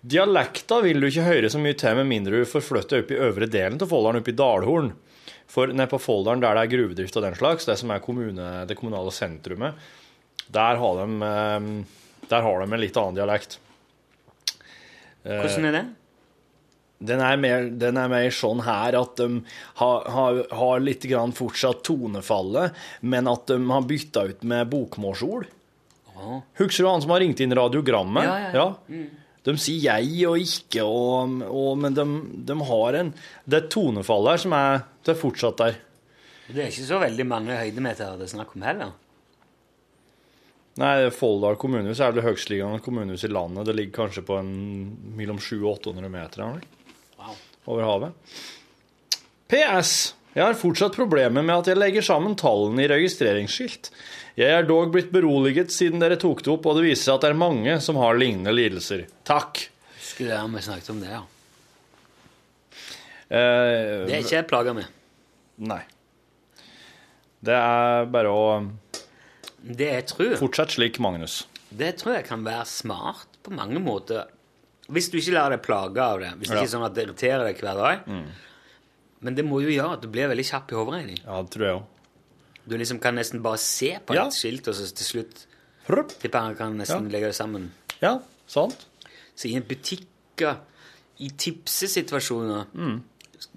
Dialekta 0.04 0.82
vil 0.84 1.00
du 1.00 1.08
ikke 1.08 1.24
høre 1.24 1.48
så 1.48 1.60
mye 1.62 1.76
til 1.80 1.96
med 1.96 2.08
mindre 2.10 2.42
du 2.42 2.48
får 2.48 2.64
flytte 2.66 3.00
opp 3.00 3.12
i 3.14 3.20
øvre 3.24 3.48
delen 3.48 3.80
av 3.80 3.88
Folldalen, 3.88 4.20
opp 4.20 4.28
i 4.28 4.36
Dalhorn. 4.36 4.90
For 5.48 5.70
nede 5.72 5.88
på 5.88 6.00
Folldalen, 6.02 6.42
der 6.44 6.58
det 6.58 6.64
er 6.66 6.72
gruvedrift 6.74 7.16
og 7.16 7.24
den 7.24 7.36
slags, 7.38 7.64
det 7.68 7.78
som 7.80 7.92
er 7.94 8.02
kommune, 8.04 8.48
det 8.68 8.76
kommunale 8.76 9.12
sentrumet, 9.14 9.80
der 10.52 10.80
har, 10.80 11.00
de, 11.00 11.28
eh, 11.28 12.26
der 12.28 12.44
har 12.44 12.60
de 12.60 12.68
en 12.68 12.82
litt 12.82 12.98
annen 13.00 13.16
dialekt. 13.16 13.58
Eh, 15.24 15.40
Hvordan 15.40 15.70
er 15.70 15.78
det? 15.78 15.84
Den 17.04 17.20
er, 17.24 17.36
mer, 17.40 17.66
den 17.68 17.98
er 18.00 18.08
mer 18.08 18.30
sånn 18.32 18.62
her 18.64 18.96
at 18.96 19.18
de 19.18 19.40
har, 19.80 20.06
har, 20.14 20.44
har 20.56 20.84
litt 20.84 21.04
grann 21.10 21.34
fortsatt 21.36 21.82
tonefallet, 21.84 22.76
men 23.00 23.28
at 23.28 23.48
de 23.50 23.58
har 23.72 23.88
bytta 23.88 24.28
ut 24.30 24.44
med 24.46 24.70
bokmålsord. 24.72 25.48
Å. 26.14 26.38
Husker 26.60 26.84
du 26.84 26.88
han 26.92 27.02
som 27.04 27.12
har 27.12 27.24
ringt 27.24 27.40
inn 27.44 27.56
radiogrammet? 27.56 28.24
Ja, 28.24 28.38
ja, 28.46 28.68
ja. 28.88 29.04
De 29.44 29.54
sier 29.60 29.82
jeg 30.00 30.26
og 30.28 30.40
ikke, 30.40 30.84
og, 30.88 31.40
og, 31.44 31.72
men 31.78 31.96
de, 31.96 32.04
de 32.48 32.54
har 32.70 32.96
en 33.00 33.10
Det 33.44 33.58
er 33.58 33.64
et 33.66 33.72
tonefall 33.74 34.30
der 34.30 34.40
som 34.40 34.54
er, 34.56 34.84
det 35.04 35.12
er 35.12 35.20
fortsatt 35.20 35.60
der. 35.60 35.80
Det 36.48 36.60
er 36.60 36.70
ikke 36.72 36.86
så 36.88 37.00
veldig 37.00 37.26
mange 37.28 37.56
høydemeter 37.56 38.16
det 38.20 38.28
er 38.28 38.32
snakk 38.34 38.54
om 38.56 38.64
heller. 38.64 38.94
Nei, 40.80 40.94
Folldal 41.14 41.54
kommunehus 41.60 42.00
er 42.02 42.16
det 42.16 42.24
høgstliggende 42.24 42.82
kommunehus 42.82 43.22
i 43.28 43.30
landet. 43.30 43.68
Det 43.68 43.76
ligger 43.78 44.00
kanskje 44.00 44.24
på 44.26 44.40
en 44.40 44.50
mellom 45.14 45.38
700 45.38 45.68
og 45.70 45.78
800 45.94 46.10
meter 46.10 46.42
Wow. 47.14 47.36
over 47.70 47.86
havet. 47.86 48.34
PS. 49.48 49.92
Jeg 50.34 50.42
har 50.42 50.56
fortsatt 50.58 50.96
problemer 50.98 51.44
med 51.46 51.54
at 51.54 51.68
jeg 51.70 51.78
legger 51.78 52.02
sammen 52.02 52.34
tallene 52.34 52.82
i 52.82 52.90
registreringsskilt. 52.90 53.92
Jeg 54.34 54.50
er 54.50 54.64
dog 54.66 54.90
blitt 54.90 55.12
beroliget 55.14 55.70
siden 55.70 56.02
dere 56.02 56.16
tok 56.18 56.40
det 56.42 56.50
opp, 56.56 56.64
og 56.66 56.78
det 56.80 56.88
viser 56.88 57.04
seg 57.06 57.14
at 57.20 57.26
det 57.26 57.30
er 57.30 57.38
mange 57.38 57.76
som 57.84 57.98
har 58.02 58.16
lignende 58.18 58.50
lidelser. 58.54 59.04
Takk. 59.28 59.60
Husker 59.94 60.30
det 60.32 60.38
om 60.42 60.56
vi 60.58 60.62
snakket 60.66 60.90
om 60.90 61.02
det, 61.04 61.12
ja. 61.12 61.22
Eh, 63.30 64.04
Det 64.08 64.14
er 64.18 64.20
ikke 64.24 64.36
jeg 64.40 64.48
plaga 64.50 64.74
med. 64.76 64.90
Nei. 65.70 65.80
Det 67.44 67.54
er 67.54 68.06
bare 68.10 68.30
å 68.32 68.44
Det 69.64 69.86
jeg 69.90 70.06
tror 70.10 70.34
Fortsett 70.40 70.74
slik, 70.76 70.98
Magnus. 71.00 71.44
Det 71.70 71.94
tror 72.00 72.16
jeg 72.18 72.26
kan 72.28 72.42
være 72.44 72.66
smart 72.68 73.38
på 73.44 73.52
mange 73.54 73.80
måter. 73.82 74.26
Hvis 74.92 75.08
du 75.10 75.16
ikke 75.18 75.32
lar 75.38 75.54
deg 75.54 75.62
plage 75.64 75.98
av 76.02 76.20
det. 76.20 76.34
Hvis 76.38 76.50
det 76.50 76.58
ikke 76.58 76.68
er 76.68 76.74
sånn 76.74 76.84
at 76.86 76.94
det 76.96 77.06
irriterer 77.06 77.46
deg 77.48 77.62
hver 77.62 77.78
dag. 77.80 78.12
Men 79.24 79.34
det 79.38 79.44
må 79.48 79.62
jo 79.64 79.72
gjøre 79.72 79.96
at 79.96 80.02
du 80.04 80.08
blir 80.12 80.28
veldig 80.28 80.44
kjapp 80.44 80.72
i 80.74 80.76
hoderegning. 80.76 81.20
Ja, 81.24 81.40
det 81.40 81.54
tror 81.54 81.64
jeg 81.64 81.78
òg. 81.78 81.90
Du 82.66 82.76
liksom 82.78 82.98
kan 83.00 83.14
nesten 83.16 83.42
bare 83.42 83.58
se 83.58 83.98
på 84.06 84.14
Ja. 84.14 84.26
et 84.26 84.32
skilt, 84.32 84.68
og 84.68 84.74
så 84.74 84.86
til 84.94 85.04
slutt 85.22 85.46
tipper 86.20 86.40
han 86.40 86.54
kan 86.56 86.76
nesten 86.78 87.04
Ja. 87.04 87.10
legge 87.12 87.26
det 87.28 87.34
sammen. 87.36 87.70
Ja, 88.00 88.18
sant? 88.46 88.86
Så 89.36 89.48
i 89.50 89.60
butikker, 89.60 90.56
i 91.20 91.28
tipsesituasjoner, 91.28 92.66
Mm. 92.74 93.02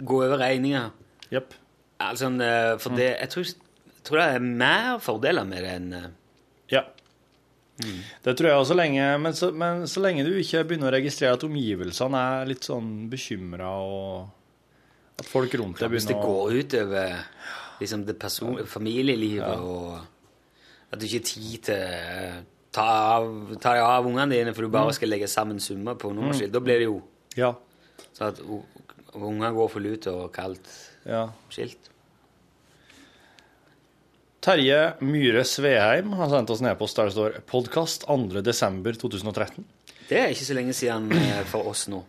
gå 0.03 0.23
over 0.25 0.37
regninger 0.37 0.91
yep. 1.31 1.53
altså, 1.99 2.25
eh, 2.41 2.77
For 2.77 2.89
det 2.95 3.19
jeg 3.21 3.29
tror, 3.29 3.43
jeg 3.45 4.03
tror 4.03 4.17
det 4.17 4.35
er 4.35 4.39
mer 4.39 4.99
fordeler 4.99 5.45
med 5.47 5.63
det 5.63 5.71
enn 5.71 5.91
Ja. 6.69 6.81
Ja. 6.81 6.81
Det 8.23 8.35
tror 8.37 8.47
jeg 8.49 8.57
også 8.57 8.75
lenge, 8.75 9.19
men 9.21 9.33
så, 9.33 9.51
men 9.53 9.83
så 9.83 10.01
lenge 10.01 10.25
du 10.25 10.31
ikke 10.33 10.63
begynner 10.67 10.89
å 10.91 10.95
registrere 10.97 11.33
at 11.33 11.43
omgivelsene 11.43 12.17
er 12.41 12.45
litt 12.49 12.61
sånn 12.65 13.07
bekymra, 13.09 13.69
og 13.69 14.29
at 15.19 15.25
folk 15.25 15.51
rundt 15.53 15.77
deg 15.79 15.89
begynner 15.89 15.93
Hvis 15.93 16.07
det 16.07 16.15
å 16.15 16.25
går 16.25 16.51
utover 16.63 17.25
liksom 17.79 18.05
det 18.05 18.17
person 18.19 18.57
familielivet, 18.65 19.59
og 19.59 19.99
at 20.91 20.99
du 20.99 21.05
ikke 21.05 21.19
har 21.19 21.27
tid 21.29 21.63
til 21.67 21.75
å 21.75 22.43
ta, 22.77 22.87
av, 23.17 23.27
ta 23.61 23.73
deg 23.73 23.83
av 23.83 24.07
ungene 24.07 24.29
dine, 24.35 24.53
for 24.53 24.67
du 24.67 24.69
bare 24.73 24.93
skal 24.95 25.09
legge 25.11 25.27
sammen 25.31 25.59
summer 25.63 25.97
på 25.99 26.11
nummerskilt, 26.13 26.53
da 26.53 26.59
blir 26.63 26.79
det 26.81 26.89
jo 26.89 27.01
Ja. 27.37 27.53
sånn 28.13 28.27
at 28.33 28.41
unger 29.17 29.51
går 29.53 29.69
for 29.69 29.79
lut 29.81 30.07
og 30.11 30.31
kaldt 30.33 30.67
ja. 31.05 31.27
skilt. 31.49 31.89
Terje 34.41 34.93
Myhre 35.03 35.43
Sveheim 35.43 36.13
har 36.15 36.29
sendt 36.31 36.49
oss 36.53 36.61
en 36.61 36.69
e-post 36.69 36.95
der 36.95 37.09
det 37.09 37.15
står 37.17 37.39
'Podkast 37.49 38.05
2.12.2013'. 38.07 39.63
Det 40.07 40.19
er 40.19 40.29
ikke 40.31 40.45
så 40.47 40.53
lenge 40.55 40.73
siden 40.73 41.11
eh, 41.11 41.43
for 41.43 41.67
oss 41.67 41.87
nå. 41.91 42.03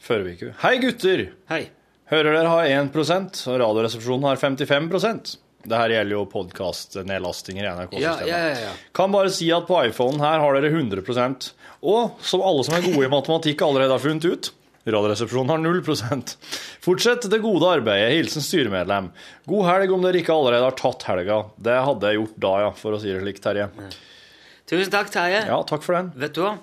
Forrige 0.00 0.36
uke. 0.38 0.54
Hei, 0.62 0.78
gutter! 0.80 1.24
Hei. 1.50 1.68
Hører 2.08 2.32
dere 2.38 2.48
har 2.48 2.70
1% 2.72 3.42
og 3.52 3.58
Radioresepsjonen 3.60 4.24
har 4.30 4.38
55% 4.40 5.34
Det 5.68 5.76
her 5.76 5.92
gjelder 5.92 6.14
jo 6.14 6.22
podkastnedlastinger 6.32 7.66
i 7.66 7.72
NRK-systemet. 7.74 8.28
ja, 8.30 8.38
ja, 8.48 8.60
ja. 8.68 8.76
Kan 8.96 9.12
bare 9.12 9.32
si 9.34 9.50
at 9.52 9.66
på 9.68 9.76
iPhonen 9.90 10.22
her 10.24 10.40
har 10.40 10.56
dere 10.56 10.70
100% 10.72 11.50
Og 11.82 12.22
som 12.24 12.44
alle 12.48 12.64
som 12.64 12.78
er 12.78 12.86
gode 12.86 13.04
i 13.04 13.12
matematikk 13.12 13.64
allerede 13.66 13.92
har 13.92 14.02
funnet 14.02 14.24
ut, 14.24 14.50
Radioresepsjonen 14.88 15.52
har 15.52 15.60
0% 15.60 16.32
Fortsett 16.86 17.26
det 17.28 17.42
gode 17.44 17.68
arbeidet. 17.68 18.14
Hilsen 18.14 18.40
styremedlem. 18.46 19.10
God 19.50 19.66
helg 19.68 19.92
om 19.92 20.06
dere 20.06 20.22
ikke 20.22 20.32
allerede 20.32 20.64
har 20.64 20.76
tatt 20.78 21.04
helga. 21.10 21.42
Det 21.60 21.74
hadde 21.84 22.08
jeg 22.08 22.22
gjort 22.22 22.38
da, 22.40 22.52
ja, 22.64 22.70
for 22.78 22.96
å 22.96 23.00
si 23.02 23.10
det 23.12 23.18
slik, 23.20 23.42
Terje. 23.44 23.66
Tusen 24.70 24.94
takk, 24.94 25.10
Terje. 25.12 25.42
Ja, 25.50 25.58
takk 25.68 25.84
for 25.84 25.98
den. 25.98 26.08
Vet 26.16 26.32
du 26.38 26.40
hva? 26.46 26.54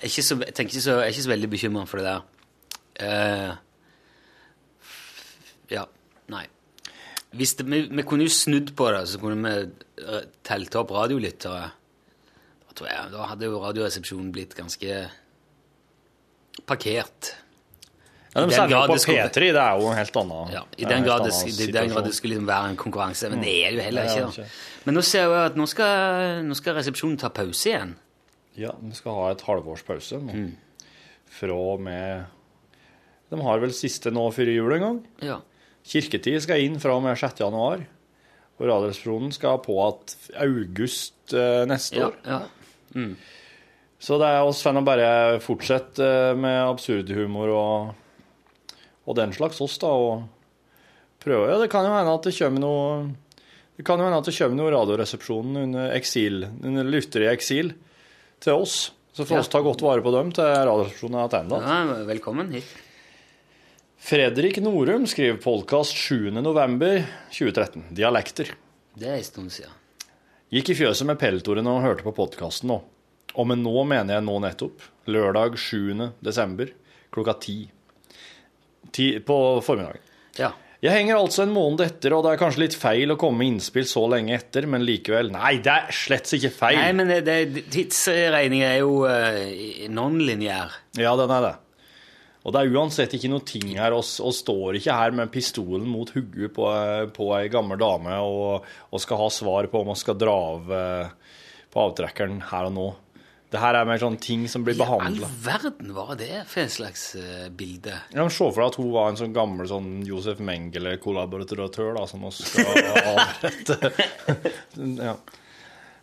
Jeg 0.00 0.08
er 0.08 0.14
ikke 0.14 0.24
så, 0.24 0.38
jeg 0.40 0.54
er 0.54 0.64
ikke 0.70 0.80
så, 0.86 0.94
jeg 0.94 1.04
er 1.10 1.12
ikke 1.12 1.26
så 1.26 1.32
veldig 1.34 1.50
bekymra 1.52 1.84
for 1.90 2.00
det 2.00 2.06
der. 2.08 2.24
Eh, 3.04 3.52
ja. 5.70 5.86
Nei. 6.32 6.44
Det, 7.36 7.46
vi, 7.66 7.80
vi 7.92 8.04
kunne 8.06 8.26
jo 8.26 8.32
snudd 8.32 8.72
på 8.78 8.88
det, 8.94 9.02
så 9.10 9.18
kunne 9.20 9.38
vi 9.44 10.04
eh, 10.04 10.28
telt 10.46 10.76
opp 10.78 10.90
radiolyttere. 10.94 11.66
Da, 12.66 12.76
tror 12.76 12.88
jeg, 12.90 13.10
da 13.12 13.26
hadde 13.32 13.48
jo 13.50 13.60
Radioresepsjonen 13.62 14.30
blitt 14.34 14.54
ganske 14.56 15.00
parkert. 16.66 17.34
Ja, 18.36 18.44
de 18.44 18.52
sender 18.52 18.86
på 18.88 18.98
skulle- 19.00 19.28
P3, 19.30 19.40
det 19.56 19.62
er 19.62 19.80
jo 19.80 19.86
en 19.88 19.96
helt 19.96 20.16
annen 20.20 20.50
Ja, 20.52 20.62
I 20.76 20.84
den 20.84 21.04
grad 21.04 21.24
det, 21.24 21.32
skulle 21.32 22.34
liksom 22.34 22.46
være 22.46 22.70
en 22.70 22.76
konkurranse. 22.76 23.30
Men 23.30 23.40
det 23.40 23.54
er 23.64 23.70
det 23.70 23.76
jo 23.78 23.82
heller 23.82 24.02
er 24.02 24.26
ikke. 24.26 24.42
da. 24.42 24.48
Men 24.84 24.94
nå 24.94 25.02
ser 25.02 25.18
jeg 25.20 25.28
jo 25.28 25.34
at 25.44 25.56
nå 25.56 25.66
skal, 25.66 26.42
nå 26.44 26.54
skal 26.54 26.74
resepsjonen 26.74 27.18
ta 27.18 27.28
pause 27.28 27.70
igjen. 27.70 27.94
Ja, 28.56 28.72
vi 28.80 28.92
skal 28.94 29.12
ha 29.14 29.30
et 29.32 29.40
halvårs 29.40 29.82
pause 29.84 30.20
nå. 30.20 30.32
Mm. 30.32 30.56
Fra 31.36 31.52
og 31.52 31.80
med 31.80 32.26
De 33.30 33.40
har 33.42 33.58
vel 33.58 33.72
siste 33.72 34.10
nå 34.12 34.30
før 34.32 34.52
jul 34.52 34.72
en 34.76 34.80
gang. 34.80 35.00
Ja. 35.22 35.40
Kirketid 35.86 36.40
skal 36.42 36.62
inn 36.64 36.78
fra 36.82 36.96
og 36.98 37.02
med 37.04 37.18
6. 37.20 37.40
januar. 37.44 37.84
Og 38.56 38.64
Radioresepsjonen 38.70 39.32
skal 39.36 39.58
på 39.64 39.76
igjen 39.84 40.14
august 40.42 41.34
eh, 41.36 41.64
neste 41.68 41.98
Ja, 42.00 42.08
år. 42.08 42.46
Mm. 42.96 43.12
Så 44.00 44.16
det 44.20 44.28
er 44.28 44.44
oss 44.48 44.62
fan 44.64 44.78
å 44.80 44.84
bare 44.86 45.38
fortsette 45.44 46.04
eh, 46.04 46.32
med 46.38 46.56
absurdhumor 46.72 47.52
og, 47.52 47.92
og 49.06 49.18
den 49.18 49.34
slags 49.36 49.60
oss, 49.64 49.76
da. 49.82 49.92
Og 49.92 50.24
prøve. 51.22 51.50
Ja, 51.52 51.58
det 51.60 51.68
kan 51.72 51.84
jo 51.88 51.92
hende 51.94 52.16
at 52.16 52.26
det 52.28 52.34
kommer 52.38 52.62
noe 52.64 52.88
det 53.76 53.84
kan 53.84 54.00
jo 54.00 54.06
hende 54.08 54.22
at 54.22 54.24
det 54.24 54.32
kommer 54.38 54.56
noe 54.56 54.72
Radioresepsjonen 54.72 55.58
under 55.66 55.90
eksil, 55.92 56.46
under 56.64 56.86
lyttere 56.88 57.26
i 57.28 57.32
eksil 57.34 57.74
til 58.40 58.56
oss. 58.62 58.78
Så 59.12 59.24
får 59.28 59.36
Ja. 59.42 59.42
ta 59.52 59.60
godt 59.64 59.82
vare 59.84 60.00
på 60.04 60.12
dem 60.16 60.30
til 60.32 60.44
Radioresepsjonen 60.48 61.18
er 61.20 61.28
tilbake. 61.34 61.60
ja. 61.68 62.04
Velkommen 62.08 62.54
hit. 62.56 62.64
Fredrik 63.98 64.58
Norum 64.58 65.06
skriver 65.06 65.38
podkast 65.40 65.96
7.11.2013. 65.96 67.88
Dialekter. 67.96 68.52
Det 68.94 69.08
er 69.08 69.16
en 69.16 69.24
stund 69.24 69.54
siden. 69.54 69.72
Gikk 70.52 70.70
i 70.70 70.76
fjøset 70.78 71.08
med 71.08 71.18
peltorene 71.18 71.72
og 71.72 71.82
hørte 71.82 72.04
på 72.06 72.12
podkasten 72.14 72.70
nå. 72.70 72.76
Og 73.36 73.48
med 73.48 73.62
nå 73.64 73.72
mener 73.88 74.18
jeg 74.18 74.26
nå 74.28 74.36
nettopp. 74.44 74.84
Lørdag 75.10 75.56
7. 75.58 76.12
desember 76.22 76.70
klokka 77.14 77.34
ti. 77.40 77.56
ti 78.92 79.08
på 79.18 79.40
formiddagen. 79.64 80.04
Ja. 80.38 80.52
Jeg 80.84 80.92
henger 80.92 81.16
altså 81.16 81.46
en 81.46 81.54
måned 81.56 81.80
etter, 81.86 82.12
og 82.12 82.22
det 82.26 82.34
er 82.34 82.40
kanskje 82.44 82.66
litt 82.66 82.76
feil 82.76 83.10
å 83.10 83.18
komme 83.18 83.40
med 83.40 83.54
innspill 83.54 83.86
så 83.88 84.04
lenge 84.12 84.36
etter, 84.36 84.68
men 84.68 84.84
likevel 84.84 85.32
Nei, 85.32 85.56
det 85.64 85.72
er 85.72 85.94
slett 85.96 86.28
ikke 86.36 86.52
feil. 86.52 86.78
Nei, 86.78 86.92
men 86.94 87.62
tidsregningen 87.72 88.68
er 88.68 88.82
jo 88.84 88.98
uh, 89.08 89.86
non-lineær. 89.88 90.82
Ja, 91.00 91.16
den 91.16 91.32
er 91.32 91.48
det. 91.48 91.54
Og 92.46 92.54
det 92.54 92.60
er 92.62 92.76
uansett 92.78 93.14
ikke 93.16 93.30
noe 93.32 93.42
ting 93.42 93.72
her, 93.74 93.94
og 93.96 94.04
står 94.06 94.78
ikke 94.78 94.94
her 94.94 95.14
med 95.18 95.32
pistolen 95.34 95.88
mot 95.90 96.12
hodet 96.14 96.52
på, 96.54 96.66
på 97.16 97.30
ei 97.34 97.48
gammel 97.50 97.80
dame 97.80 98.20
og, 98.22 98.68
og 98.94 99.02
skal 99.02 99.18
ha 99.18 99.26
svar 99.34 99.66
på 99.72 99.82
om 99.82 99.90
vi 99.90 99.96
skal 99.98 100.18
dra 100.20 100.36
av 100.52 100.70
eh, 100.76 101.34
på 101.74 101.82
avtrekkeren 101.88 102.38
her 102.52 102.68
og 102.68 102.76
nå. 102.76 102.86
Det 103.50 103.62
her 103.62 103.78
er 103.78 103.86
mer 103.86 103.98
sånn 104.02 104.18
ting 104.22 104.44
som 104.50 104.64
blir 104.66 104.78
I 104.78 104.86
all 104.86 105.20
verden 105.42 105.92
var 105.94 106.14
det 106.18 106.44
for 106.50 106.64
en 106.64 106.70
slags 106.72 107.04
uh, 107.14 107.46
bilde? 107.54 107.94
Ja, 108.10 108.24
men 108.24 108.32
Se 108.34 108.48
for 108.50 108.62
deg 108.62 108.72
at 108.72 108.78
hun 108.80 108.90
var 108.94 109.10
en 109.10 109.18
sånn 109.20 109.34
gammel 109.34 109.68
sånn 109.70 109.90
Josef 110.06 110.42
Mengele-kollaboratør 110.42 111.94
da, 111.94 112.06
som 112.10 112.26
vi 112.26 112.32
skal 112.34 112.72
avrette. 113.14 113.92
ja. 115.08 115.14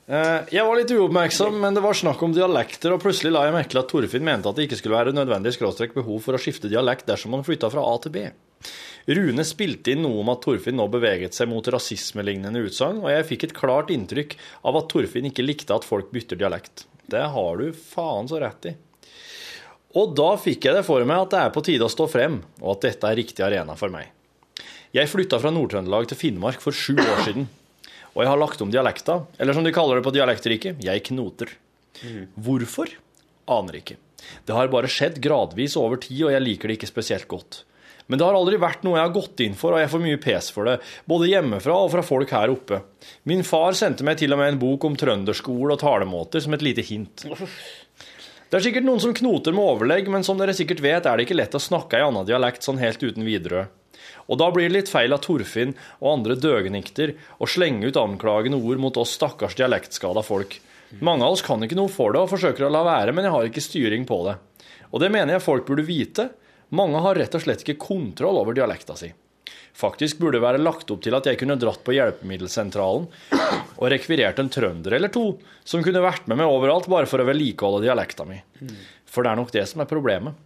Eh, 0.07 0.41
Jeg 0.51 0.65
var 0.67 0.75
litt 0.75 0.91
uoppmerksom, 0.91 1.59
men 1.63 1.73
det 1.77 1.83
var 1.83 1.95
snakk 1.95 2.21
om 2.25 2.33
dialekter, 2.35 2.91
og 2.91 3.03
plutselig 3.03 3.31
la 3.31 3.45
jeg 3.47 3.55
merke 3.55 3.71
til 3.71 3.79
at 3.79 3.91
Torfinn 3.91 4.25
mente 4.27 4.49
at 4.49 4.57
det 4.59 4.65
ikke 4.67 4.79
skulle 4.81 4.97
være 4.97 5.15
nødvendig 5.15 5.53
skråstrek 5.55 5.93
behov 5.95 6.19
for 6.25 6.35
å 6.35 6.41
skifte 6.41 6.71
dialekt 6.71 7.07
dersom 7.07 7.31
man 7.35 7.45
flytta 7.47 7.69
fra 7.71 7.85
A 7.87 7.93
til 8.03 8.11
B. 8.15 8.25
Rune 9.15 9.43
spilte 9.47 9.91
inn 9.91 10.03
noe 10.03 10.21
om 10.23 10.31
at 10.31 10.41
Torfinn 10.43 10.77
nå 10.79 10.85
beveget 10.91 11.35
seg 11.35 11.49
mot 11.51 11.67
rasismelignende 11.71 12.61
utsagn, 12.67 12.99
og 13.03 13.11
jeg 13.11 13.27
fikk 13.31 13.47
et 13.49 13.55
klart 13.57 13.91
inntrykk 13.95 14.35
av 14.67 14.79
at 14.79 14.89
Torfinn 14.91 15.27
ikke 15.31 15.43
likte 15.47 15.75
at 15.75 15.87
folk 15.87 16.11
bytter 16.15 16.39
dialekt. 16.39 16.85
Det 17.07 17.23
har 17.35 17.59
du 17.59 17.71
faen 17.75 18.27
så 18.31 18.39
rett 18.43 18.69
i. 18.71 18.75
Og 19.99 20.15
da 20.17 20.33
fikk 20.41 20.65
jeg 20.67 20.75
det 20.79 20.85
for 20.87 21.03
meg 21.05 21.25
at 21.27 21.33
det 21.35 21.41
er 21.45 21.51
på 21.53 21.63
tide 21.63 21.85
å 21.85 21.91
stå 21.91 22.07
frem, 22.11 22.39
og 22.63 22.75
at 22.75 22.87
dette 22.89 23.07
er 23.11 23.19
riktig 23.19 23.43
arena 23.45 23.75
for 23.79 23.91
meg. 23.93 24.07
Jeg 24.95 25.09
flytta 25.11 25.39
fra 25.41 25.51
Nord-Trøndelag 25.53 26.07
til 26.11 26.19
Finnmark 26.19 26.59
for 26.63 26.75
sju 26.75 26.95
år 26.99 27.23
siden, 27.27 27.47
og 28.13 28.23
jeg 28.23 28.29
har 28.29 28.39
lagt 28.39 28.61
om 28.61 28.71
dialekta, 28.73 29.19
eller 29.41 29.57
som 29.57 29.65
de 29.65 29.73
kaller 29.73 29.99
det 29.99 30.05
på 30.05 30.13
dialektriket, 30.13 30.81
jeg 30.83 31.05
knoter. 31.09 31.53
Hvorfor? 32.35 32.91
Aner 33.51 33.79
ikke. 33.79 33.99
Det 34.47 34.55
har 34.55 34.71
bare 34.71 34.91
skjedd 34.91 35.19
gradvis 35.23 35.75
over 35.79 35.99
tid, 36.01 36.25
og 36.27 36.33
jeg 36.35 36.43
liker 36.45 36.69
det 36.69 36.79
ikke 36.79 36.91
spesielt 36.91 37.27
godt. 37.31 37.63
Men 38.07 38.19
det 38.19 38.25
har 38.27 38.35
aldri 38.35 38.59
vært 38.59 38.83
noe 38.83 38.97
jeg 38.97 39.07
har 39.07 39.15
gått 39.15 39.41
inn 39.45 39.55
for, 39.57 39.75
og 39.75 39.81
jeg 39.81 39.91
får 39.91 40.01
mye 40.03 40.19
pes 40.21 40.49
for 40.53 40.67
det, 40.67 40.77
både 41.09 41.29
hjemmefra 41.31 41.75
og 41.85 41.91
fra 41.93 42.03
folk 42.05 42.33
her 42.35 42.51
oppe. 42.51 42.81
Min 43.29 43.45
far 43.47 43.75
sendte 43.79 44.05
meg 44.07 44.19
til 44.19 44.35
og 44.35 44.41
med 44.41 44.53
en 44.53 44.59
bok 44.61 44.87
om 44.87 44.97
trønderskole 44.99 45.75
og 45.75 45.81
talemåter 45.81 46.43
som 46.43 46.55
et 46.55 46.65
lite 46.65 46.83
hint. 46.85 47.23
Det 47.23 48.59
er 48.59 48.65
sikkert 48.67 48.85
noen 48.85 49.01
som 49.01 49.15
knoter 49.17 49.55
med 49.55 49.65
overlegg, 49.65 50.11
men 50.13 50.25
som 50.27 50.37
dere 50.37 50.53
sikkert 50.53 50.83
vet, 50.83 51.07
er 51.07 51.17
det 51.17 51.25
ikke 51.25 51.39
lett 51.39 51.55
å 51.57 51.63
snakke 51.63 51.97
ei 51.97 52.05
anna 52.05 52.21
dialekt 52.27 52.67
sånn 52.67 52.81
helt 52.83 53.01
uten 53.01 53.25
videre. 53.25 53.69
Og 54.27 54.39
da 54.39 54.49
blir 54.53 54.69
det 54.69 54.77
litt 54.77 54.91
feil 54.91 55.13
av 55.15 55.23
Torfinn 55.23 55.73
og 55.99 56.11
andre 56.13 56.37
døgnikter 56.39 57.15
å 57.39 57.49
slenge 57.49 57.89
ut 57.89 57.99
anklagende 57.99 58.59
ord 58.59 58.81
mot 58.83 58.99
oss 59.01 59.15
stakkars 59.17 59.57
dialektskada 59.59 60.23
folk. 60.25 60.59
Mange 61.01 61.25
av 61.25 61.35
oss 61.35 61.43
kan 61.45 61.63
ikke 61.65 61.77
noe 61.79 61.91
for 61.91 62.13
det 62.13 62.21
og 62.21 62.31
forsøker 62.31 62.67
å 62.67 62.71
la 62.73 62.83
være, 62.85 63.15
men 63.15 63.25
jeg 63.25 63.33
har 63.33 63.49
ikke 63.49 63.65
styring 63.65 64.07
på 64.09 64.21
det. 64.27 64.37
Og 64.93 65.01
det 65.01 65.09
mener 65.13 65.35
jeg 65.35 65.45
folk 65.45 65.65
burde 65.67 65.87
vite. 65.87 66.29
Mange 66.73 67.01
har 67.01 67.17
rett 67.17 67.33
og 67.33 67.43
slett 67.43 67.65
ikke 67.65 67.81
kontroll 67.81 68.39
over 68.41 68.55
dialekta 68.57 68.95
si. 68.97 69.09
Faktisk 69.73 70.19
burde 70.21 70.37
det 70.37 70.45
være 70.45 70.61
lagt 70.61 70.91
opp 70.93 71.01
til 71.01 71.15
at 71.17 71.25
jeg 71.25 71.39
kunne 71.41 71.57
dratt 71.57 71.81
på 71.85 71.95
hjelpemiddelsentralen 71.95 73.07
og 73.09 73.87
rekvirert 73.89 74.37
en 74.41 74.51
trønder 74.53 74.99
eller 74.99 75.09
to 75.13 75.25
som 75.65 75.81
kunne 75.85 76.03
vært 76.03 76.27
med 76.29 76.37
meg 76.39 76.51
overalt 76.51 76.89
bare 76.91 77.09
for 77.09 77.23
å 77.23 77.25
vedlikeholde 77.25 77.87
dialekta 77.87 78.27
mi. 78.29 78.37
For 79.09 79.25
det 79.25 79.31
er 79.33 79.39
nok 79.41 79.53
det 79.53 79.65
som 79.69 79.81
er 79.81 79.89
problemet. 79.89 80.37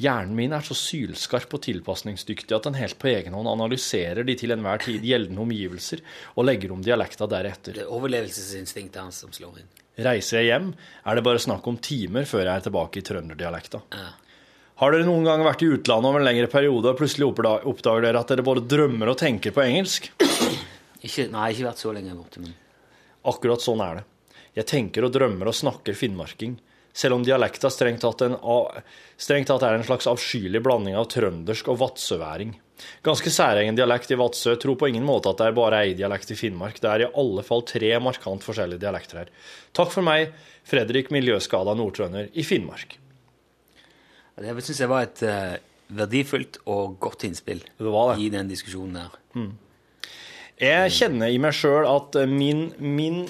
Hjernen 0.00 0.34
min 0.34 0.52
er 0.56 0.64
så 0.66 0.74
sylskarp 0.74 1.52
og 1.54 1.62
tilpasningsdyktig 1.64 2.56
at 2.56 2.66
den 2.66 2.76
helt 2.76 2.98
på 2.98 3.12
egen 3.12 3.36
hånd 3.36 3.48
analyserer 3.48 4.26
de 4.26 4.34
til 4.36 4.52
enhver 4.52 4.82
tid 4.82 5.06
gjeldende 5.06 5.44
omgivelser 5.44 6.02
og 6.34 6.48
legger 6.48 6.74
om 6.74 6.82
dialekta 6.82 7.28
deretter. 7.30 7.78
Det 7.78 7.84
er 7.86 7.94
overlevelsesinstinktet 7.94 9.00
hans 9.00 9.22
som 9.22 9.32
slår 9.32 9.62
inn. 9.62 9.70
Reiser 10.04 10.40
jeg 10.40 10.50
hjem, 10.50 10.72
er 11.06 11.14
det 11.14 11.22
bare 11.24 11.42
snakk 11.42 11.66
om 11.70 11.78
timer 11.78 12.26
før 12.26 12.42
jeg 12.42 12.52
er 12.52 12.66
tilbake 12.66 12.98
i 12.98 13.06
trønderdialekta. 13.06 13.84
Ja. 13.94 14.10
Har 14.82 14.90
dere 14.90 15.06
noen 15.06 15.26
gang 15.26 15.44
vært 15.46 15.62
i 15.62 15.68
utlandet 15.70 16.10
over 16.10 16.18
en 16.18 16.26
lengre 16.26 16.48
periode 16.50 16.90
og 16.90 16.98
plutselig 16.98 17.28
oppdager 17.30 18.08
dere 18.08 18.22
at 18.24 18.32
dere 18.32 18.46
både 18.46 18.64
drømmer 18.66 19.12
og 19.12 19.20
tenker 19.20 19.54
på 19.54 19.62
engelsk? 19.62 20.10
Ikke, 21.04 21.28
nei, 21.30 21.52
ikke 21.52 21.68
vært 21.68 21.82
så 21.82 21.92
lenge 21.94 22.16
borte, 22.16 22.42
men 22.42 22.54
Akkurat 23.24 23.62
sånn 23.62 23.80
er 23.80 24.00
det. 24.00 24.04
Jeg 24.58 24.68
tenker 24.68 25.06
og 25.06 25.12
drømmer 25.14 25.48
og 25.48 25.56
snakker 25.56 25.96
finnmarking, 25.96 26.58
selv 26.94 27.16
om 27.16 27.22
dialekta 27.26 27.70
strengt 27.72 28.02
tatt, 28.04 28.22
en, 28.26 28.36
strengt 29.18 29.48
tatt 29.50 29.64
er 29.66 29.78
en 29.78 29.86
slags 29.86 30.06
avskyelig 30.10 30.60
blanding 30.62 30.98
av 30.98 31.08
trøndersk 31.10 31.70
og 31.72 31.80
vadsøværing. 31.80 32.52
Ganske 33.06 33.30
særegen 33.30 33.78
dialekt 33.78 34.10
i 34.10 34.18
Vadsø. 34.18 34.56
Tror 34.60 34.76
på 34.78 34.90
ingen 34.90 35.06
måte 35.06 35.30
at 35.30 35.38
det 35.40 35.48
er 35.48 35.56
bare 35.56 35.84
ei 35.84 35.94
dialekt 35.98 36.34
i 36.34 36.38
Finnmark. 36.38 36.80
Det 36.82 36.90
er 36.90 37.04
i 37.04 37.10
alle 37.22 37.46
fall 37.46 37.62
tre 37.66 37.92
markant 38.02 38.46
forskjellige 38.46 38.82
dialekter 38.82 39.22
her. 39.22 39.32
Takk 39.74 39.94
for 39.94 40.06
meg, 40.06 40.34
Fredrik 40.66 41.10
Miljøskada 41.14 41.74
Nordtrønder 41.78 42.30
i 42.34 42.46
Finnmark. 42.46 42.98
Det 44.42 44.64
syns 44.66 44.80
jeg 44.82 44.90
var 44.90 45.06
et 45.06 45.22
eh, 45.28 45.56
verdifullt 45.94 46.58
og 46.70 46.96
godt 47.02 47.24
innspill 47.28 47.60
Det 47.62 47.92
var 47.92 48.14
det. 48.14 48.22
i 48.24 48.30
den 48.32 48.48
diskusjonen 48.50 48.94
der. 48.98 49.10
Jeg 50.60 50.92
kjenner 50.94 51.32
i 51.34 51.38
meg 51.42 51.54
sjøl 51.56 51.86
at 51.90 52.14
eh, 52.20 52.30
min, 52.30 52.68
min, 52.78 53.24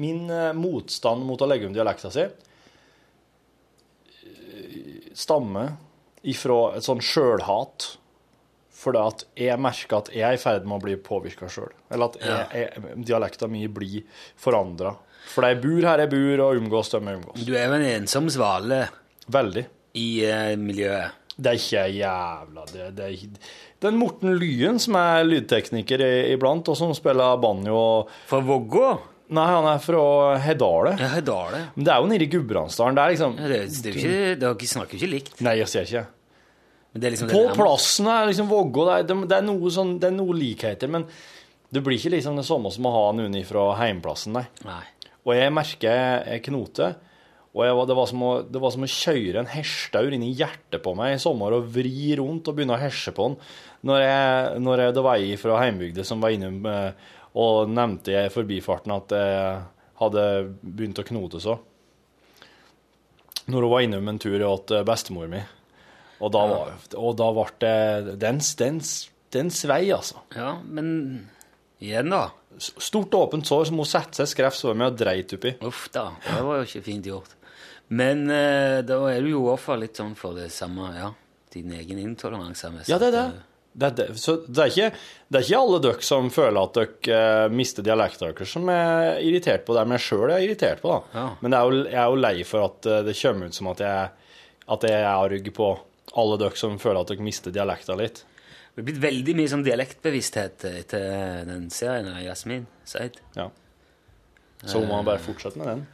min 0.00 0.30
eh, 0.30 0.52
motstand 0.58 1.26
mot 1.26 1.40
å 1.42 1.48
legge 1.50 1.66
om 1.68 1.74
dialekta 1.74 2.10
si 2.14 2.26
eh, 2.26 2.34
stammer 5.14 5.76
ifra 6.22 6.76
et 6.76 6.84
sånn 6.86 7.02
sjølhat. 7.02 7.96
Fordi 8.80 9.00
at 9.02 9.22
jeg 9.36 9.60
merker 9.60 9.98
at 9.98 10.08
jeg 10.14 10.24
er 10.24 10.38
i 10.38 10.40
ferd 10.40 10.64
med 10.64 10.78
å 10.78 10.84
bli 10.84 10.94
påvirka 11.04 11.48
sjøl. 11.52 11.72
Eller 11.92 12.08
at 12.08 12.14
jeg, 12.24 12.44
jeg, 12.56 12.94
dialekta 13.10 13.48
mi 13.50 13.66
blir 13.68 14.06
forandra. 14.40 14.94
Fordi 15.34 15.50
jeg 15.52 15.60
bor 15.60 15.84
her 15.90 16.00
jeg 16.00 16.10
bor, 16.14 16.42
og 16.46 16.60
omgås 16.62 16.88
dem 16.94 17.10
jeg 17.10 17.18
omgås. 17.20 17.44
Du 17.44 17.52
er 17.52 17.66
jo 17.68 17.76
en 17.76 17.84
ensom 17.90 18.30
svale 18.32 18.78
Veldig. 19.30 19.66
i 20.00 20.08
eh, 20.26 20.54
miljøet. 20.60 21.16
Det 21.40 21.50
er 21.54 21.56
ikke 21.58 21.84
jævla 21.96 22.64
det, 22.72 22.88
det 22.98 23.04
er 23.06 23.14
ikke 23.16 23.88
er 23.88 23.94
Morten 23.96 24.34
Lyen 24.36 24.76
som 24.82 24.94
er 25.00 25.24
lydtekniker 25.24 26.02
i- 26.04 26.32
iblant, 26.34 26.68
og 26.68 26.76
som 26.76 26.92
spiller 26.94 27.38
banjo. 27.40 28.06
Fra 28.28 28.40
Vågå? 28.44 28.90
Nei, 29.30 29.46
han 29.46 29.64
er 29.70 29.78
fra 29.80 30.36
Hedale. 30.42 30.96
Ja, 31.00 31.08
Hedale. 31.14 31.60
Men 31.76 31.84
det 31.86 31.92
er 31.94 32.00
jo 32.02 32.06
nede 32.10 32.26
i 32.26 32.30
Gudbrandsdalen. 32.32 32.94
Det 32.98 33.02
er 33.06 33.14
liksom 33.14 33.36
Ja, 33.38 33.48
det, 33.48 33.60
det 33.82 33.92
er 33.94 33.98
ikke, 34.00 34.38
dere 34.42 34.68
snakker 34.74 34.98
jo 34.98 35.00
ikke 35.00 35.12
likt. 35.14 35.40
Nei, 35.40 35.54
jeg 35.62 35.68
ser 35.72 35.86
ikke. 35.88 36.06
Men 36.92 37.00
det 37.00 37.06
er 37.06 37.14
liksom 37.14 37.28
På 37.30 37.42
det 37.48 37.56
plassen 37.56 38.06
er 38.10 38.26
liksom 38.26 38.48
Vågå 38.50 38.84
det, 38.88 38.94
er- 38.98 39.06
det, 39.08 39.28
det, 39.30 39.36
er 39.38 39.46
noe 39.46 39.70
sånn, 39.70 39.94
det 40.02 40.08
er 40.10 40.16
noe 40.18 40.34
likheter, 40.36 40.88
men 40.90 41.06
det 41.72 41.82
blir 41.86 41.96
ikke 41.96 42.10
liksom 42.18 42.36
det 42.36 42.44
samme 42.44 42.72
som 42.74 42.84
å 42.90 42.92
ha 42.98 43.12
noen 43.14 43.38
fra 43.46 43.68
heimplassen, 43.78 44.32
nei. 44.34 44.44
Nei. 44.66 44.82
Og 45.24 45.34
jeg 45.36 45.52
merker 45.54 46.26
jeg 46.26 46.42
knoter, 46.50 46.96
og 47.50 47.64
jeg, 47.66 47.74
var- 47.74 47.86
det, 47.90 47.96
var 47.98 48.06
som 48.06 48.20
å, 48.22 48.30
det 48.46 48.60
var 48.62 48.70
som 48.76 48.84
å 48.86 48.90
kjøre 48.94 49.40
en 49.42 49.48
hestaur 49.50 50.12
inn 50.14 50.22
i 50.22 50.32
hjertet 50.38 50.82
på 50.84 50.92
meg 50.94 51.16
i 51.16 51.22
sommer 51.22 51.56
og 51.56 51.70
vri 51.74 52.12
rundt 52.20 52.46
og 52.46 52.54
begynne 52.58 52.76
å 52.76 52.82
hesje 52.82 53.10
på 53.16 53.26
den. 53.26 53.38
Når, 53.90 54.02
jeg, 54.04 54.60
når 54.62 54.82
jeg, 54.84 54.94
det 54.94 55.02
var 55.08 55.18
ei 55.24 55.32
fra 55.40 55.56
heimbygda 55.64 56.04
som 56.06 56.22
var 56.22 56.34
innom 56.36 56.60
eh, 56.70 57.08
og 57.40 57.72
nevnte 57.74 58.14
i 58.14 58.30
forbifarten 58.30 58.94
at 58.94 59.14
jeg 59.16 59.58
hadde 60.00 60.24
begynt 60.62 61.02
å 61.02 61.06
knote 61.10 61.40
så. 61.42 61.56
Når 63.50 63.64
hun 63.66 63.72
var 63.72 63.82
innom 63.86 64.08
en 64.12 64.20
tur 64.22 64.42
åt 64.46 64.70
eh, 64.74 64.84
bestemor 64.86 65.26
mi. 65.32 65.40
Og 66.20 66.30
da, 66.34 66.42
var, 66.50 66.74
og 67.00 67.14
da 67.16 67.30
ble 67.32 67.46
det 67.64 68.16
Den, 68.20 68.38
den, 68.60 68.80
den 69.32 69.50
svei, 69.54 69.86
altså. 69.94 70.20
Ja, 70.36 70.52
men 70.68 70.90
igjen, 71.80 72.12
da. 72.12 72.26
Stort 72.60 73.14
åpent 73.16 73.48
sår 73.48 73.70
som 73.70 73.80
hun 73.80 73.88
satte 73.88 74.20
seg 74.20 74.28
skrevs 74.34 74.60
så 74.62 74.74
med 74.76 74.92
og 74.92 74.98
dreit 75.00 75.32
oppi. 75.32 75.54
Uff 75.64 75.86
da, 75.94 76.10
det 76.26 76.42
var 76.44 76.60
jo 76.60 76.66
ikke 76.68 76.82
fint 76.90 77.08
gjort. 77.08 77.36
Men 77.90 78.28
eh, 78.30 78.80
da 78.86 78.98
er 79.10 79.24
du 79.24 79.32
jo 79.32 79.46
offer 79.50 79.80
litt 79.80 79.98
sånn 79.98 80.14
for 80.18 80.38
det 80.38 80.50
samme, 80.54 80.92
ja. 80.94 81.10
Din 81.50 81.72
egen 81.74 81.98
intoleranse. 81.98 82.70
Ja, 82.86 83.00
det 83.02 83.08
er 83.10 83.16
det. 83.16 83.24
Det 83.72 83.86
er, 83.86 83.94
det. 83.98 84.06
Så 84.18 84.36
det 84.46 84.62
er, 84.62 84.70
ikke, 84.70 85.02
det 85.30 85.40
er 85.40 85.44
ikke 85.46 85.58
alle 85.64 85.80
dere 85.82 86.06
som 86.06 86.30
føler 86.34 86.58
at 86.60 86.78
dere 86.78 87.18
eh, 87.18 87.52
mister 87.54 87.86
dialekten 87.86 88.28
deres, 88.28 88.54
som 88.54 88.70
er 88.70 89.18
irritert 89.26 89.66
på 89.66 89.74
det. 89.74 89.84
Men 89.86 89.98
jeg 89.98 90.06
sjøl 90.06 90.30
er 90.30 90.46
irritert 90.46 90.82
på 90.82 90.94
det. 90.94 91.18
Ja. 91.18 91.26
Men 91.42 91.54
det 91.54 91.58
er 91.58 91.66
jo, 91.66 91.82
jeg 91.82 92.00
er 92.02 92.14
jo 92.14 92.22
lei 92.22 92.34
for 92.46 92.66
at 92.66 92.90
eh, 92.90 93.04
det 93.06 93.16
kommer 93.18 93.50
ut 93.50 93.58
som 93.58 93.70
at 93.74 93.84
jeg, 93.86 94.32
at 94.76 94.86
jeg 94.90 94.98
er 95.02 95.10
arg 95.10 95.52
på 95.58 95.70
alle 96.20 96.40
dere 96.42 96.58
som 96.58 96.78
føler 96.82 97.02
at 97.02 97.12
dere 97.12 97.26
mister 97.26 97.54
dialekten 97.54 97.98
litt. 97.98 98.24
Det 98.70 98.82
er 98.82 98.86
blitt 98.86 99.02
veldig 99.02 99.36
mye 99.38 99.50
sånn 99.50 99.66
dialektbevissthet 99.66 100.66
etter 100.70 101.46
den 101.48 101.70
serien 101.74 102.10
av 102.10 102.22
Jasmin 102.22 102.68
Seid. 102.86 103.18
Ja. 103.34 103.50
Så 104.62 104.82
må 104.82 104.92
man 104.94 105.06
bare 105.08 105.22
fortsette 105.22 105.58
med 105.58 105.72
den. 105.72 105.88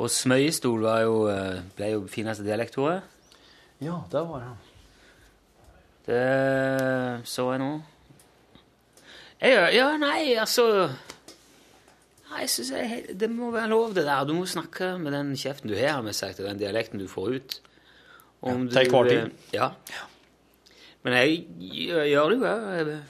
Og 0.00 0.08
Smøyestol 0.12 0.80
var 0.86 1.02
jo, 1.04 1.16
eh, 1.28 1.60
ble 1.76 1.90
jo 1.92 2.02
fineste 2.08 2.44
dialektordet. 2.46 3.02
Ja, 3.84 3.98
det 4.12 4.22
var 4.28 4.44
det. 4.46 4.52
Det 6.06 7.26
så 7.28 7.50
jeg 7.52 7.60
nå. 7.60 7.70
Jeg, 9.40 9.74
ja, 9.76 9.86
nei, 10.00 10.34
altså 10.40 10.64
Nei, 12.30 12.42
jeg 12.44 12.50
synes 12.52 12.70
jeg, 12.76 13.04
Det 13.18 13.28
må 13.32 13.48
være 13.50 13.68
lov, 13.72 13.94
det 13.96 14.04
der. 14.06 14.24
Du 14.28 14.34
må 14.36 14.44
snakke 14.46 14.92
med 15.02 15.12
den 15.16 15.32
kjeften 15.36 15.68
du 15.70 15.74
har, 15.76 15.96
har 15.98 16.02
vi 16.06 16.12
sagt, 16.14 16.40
og 16.40 16.46
den 16.48 16.60
dialekten 16.60 17.00
du 17.00 17.08
får 17.10 17.36
ut. 17.36 17.56
Om 18.42 18.68
til 18.70 18.84
du, 18.86 18.90
hver 18.94 19.08
tid. 19.08 19.18
eh, 19.18 19.30
Ja. 19.52 19.68
Men 21.02 21.12
jeg 21.16 21.46
gjør 21.60 22.28
det 22.30 22.38
jo 22.38 22.44
òg. 22.46 22.86
Jeg 22.86 23.00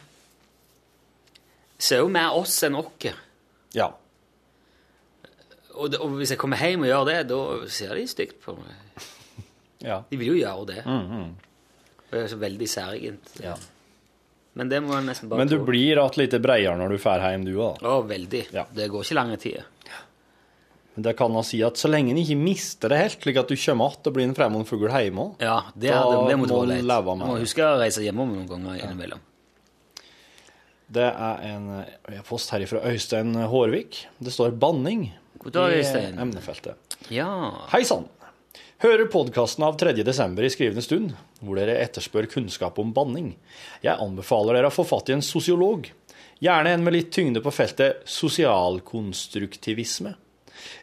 ser 1.79 1.99
jo 2.05 2.09
mer 2.09 2.31
oss 2.39 2.63
enn 2.67 2.77
oss. 2.79 3.11
Ja. 3.75 3.91
Og, 5.81 5.95
og 5.97 6.17
hvis 6.21 6.35
jeg 6.35 6.41
kommer 6.41 6.61
hjem 6.61 6.83
og 6.85 6.91
gjør 6.91 7.05
det, 7.09 7.19
da 7.31 7.41
ser 7.73 7.95
de 7.97 8.07
stygt 8.11 8.41
på 8.45 8.55
meg. 8.59 9.05
ja. 9.91 10.03
De 10.11 10.19
vil 10.21 10.35
jo 10.35 10.39
gjøre 10.43 10.67
det. 10.75 10.83
Og 10.85 12.15
det 12.17 12.25
er 12.27 12.33
så 12.33 12.41
veldig 12.43 12.69
særegent. 12.69 13.35
Ja. 13.41 13.55
Men 14.59 14.69
det 14.69 14.81
må 14.83 14.97
jeg 14.99 15.07
nesten 15.07 15.31
bare 15.31 15.39
Men 15.45 15.49
du 15.49 15.57
tro. 15.61 15.65
blir 15.69 16.01
att 16.05 16.17
litt 16.19 16.35
breiere 16.43 16.77
når 16.77 16.89
du 16.91 16.97
drar 16.99 17.23
hjem, 17.31 17.45
du 17.47 17.53
òg. 17.63 17.79
Å, 17.87 18.01
veldig. 18.05 18.45
Ja. 18.53 18.65
Det 18.75 18.89
går 18.91 19.05
ikke 19.07 19.15
lange 19.21 19.37
tider. 19.41 19.69
Men 20.97 21.05
det 21.07 21.13
kan 21.17 21.31
man 21.33 21.45
si 21.47 21.61
at 21.63 21.79
så 21.79 21.87
lenge 21.89 22.11
en 22.11 22.19
ikke 22.19 22.35
mister 22.37 22.91
det 22.91 22.99
helt, 22.99 23.21
slik 23.23 23.37
at 23.39 23.49
du 23.49 23.55
kommer 23.57 23.95
att 23.95 24.07
og 24.11 24.17
blir 24.17 24.27
en 24.27 24.35
fremmed 24.35 24.67
fugl 24.67 24.91
hjemme 24.91 25.23
òg 25.23 25.45
Ja, 25.47 25.61
det, 25.77 25.93
Da 25.95 26.03
det, 26.11 26.25
det 26.33 26.39
må 26.41 26.49
du 26.51 26.57
leve 26.67 27.15
med 27.15 27.23
Du 27.23 27.31
må 27.31 27.37
det. 27.39 27.45
huske 27.47 27.63
å 27.63 27.79
reise 27.79 28.03
hjemom 28.03 28.35
noen 28.35 28.49
ganger 28.51 28.83
innimellom. 28.83 29.23
Det 30.91 31.07
er 31.07 31.45
en 31.47 31.69
eh, 32.11 32.21
post 32.27 32.51
her 32.51 32.67
fra 32.67 32.83
Øystein 32.91 33.31
Hårvik. 33.47 34.03
Det 34.19 34.33
står 34.35 34.51
'banning' 34.59 35.13
God 35.43 35.53
dag, 35.53 35.73
i 35.73 35.85
emnefeltet. 36.21 36.77
Ja. 37.09 37.53
Hei 37.73 37.81
sann! 37.89 38.05
Hører 38.85 39.07
podkasten 39.09 39.65
av 39.65 39.79
3. 39.81 39.95
desember 40.05 40.45
i 40.45 40.51
skrivende 40.53 40.85
stund, 40.85 41.15
hvor 41.41 41.57
dere 41.57 41.81
etterspør 41.81 42.29
kunnskap 42.29 42.77
om 42.83 42.91
banning. 42.93 43.31
Jeg 43.81 43.97
anbefaler 44.05 44.59
dere 44.59 44.69
å 44.69 44.75
få 44.75 44.85
fatt 44.85 45.09
i 45.09 45.17
en 45.17 45.25
sosiolog. 45.25 45.89
Gjerne 46.45 46.75
en 46.77 46.85
med 46.85 46.93
litt 46.93 47.09
tyngde 47.17 47.41
på 47.41 47.55
feltet 47.57 48.05
sosialkonstruktivisme. 48.05 50.13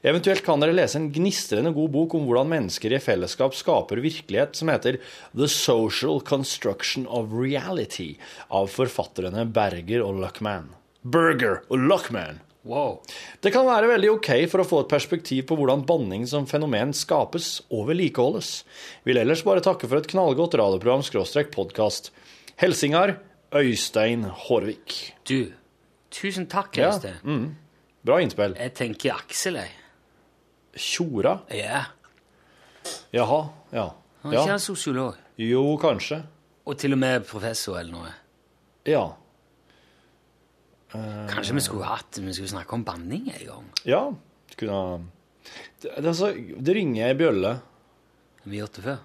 Eventuelt 0.01 0.41
kan 0.41 0.66
dere 0.66 0.74
lese 0.74 0.97
en 1.03 1.14
gnistrende 1.14 1.70
god 1.78 1.93
bok 1.93 2.18
om 2.18 2.26
hvordan 2.26 2.49
mennesker 2.55 2.97
i 2.97 3.03
fellesskap 3.03 3.53
skaper 3.53 4.01
virkelighet, 4.01 4.58
som 4.58 4.74
heter 4.74 4.97
The 5.38 5.45
Social 5.53 6.18
Construction 6.26 7.05
of 7.05 7.30
Reality, 7.30 8.18
av 8.49 8.74
forfatterne 8.74 9.45
Berger 9.53 10.01
og 10.01 10.18
Luckman. 10.26 10.74
Berger 11.05 11.62
og 11.70 11.78
Luckman. 11.93 12.41
Wow. 12.68 12.97
Det 13.39 13.53
kan 13.55 13.63
være 13.63 13.88
veldig 13.93 14.09
ok 14.18 14.30
for 14.51 14.59
å 14.59 14.68
få 14.68 14.82
et 14.84 14.89
perspektiv 14.91 15.45
på 15.47 15.55
hvordan 15.55 15.86
banning 15.88 16.26
som 16.28 16.47
fenomen 16.49 16.91
skapes 16.95 17.61
og 17.72 17.86
vedlikeholdes. 17.88 18.49
Vil 19.07 19.20
ellers 19.22 19.45
bare 19.47 19.63
takke 19.63 19.88
for 19.88 20.01
et 20.01 20.09
knallgodt 20.11 20.57
radioprogram 20.59 21.05
skråstrek 21.07 21.53
podkast. 21.55 22.11
Helsingar 22.59 23.22
Øystein 23.55 24.26
Hårvik. 24.28 24.97
Du, 25.30 25.53
tusen 26.11 26.49
takk, 26.51 26.76
Øystein. 26.76 27.15
Ja, 27.22 27.38
mm. 27.38 27.47
Bra 28.07 28.20
innspill. 28.24 28.57
Jeg 28.59 28.74
tenker 28.76 29.15
Aksel, 29.15 29.61
jeg. 29.61 29.72
Tjora? 30.78 31.38
Ja. 31.55 31.86
Jaha. 33.15 33.39
Ja. 33.72 33.88
Han 34.26 34.34
er 34.34 34.41
ikke 34.41 34.57
ja. 34.57 34.59
sosiolog? 34.59 35.15
Jo, 35.39 35.63
kanskje. 35.80 36.20
Og 36.68 36.76
til 36.80 36.97
og 36.97 36.99
med 36.99 37.24
professor 37.30 37.80
eller 37.80 37.95
noe. 37.95 38.11
Ja. 38.88 39.05
Kanskje 40.93 41.57
vi 41.57 41.63
skulle 41.65 41.88
hatt 41.89 42.19
Vi 42.23 42.33
skulle 42.33 42.53
snakke 42.53 42.73
om 42.77 42.83
banning 42.88 43.27
en 43.33 43.45
gang? 43.47 43.65
Ja. 43.88 44.01
Kunne 44.57 44.77
ha 44.77 44.97
det, 45.81 45.91
det, 45.95 46.07
altså, 46.09 46.31
det 46.35 46.73
ringer 46.75 47.07
ei 47.07 47.15
bjølle. 47.15 47.51
Har 48.41 48.51
vi 48.51 48.57
gjort 48.59 48.79
det 48.79 48.83
før? 48.83 48.97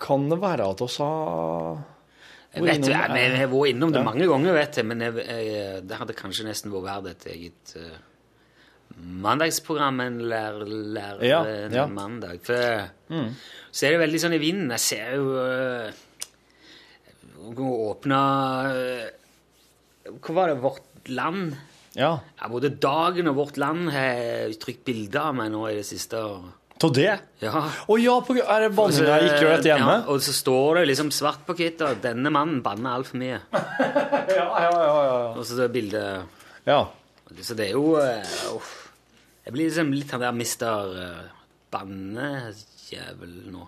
Kan 0.00 0.28
det 0.30 0.38
være 0.40 0.68
at 0.72 0.80
oss 0.84 0.96
har 1.02 1.82
Jeg 2.54 2.62
vet, 2.64 2.86
jeg, 2.88 3.10
vi 3.12 3.26
vi 3.32 3.40
har 3.40 3.50
vært 3.50 3.72
innom 3.72 3.92
det 3.92 4.00
Ja. 4.00 4.04
mange 4.06 4.28
ganger, 4.28 4.52
vet 4.56 4.76
jeg, 4.80 4.86
men 4.86 5.00
jeg, 5.00 5.14
jeg, 5.26 5.82
det 5.88 5.98
hadde 6.00 6.16
kanskje 6.16 6.46
nesten 6.46 6.72
vært 6.72 6.84
verdt 6.88 7.10
et 7.10 7.26
eget 7.34 7.74
uh, 7.80 7.96
mandagsprogram 8.96 10.00
en 10.04 10.18
lær, 10.28 10.60
lær, 10.68 11.22
Ja, 11.24 11.40
ja. 11.72 11.86
mandag. 11.88 12.40
For 12.44 12.88
så 13.72 13.86
er 13.88 13.96
det 13.96 14.02
veldig 14.04 14.20
sånn 14.20 14.36
i 14.36 14.42
vinden. 14.42 14.70
Jeg 14.76 14.84
ser 14.84 15.16
jo 15.16 15.32
uh, 15.32 15.92
Åpna 17.42 18.22
uh, 18.72 19.21
Hva 20.08 20.34
var 20.34 20.50
det? 20.50 20.56
Vårt 20.62 21.08
Land? 21.10 21.54
Ja. 21.98 22.16
Ja, 22.38 22.48
både 22.48 22.70
Dagen 22.80 23.28
og 23.30 23.36
Vårt 23.36 23.60
Land 23.60 23.90
har 23.92 24.52
trykt 24.62 24.84
bilder 24.86 25.28
av 25.28 25.38
meg 25.38 25.52
nå 25.52 25.66
i 25.68 25.76
det 25.80 25.86
siste. 25.86 26.20
Av 26.82 26.94
det? 26.96 27.12
Ja. 27.38 27.60
Å 27.86 27.96
ja, 28.00 28.14
på, 28.26 28.34
er 28.40 28.64
det 28.64 28.70
banninga 28.74 29.18
jeg 29.20 29.28
ikke 29.30 29.50
etter 29.52 29.68
hjemme? 29.70 29.98
Ja, 30.00 30.06
og 30.10 30.22
så 30.24 30.34
står 30.34 30.80
det 30.80 30.88
liksom 30.90 31.12
svart 31.14 31.44
på 31.46 31.54
kittet 31.58 31.84
at 31.86 32.00
'denne 32.02 32.32
mannen 32.34 32.62
banner 32.64 32.96
altfor 32.96 33.20
mye'. 33.22 33.42
Ja, 34.32 34.46
ja, 34.64 34.70
ja. 34.72 35.02
ja, 35.04 35.16
Og 35.36 35.44
så 35.46 35.58
det 35.58 35.68
bildet 35.74 36.40
ja. 36.66 36.80
Så 37.42 37.54
det 37.58 37.68
er 37.68 37.76
jo 37.76 37.98
uh. 37.98 38.70
Jeg 39.42 39.54
blir 39.54 39.68
liksom 39.68 39.92
litt 39.92 40.10
han 40.14 40.22
der 40.22 40.34
mister 40.36 40.92
uh, 40.94 41.22
bannejævel 41.74 43.34
nå. 43.50 43.66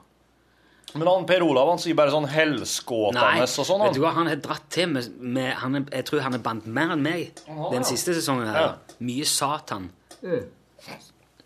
Men 0.95 1.09
han 1.09 1.25
Per 1.27 1.43
Olav 1.43 1.69
han 1.73 1.81
sier 1.83 1.97
bare 1.99 2.13
sånn 2.15 2.29
helskåtende 2.31 3.43
og 3.43 3.67
sånn. 3.67 3.83
vet 3.83 3.97
du 3.97 4.03
hva, 4.05 4.13
han 4.15 4.29
har 4.31 4.37
dratt 4.45 4.69
til 4.71 4.93
med, 4.93 5.09
med 5.19 5.49
han 5.59 5.81
er, 5.81 5.87
Jeg 5.91 6.07
tror 6.11 6.21
han 6.23 6.37
er 6.37 6.43
bandt 6.45 6.69
mer 6.71 6.93
enn 6.95 7.03
meg 7.03 7.41
den 7.73 7.87
siste 7.89 8.15
sesongen. 8.15 8.47
her. 8.53 8.61
Ja. 8.61 8.97
Mye 9.03 9.25
satan. 9.27 9.89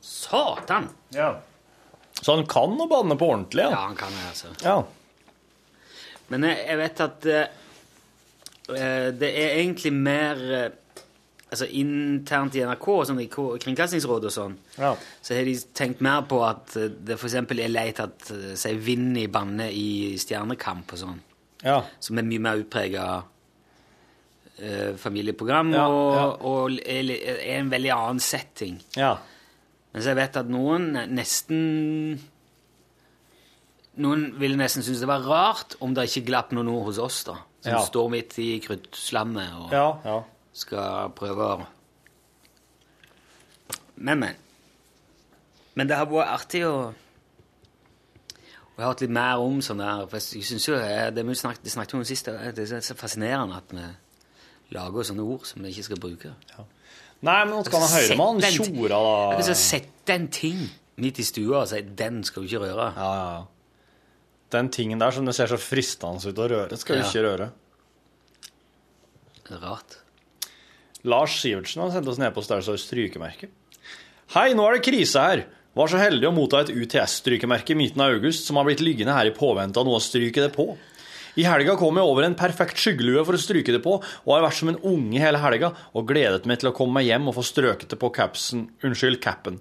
Satan! 0.01 0.89
Ja. 1.17 1.31
Så 2.21 2.35
han 2.35 2.45
kan 2.51 2.75
å 2.81 2.87
banne 2.91 3.17
på 3.17 3.29
ordentlig, 3.31 3.63
Ja, 3.63 3.71
ja? 3.71 3.81
han 3.87 3.97
kan 3.97 4.13
det, 4.13 4.27
altså. 4.29 4.53
Ja. 4.65 4.83
Men 6.29 6.45
jeg, 6.45 6.59
jeg 6.69 6.79
vet 6.83 7.01
at 7.07 7.27
eh, 7.33 7.47
eh, 8.75 9.09
det 9.17 9.31
er 9.33 9.55
egentlig 9.63 9.93
mer 9.97 10.43
eh, 10.59 10.69
Altså 11.51 11.65
internt 11.81 12.55
i 12.59 12.61
NRK, 12.61 12.87
sånn 13.09 13.21
i 13.23 13.29
Kringkastingsrådet 13.33 14.29
og 14.29 14.35
sånn, 14.35 14.57
Ja. 14.77 14.91
så 15.25 15.35
har 15.39 15.45
de 15.49 15.55
tenkt 15.73 16.03
mer 16.05 16.23
på 16.29 16.43
at 16.45 16.77
eh, 16.77 16.91
det 16.93 17.17
f.eks. 17.17 17.35
er 17.41 17.69
leit 17.73 18.01
at 18.05 18.31
eh, 18.35 18.51
si 18.61 18.75
Vinni 18.77 19.27
banner 19.33 19.71
i 19.73 20.13
Stjernekamp 20.21 20.93
og 20.93 20.99
sånn, 21.01 21.21
ja. 21.65 21.79
som 22.05 22.19
er 22.21 22.29
mye 22.29 22.43
mer 22.45 22.61
utprega 22.61 23.07
eh, 24.61 24.93
familieprogram 25.01 25.73
Ja, 25.73 25.87
og, 25.89 26.45
og 26.45 26.79
er, 26.85 27.15
er 27.17 27.59
en 27.63 27.71
veldig 27.73 27.95
annen 27.97 28.21
setting. 28.21 28.81
ja. 28.97 29.17
Mens 29.89 30.05
jeg 30.05 30.19
vet 30.19 30.37
at 30.37 30.51
noen 30.53 30.91
nesten 31.17 32.19
Noen 33.99 34.27
ville 34.39 34.59
nesten 34.61 34.85
synes 34.87 35.01
det 35.03 35.09
var 35.11 35.25
rart 35.27 35.75
om 35.83 35.95
det 35.97 36.05
ikke 36.11 36.27
glapp 36.29 36.53
noen 36.55 36.69
ord 36.71 36.91
hos 36.91 37.01
oss, 37.03 37.23
da. 37.27 37.39
Som 37.65 37.81
står 37.89 38.11
midt 38.13 38.37
i 38.39 38.51
kruttslammet 38.63 39.57
og 39.59 39.73
Ja, 39.75 39.87
ja. 40.05 40.19
Skal 40.53 41.11
prøve 41.17 41.45
å 41.45 41.67
Men, 43.97 44.19
men. 44.19 44.37
Men 45.75 45.89
det 45.89 45.97
har 45.99 46.07
vært 46.07 46.31
artig 46.31 46.65
å 46.67 46.95
har 48.79 48.93
hørt 48.93 49.01
litt 49.03 49.11
mer 49.11 49.41
om 49.43 49.61
sånn 49.65 49.81
der 49.83 50.05
For 50.07 50.21
jeg 50.23 50.47
synes 50.47 50.67
jo 50.69 50.77
det 51.15 51.25
vi 51.27 51.35
snakket, 51.35 51.65
det 51.67 51.73
snakket 51.75 51.97
om 51.99 52.05
sist, 52.07 52.29
det 52.31 52.67
er 52.71 52.85
så 52.85 52.95
fascinerende 52.99 53.59
at 53.59 53.73
vi 53.75 53.87
lager 54.77 55.07
sånne 55.09 55.25
ord 55.25 55.47
som 55.49 55.65
vi 55.65 55.73
ikke 55.73 55.87
skal 55.89 56.01
bruke. 56.03 56.35
Nei, 57.27 57.39
men 57.43 57.55
nå 57.57 57.63
skal 57.67 57.83
han 57.83 57.95
høre 57.97 58.17
med 58.21 58.45
han 58.45 58.55
Tjora, 58.55 58.99
Jeg 59.33 59.41
da. 59.41 59.47
så 59.49 59.57
sette 59.59 60.15
en 60.15 60.29
ting 60.31 60.61
midt 61.03 61.19
i 61.19 61.25
stua 61.27 61.63
og 61.65 61.69
si 61.69 61.81
'den 61.83 62.23
skal 62.25 62.43
du 62.43 62.49
ikke 62.49 62.65
røre'. 62.67 62.93
Ja, 62.95 63.15
ja, 63.15 63.31
ja. 63.39 63.45
Den 64.53 64.71
tingen 64.71 65.01
der 65.01 65.11
som 65.11 65.27
det 65.27 65.35
ser 65.35 65.47
så 65.47 65.57
fristende 65.57 66.29
ut 66.29 66.39
å 66.39 66.49
røre, 66.49 66.77
skal 66.77 66.97
du 66.97 67.03
Ja. 67.03 67.09
ikke 67.09 67.23
røre. 67.27 67.51
Rart. 69.51 69.99
Lars 71.07 71.39
Sivertsen 71.43 71.85
har 71.85 71.93
sendt 71.95 72.11
oss 72.11 72.19
ned 72.19 72.35
på 72.35 72.43
der 72.43 72.61
det 72.61 72.67
står 72.67 72.83
strykemerke. 72.83 73.51
Hei, 74.35 74.51
nå 74.57 74.67
er 74.67 74.77
det 74.77 74.87
krise 74.89 75.23
her. 75.23 75.47
Var 75.79 75.91
så 75.93 76.01
heldig 76.01 76.27
å 76.27 76.35
motta 76.35 76.65
et 76.65 76.73
UTS-strykemerke 76.75 77.75
i 77.75 77.79
midten 77.79 78.03
av 78.03 78.17
august 78.17 78.49
som 78.49 78.59
har 78.59 78.67
blitt 78.67 78.83
liggende 78.83 79.15
her 79.15 79.29
i 79.31 79.35
påvente 79.37 79.79
av 79.79 79.87
noe 79.87 80.01
å 80.01 80.03
stryke 80.03 80.43
det 80.43 80.51
på. 80.57 80.73
I 81.39 81.45
helga 81.47 81.77
kom 81.79 81.95
jeg 82.01 82.09
over 82.09 82.25
en 82.27 82.35
perfekt 82.35 82.81
skyggelue 82.83 83.23
for 83.23 83.37
å 83.37 83.39
stryke 83.39 83.71
det 83.71 83.79
på, 83.85 83.93
og 84.01 84.33
har 84.33 84.43
vært 84.43 84.59
som 84.59 84.73
en 84.73 84.81
unge 84.91 85.21
hele 85.23 85.39
helga 85.39 85.71
og 85.95 86.09
gledet 86.09 86.49
meg 86.51 86.59
til 86.59 86.73
å 86.73 86.75
komme 86.75 86.99
meg 86.99 87.07
hjem 87.07 87.29
og 87.31 87.37
få 87.37 87.45
strøket 87.47 87.93
det 87.93 87.99
på 88.01 88.11
capsen, 88.17 88.65
unnskyld, 88.83 89.21
capen. 89.23 89.61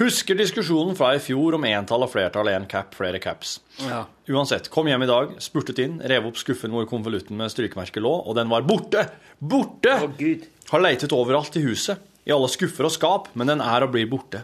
Husker 0.00 0.34
diskusjonen 0.38 0.98
fra 0.98 1.12
i 1.14 1.20
fjor 1.22 1.54
om 1.60 1.66
entall 1.68 2.08
og 2.08 2.10
flertall, 2.10 2.50
én 2.50 2.66
cap, 2.66 2.90
flere 2.98 3.20
caps. 3.22 3.60
Ja. 3.84 4.00
Uansett, 4.34 4.66
kom 4.72 4.90
hjem 4.90 5.06
i 5.06 5.10
dag, 5.12 5.36
spurtet 5.44 5.78
inn, 5.84 6.00
rev 6.10 6.26
opp 6.32 6.42
skuffen 6.42 6.74
hvor 6.74 6.90
konvolutten 6.90 7.38
med 7.38 7.54
strykemerket 7.54 8.02
lå, 8.02 8.16
og 8.26 8.34
den 8.40 8.50
var 8.50 8.66
borte! 8.66 9.06
Borte! 9.38 9.94
Å, 10.02 10.10
Gud. 10.18 10.48
Har 10.72 10.80
leitet 10.80 11.12
overalt 11.12 11.56
i 11.56 11.60
huset, 11.66 11.98
i 12.24 12.32
alle 12.32 12.48
skuffer 12.48 12.86
og 12.88 12.94
skap, 12.94 13.26
men 13.36 13.50
den 13.50 13.60
er 13.60 13.84
og 13.84 13.90
blir 13.92 14.06
borte. 14.08 14.40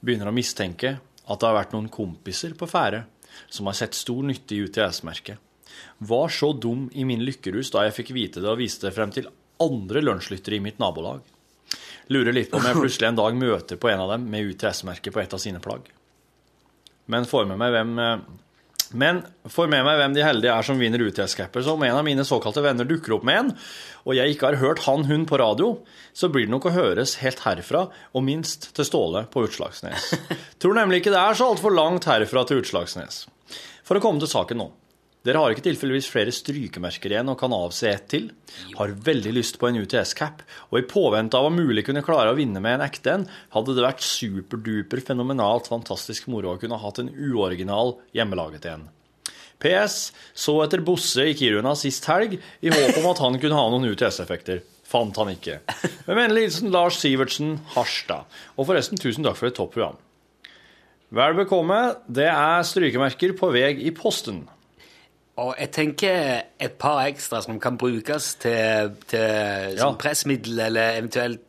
Begynner 0.00 0.30
å 0.30 0.32
mistenke 0.32 0.94
at 0.96 1.40
det 1.40 1.44
har 1.44 1.58
vært 1.58 1.74
noen 1.74 1.90
kompiser 1.92 2.54
på 2.56 2.68
ferde 2.70 3.02
som 3.52 3.68
har 3.68 3.76
sett 3.76 3.98
stor 3.98 4.24
nytte 4.24 4.56
i 4.56 4.62
UTS-merket. 4.64 5.36
Var 5.98 6.32
så 6.32 6.48
dum 6.56 6.86
i 6.96 7.04
min 7.04 7.20
lykkerus 7.28 7.74
da 7.74 7.82
jeg 7.84 7.96
fikk 7.98 8.14
vite 8.16 8.40
det 8.40 8.48
og 8.48 8.62
viste 8.62 8.88
det 8.88 8.94
frem 8.96 9.12
til 9.12 9.28
andre 9.60 10.00
lunsjlyttere 10.06 10.56
i 10.56 10.64
mitt 10.64 10.80
nabolag. 10.80 11.20
Lurer 12.08 12.32
litt 12.32 12.48
på 12.48 12.62
om 12.62 12.64
jeg 12.64 12.80
plutselig 12.80 13.10
en 13.10 13.20
dag 13.20 13.36
møter 13.36 13.80
på 13.80 13.92
en 13.92 14.00
av 14.06 14.14
dem 14.14 14.24
med 14.32 14.48
UTS-merket 14.48 15.12
på 15.12 15.20
et 15.26 15.36
av 15.36 15.44
sine 15.44 15.60
plagg. 15.60 15.92
Men 17.12 17.28
får 17.28 17.44
med 17.52 17.60
meg 17.60 17.76
hvem 17.76 17.94
eh, 18.00 18.24
men 18.94 19.22
får 19.50 19.68
med 19.72 19.84
meg 19.86 19.98
hvem 19.98 20.14
de 20.16 20.22
heldige 20.24 20.54
er 20.54 20.66
som 20.66 20.78
vinner 20.80 21.02
UTS-capper. 21.02 21.64
Så 21.64 21.74
om 21.74 21.82
en 21.82 21.98
av 21.98 22.06
mine 22.06 22.24
såkalte 22.26 22.62
venner 22.64 22.88
dukker 22.88 23.16
opp 23.16 23.26
med 23.26 23.40
en, 23.40 23.50
og 24.06 24.14
jeg 24.16 24.34
ikke 24.34 24.52
har 24.52 24.60
hørt 24.62 24.84
han 24.86 25.06
hun 25.08 25.26
på 25.28 25.40
radio, 25.40 25.72
så 26.14 26.30
blir 26.30 26.46
det 26.46 26.54
nok 26.54 26.68
å 26.70 26.74
høres 26.76 27.18
helt 27.22 27.42
herfra, 27.46 27.88
og 28.14 28.26
minst 28.26 28.70
til 28.76 28.86
Ståle 28.86 29.26
på 29.32 29.46
Utslagsnes. 29.48 30.12
Tror 30.62 30.78
nemlig 30.78 31.02
ikke 31.02 31.14
det 31.14 31.20
er 31.20 31.38
så 31.38 31.50
altfor 31.52 31.74
langt 31.74 32.06
herfra 32.10 32.46
til 32.48 32.62
Utslagsnes. 32.62 33.24
For 33.84 33.98
å 33.98 34.04
komme 34.04 34.22
til 34.22 34.30
saken 34.30 34.62
nå. 34.62 34.70
Dere 35.24 35.40
har 35.40 35.54
ikke 35.54 35.64
tilfeldigvis 35.64 36.10
flere 36.12 36.32
strykemerker 36.36 37.14
igjen 37.14 37.30
og 37.32 37.38
kan 37.40 37.54
avse 37.56 37.88
ett 37.88 38.04
til. 38.12 38.26
Har 38.76 38.92
veldig 39.06 39.30
lyst 39.32 39.56
på 39.60 39.70
en 39.70 39.78
UTS-cap, 39.80 40.42
og 40.68 40.76
i 40.76 40.84
påvente 40.84 41.38
av 41.38 41.48
å 41.48 41.54
mulig 41.54 41.86
kunne 41.86 42.02
klare 42.04 42.34
å 42.34 42.36
vinne 42.36 42.60
med 42.60 42.76
en 42.76 42.84
ekte 42.84 43.14
en, 43.14 43.24
hadde 43.56 43.72
det 43.72 43.86
vært 43.86 44.04
superduper 44.04 45.00
fenomenalt 45.06 45.70
fantastisk 45.72 46.28
moro 46.28 46.52
å 46.52 46.60
kunne 46.60 46.76
hatt 46.82 47.00
en 47.00 47.08
uoriginal 47.08 47.96
hjemmelaget 48.12 48.68
en. 48.74 48.84
PS. 49.64 50.12
Så 50.36 50.58
etter 50.60 50.84
Bosse 50.84 51.24
i 51.30 51.36
Kiruna 51.38 51.72
sist 51.78 52.04
helg, 52.10 52.36
i 52.60 52.72
håp 52.74 52.98
om 53.00 53.08
at 53.14 53.22
han 53.24 53.40
kunne 53.40 53.56
ha 53.56 53.70
noen 53.72 53.88
UTS-effekter. 53.94 54.60
Fant 54.84 55.16
han 55.16 55.32
ikke. 55.32 55.62
Med 56.04 56.18
vennlig 56.18 56.50
hilsen 56.50 56.74
Lars 56.74 56.98
Sivertsen, 57.00 57.56
Harstad. 57.72 58.28
Og 58.58 58.68
forresten, 58.68 59.00
tusen 59.00 59.24
takk 59.24 59.40
for 59.40 59.48
et 59.48 59.56
topp 59.56 59.72
program. 59.72 59.96
Vel 61.14 61.36
bekomme, 61.38 61.78
det 62.12 62.28
er 62.28 62.66
strykemerker 62.66 63.32
på 63.38 63.48
vei 63.54 63.70
i 63.86 63.94
posten. 63.96 64.44
Og 65.42 65.56
jeg 65.58 65.70
tenker 65.74 66.42
et 66.62 66.76
par 66.78 67.00
ekstra 67.08 67.40
som 67.42 67.56
kan 67.62 67.78
brukes 67.80 68.34
til, 68.42 68.92
til 69.10 69.78
som 69.80 69.94
Ja. 69.96 69.98
pressmiddel, 69.98 70.60
eller 70.68 71.00
eventuelt 71.00 71.40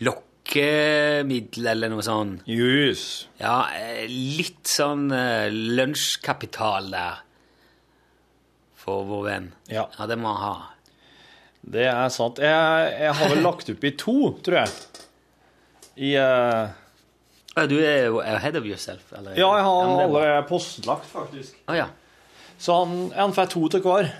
lokkemiddel, 0.00 1.66
eller 1.66 1.92
noe 1.92 2.04
sånt. 2.04 2.46
Jus. 2.48 3.28
Ja, 3.40 3.66
eh, 3.76 4.06
litt 4.08 4.64
sånn 4.64 5.10
eh, 5.12 5.50
lunsjkapital 5.52 6.88
der 6.94 7.20
for 8.86 9.04
vår 9.04 9.22
venn. 9.26 9.52
Ja. 9.68 9.84
ja, 9.98 10.06
det 10.06 10.16
må 10.18 10.32
han 10.32 10.42
ha. 10.42 10.72
Det 11.66 11.86
er 11.90 12.08
sant. 12.14 12.38
Jeg, 12.38 12.90
jeg 13.02 13.12
har 13.18 13.32
vel 13.34 13.42
lagt 13.42 13.68
opp 13.72 13.84
i 13.84 13.92
to, 13.98 14.16
tror 14.46 14.60
jeg. 14.62 14.70
I 15.96 16.16
uh... 16.22 16.68
Du 17.66 17.78
er 17.80 18.10
jo 18.10 18.20
ahead 18.20 18.56
of 18.58 18.66
yourself. 18.68 19.12
Eller? 19.16 19.32
Ja, 19.32 19.48
jeg 19.56 19.64
har 19.64 20.02
allerede 20.04 20.42
postlagt, 20.48 21.08
faktisk. 21.08 21.56
Ah, 21.66 21.74
ja. 21.78 21.86
Så 22.58 22.76
han, 22.80 23.10
han 23.16 23.34
får 23.36 23.50
to 23.52 23.66
til 23.72 23.84
hver. 23.84 24.10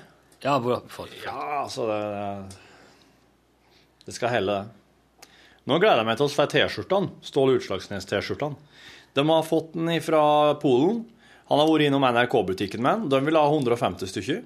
Ja, 0.44 0.58
bra, 0.62 0.80
folk. 0.92 1.14
Ja, 1.24 1.62
altså 1.62 1.86
det 1.88 2.00
Det 4.06 4.14
skal 4.14 4.30
helle, 4.36 4.52
det. 4.60 5.30
Nå 5.66 5.80
gleder 5.82 5.98
jeg 6.04 6.06
meg 6.06 6.18
til 6.20 6.28
å 6.28 6.30
få 6.30 6.46
T-skjortene. 6.46 7.10
Ståle 7.26 7.56
Utslagsnes-T-skjortene. 7.58 8.54
De 9.16 9.24
har 9.26 9.46
fått 9.46 9.72
den 9.74 9.90
fra 10.04 10.20
Polen. 10.62 11.00
Han 11.50 11.58
har 11.58 11.70
vært 11.70 11.88
innom 11.88 12.04
NRK-butikken 12.06 12.84
med 12.84 13.06
den. 13.06 13.08
De 13.10 13.26
vil 13.26 13.38
ha 13.38 13.46
150 13.48 14.12
stykker. 14.12 14.44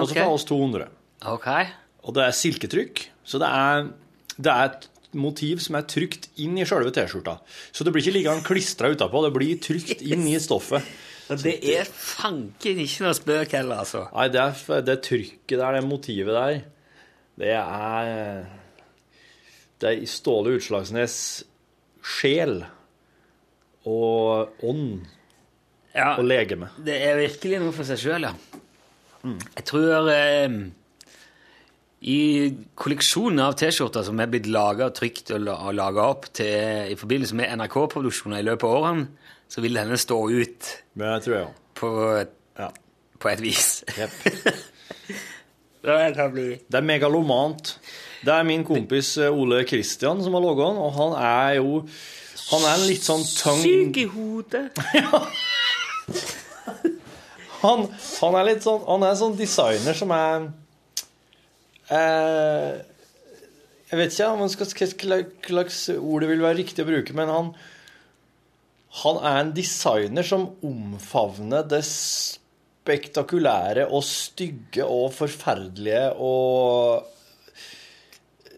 Og 0.00 0.08
så 0.08 0.16
får 0.16 0.32
oss 0.32 0.46
200. 0.48 0.88
Okay. 1.34 1.70
Og 2.02 2.16
det 2.16 2.24
er 2.26 2.34
silketrykk, 2.34 3.04
så 3.22 3.38
det 3.38 3.48
er, 3.54 3.86
det 4.34 4.50
er 4.50 4.64
et 4.72 4.88
motiv 5.14 5.60
som 5.62 5.76
er 5.78 5.86
trykt 5.86 6.26
inn 6.42 6.56
i 6.58 6.66
sjølve 6.66 6.90
T-skjorta. 6.94 7.36
Så 7.70 7.86
det 7.86 7.92
blir 7.94 8.02
ikke 8.02 8.16
liggende 8.16 8.46
klistra 8.46 8.90
utapå, 8.90 9.22
det 9.22 9.32
blir 9.36 9.60
trykt 9.62 10.02
inn 10.02 10.24
i 10.26 10.38
stoffet. 10.42 10.82
Og 11.32 11.42
det 11.42 11.54
er 11.72 11.88
fanken 11.88 12.80
ikke 12.82 13.06
noe 13.06 13.16
spøk 13.16 13.54
heller, 13.56 13.82
altså. 13.84 14.04
Nei, 14.12 14.28
det, 14.34 14.42
er, 14.42 14.84
det 14.86 14.98
trykket 15.06 15.56
der, 15.58 15.78
det 15.78 15.84
motivet 15.86 16.36
der, 16.36 16.60
det 17.40 17.54
er 17.56 18.44
Det 19.80 19.90
er 19.90 20.04
Ståle 20.06 20.56
Utslagsnes 20.58 21.16
sjel 22.02 22.60
og 23.88 24.62
ånd 24.66 25.02
Ja, 25.94 26.14
og 26.18 26.24
legeme. 26.24 26.68
det 26.84 26.94
er 27.04 27.18
virkelig 27.18 27.58
noe 27.62 27.74
for 27.74 27.88
seg 27.88 27.98
sjøl, 28.00 28.28
ja. 28.28 28.34
Jeg 29.22 29.64
tror 29.68 30.08
eh, 30.10 30.54
i 32.02 32.20
kolleksjonen 32.74 33.42
av 33.44 33.54
T-skjorter 33.60 34.02
som 34.06 34.18
er 34.22 34.30
blitt 34.32 34.48
laga 34.50 34.88
og 34.88 34.96
trykt 34.98 35.30
og 35.36 35.44
laga 35.46 36.06
opp 36.08 36.26
til, 36.34 36.90
i 36.90 36.96
forbindelse 36.98 37.36
med 37.38 37.52
NRK-produksjoner 37.60 38.42
i 38.42 38.46
løpet 38.48 38.66
av 38.66 38.78
årene, 38.80 39.04
så 39.52 39.60
vil 39.60 39.76
denne 39.76 39.98
stå 40.00 40.16
ut 40.32 40.68
Men 40.96 41.10
jeg 41.16 41.24
tror 41.26 41.34
jeg 41.36 41.44
òg. 41.48 41.58
på, 41.76 41.90
Ja. 42.58 42.68
på 43.20 43.28
et 43.32 43.42
vis. 43.44 43.66
Yep. 43.98 44.10
Det 45.82 46.14
kan 46.14 46.30
bli 46.32 46.48
Det 46.70 46.78
er 46.78 46.84
megalomant. 46.86 47.72
Det 48.22 48.30
er 48.32 48.44
min 48.46 48.62
kompis 48.64 49.16
eh, 49.18 49.32
Ole 49.34 49.64
Kristian 49.66 50.20
som 50.22 50.36
har 50.36 50.44
laga 50.44 50.68
den, 50.70 50.78
og 50.78 50.92
han 50.94 51.16
er 51.18 51.56
jo 51.58 51.80
Han 52.52 52.62
er 52.68 52.74
en 52.78 52.86
litt 52.86 53.02
sånn 53.04 53.24
tung 53.26 53.60
Syk 53.64 53.96
i 53.98 54.06
hodet. 54.12 54.68
han, 57.62 57.84
han 58.20 58.38
er 58.38 58.48
litt 58.48 58.64
sånn 58.64 58.84
Han 58.88 59.04
er 59.04 59.12
en 59.14 59.20
sånn 59.20 59.36
designer 59.38 59.96
som 59.98 60.14
er 60.16 60.46
eh, 61.90 62.80
Jeg 63.90 64.00
vet 64.00 64.14
ikke 64.16 64.30
om 64.32 64.42
hva 64.44 64.48
slags 64.54 65.82
ord 65.98 66.24
det 66.24 66.30
vil 66.32 66.44
være 66.46 66.60
riktig 66.62 66.84
å 66.86 66.88
bruke, 66.88 67.12
men 67.18 67.28
han 67.32 67.52
Han 69.00 69.16
er 69.24 69.38
en 69.40 69.54
designer 69.56 70.26
som 70.26 70.50
omfavner 70.66 71.62
det 71.64 71.80
spektakulære 71.88 73.86
og 73.88 74.04
stygge 74.04 74.84
og 74.84 75.12
forferdelige 75.16 76.12
og 76.20 77.08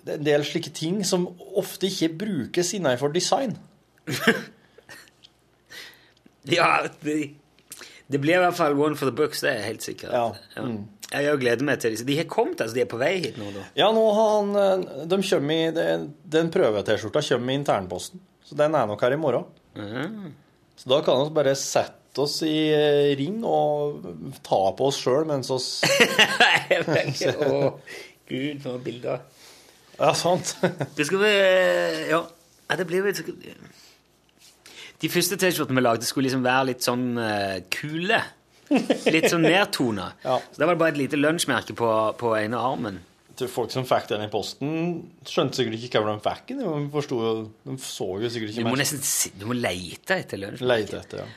en 0.04 0.24
del 0.26 0.44
slike 0.44 0.72
ting 0.74 1.04
som 1.06 1.28
ofte 1.56 1.86
ikke 1.88 2.18
brukes 2.24 2.74
innenfor 2.76 3.14
design. 3.14 3.54
Ja, 6.44 6.84
det, 7.00 7.14
det 8.12 8.18
blir 8.20 8.36
i 8.36 8.42
hvert 8.42 8.56
fall 8.58 8.74
one 8.76 8.98
for 9.00 9.08
the 9.08 9.16
books, 9.16 9.40
det 9.40 9.48
er 9.48 9.54
jeg 9.62 9.68
helt 9.70 9.86
sikker. 9.86 10.10
Ja. 10.12 10.26
Ja. 10.58 10.64
Jeg 11.14 11.30
har 11.30 11.38
gleder 11.40 11.64
meg 11.64 11.80
til 11.80 11.94
disse. 11.94 12.04
De 12.04 12.16
har 12.18 12.26
kommet, 12.28 12.60
altså. 12.60 12.74
De 12.76 12.82
er 12.82 12.90
på 12.90 12.98
vei 13.00 13.14
hit 13.22 13.36
nå, 13.38 13.48
da. 13.54 13.62
Ja, 13.78 13.90
nå 13.94 14.02
har 14.16 14.30
han 14.34 14.50
eh, 14.58 15.04
De 15.08 15.18
kommer 15.24 15.54
i 15.54 15.88
Den 16.36 16.50
prøve-T-skjorta 16.52 17.22
kommer 17.28 17.54
i 17.54 17.58
internposten. 17.60 18.20
Så 18.44 18.58
den 18.58 18.74
er 18.76 18.88
nok 18.90 19.04
her 19.04 19.14
i 19.14 19.20
morgen. 19.20 19.46
Så 19.74 20.90
da 20.90 21.00
kan 21.06 21.22
vi 21.24 21.34
bare 21.34 21.54
sette 21.58 22.22
oss 22.22 22.40
i 22.46 22.70
eh, 22.70 23.12
ring 23.18 23.40
og 23.46 24.04
ta 24.46 24.60
på 24.76 24.90
oss 24.90 25.00
sjøl 25.02 25.26
mens 25.26 25.50
oss 25.50 25.68
Jeg 26.70 26.84
tenker. 26.86 27.40
Å, 27.42 27.72
Gud, 28.30 28.60
for 28.62 28.82
bilder. 28.84 29.24
Ja, 29.98 30.12
sant. 30.18 30.56
Det 30.96 31.06
skal 31.06 31.22
vi 31.22 31.32
Ja. 32.10 32.22
ja 32.70 32.78
det 32.78 32.86
blir 32.90 33.04
jo 33.04 33.34
De 35.02 35.10
første 35.10 35.36
T-skjortene 35.38 35.78
vi 35.78 35.84
lagde, 35.84 36.06
skulle 36.06 36.28
liksom 36.28 36.46
være 36.46 36.70
litt 36.70 36.86
sånn 36.86 37.18
uh, 37.18 37.58
kule. 37.70 38.22
Litt 38.70 39.28
sånn 39.30 39.44
nedtona. 39.50 40.12
Ja. 40.24 40.38
Så 40.38 40.60
da 40.62 40.68
var 40.68 40.78
det 40.78 40.82
bare 40.84 40.94
et 40.94 41.02
lite 41.02 41.20
lunsjmerke 41.20 41.76
på, 41.76 41.90
på 42.18 42.32
ene 42.38 42.62
armen. 42.62 43.02
Til 43.34 43.48
folk 43.50 43.70
som 43.74 43.82
fikk 43.88 44.06
den 44.12 44.22
i 44.22 44.28
posten, 44.30 44.74
skjønte 45.26 45.56
sikkert 45.58 45.82
ikke 45.88 46.00
hva 46.04 46.12
de 46.14 46.20
fikk. 46.22 46.52
De, 46.60 46.66
forstod, 46.92 47.48
de 47.66 47.74
så 47.82 48.06
jo 48.22 48.28
sikkert 48.30 48.52
Du 48.52 48.54
ikke 48.54 48.66
må 48.68 48.74
mer. 48.76 48.82
nesten 48.84 49.00
si- 49.02 49.32
du 49.40 49.44
må 49.50 49.56
leite 49.58 50.12
etter 50.22 50.38
lunsjmerke. 50.38 50.70
Leite 50.70 51.00
etter, 51.00 51.18
ja. 51.24 51.28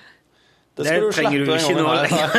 Det 0.78 0.86
Det 0.86 0.92
skal 0.92 1.02
du 1.02 1.10
trenger 1.16 1.40
du 1.42 1.52
ikke 1.58 1.76
nå 1.82 1.90
lenger. 2.06 2.30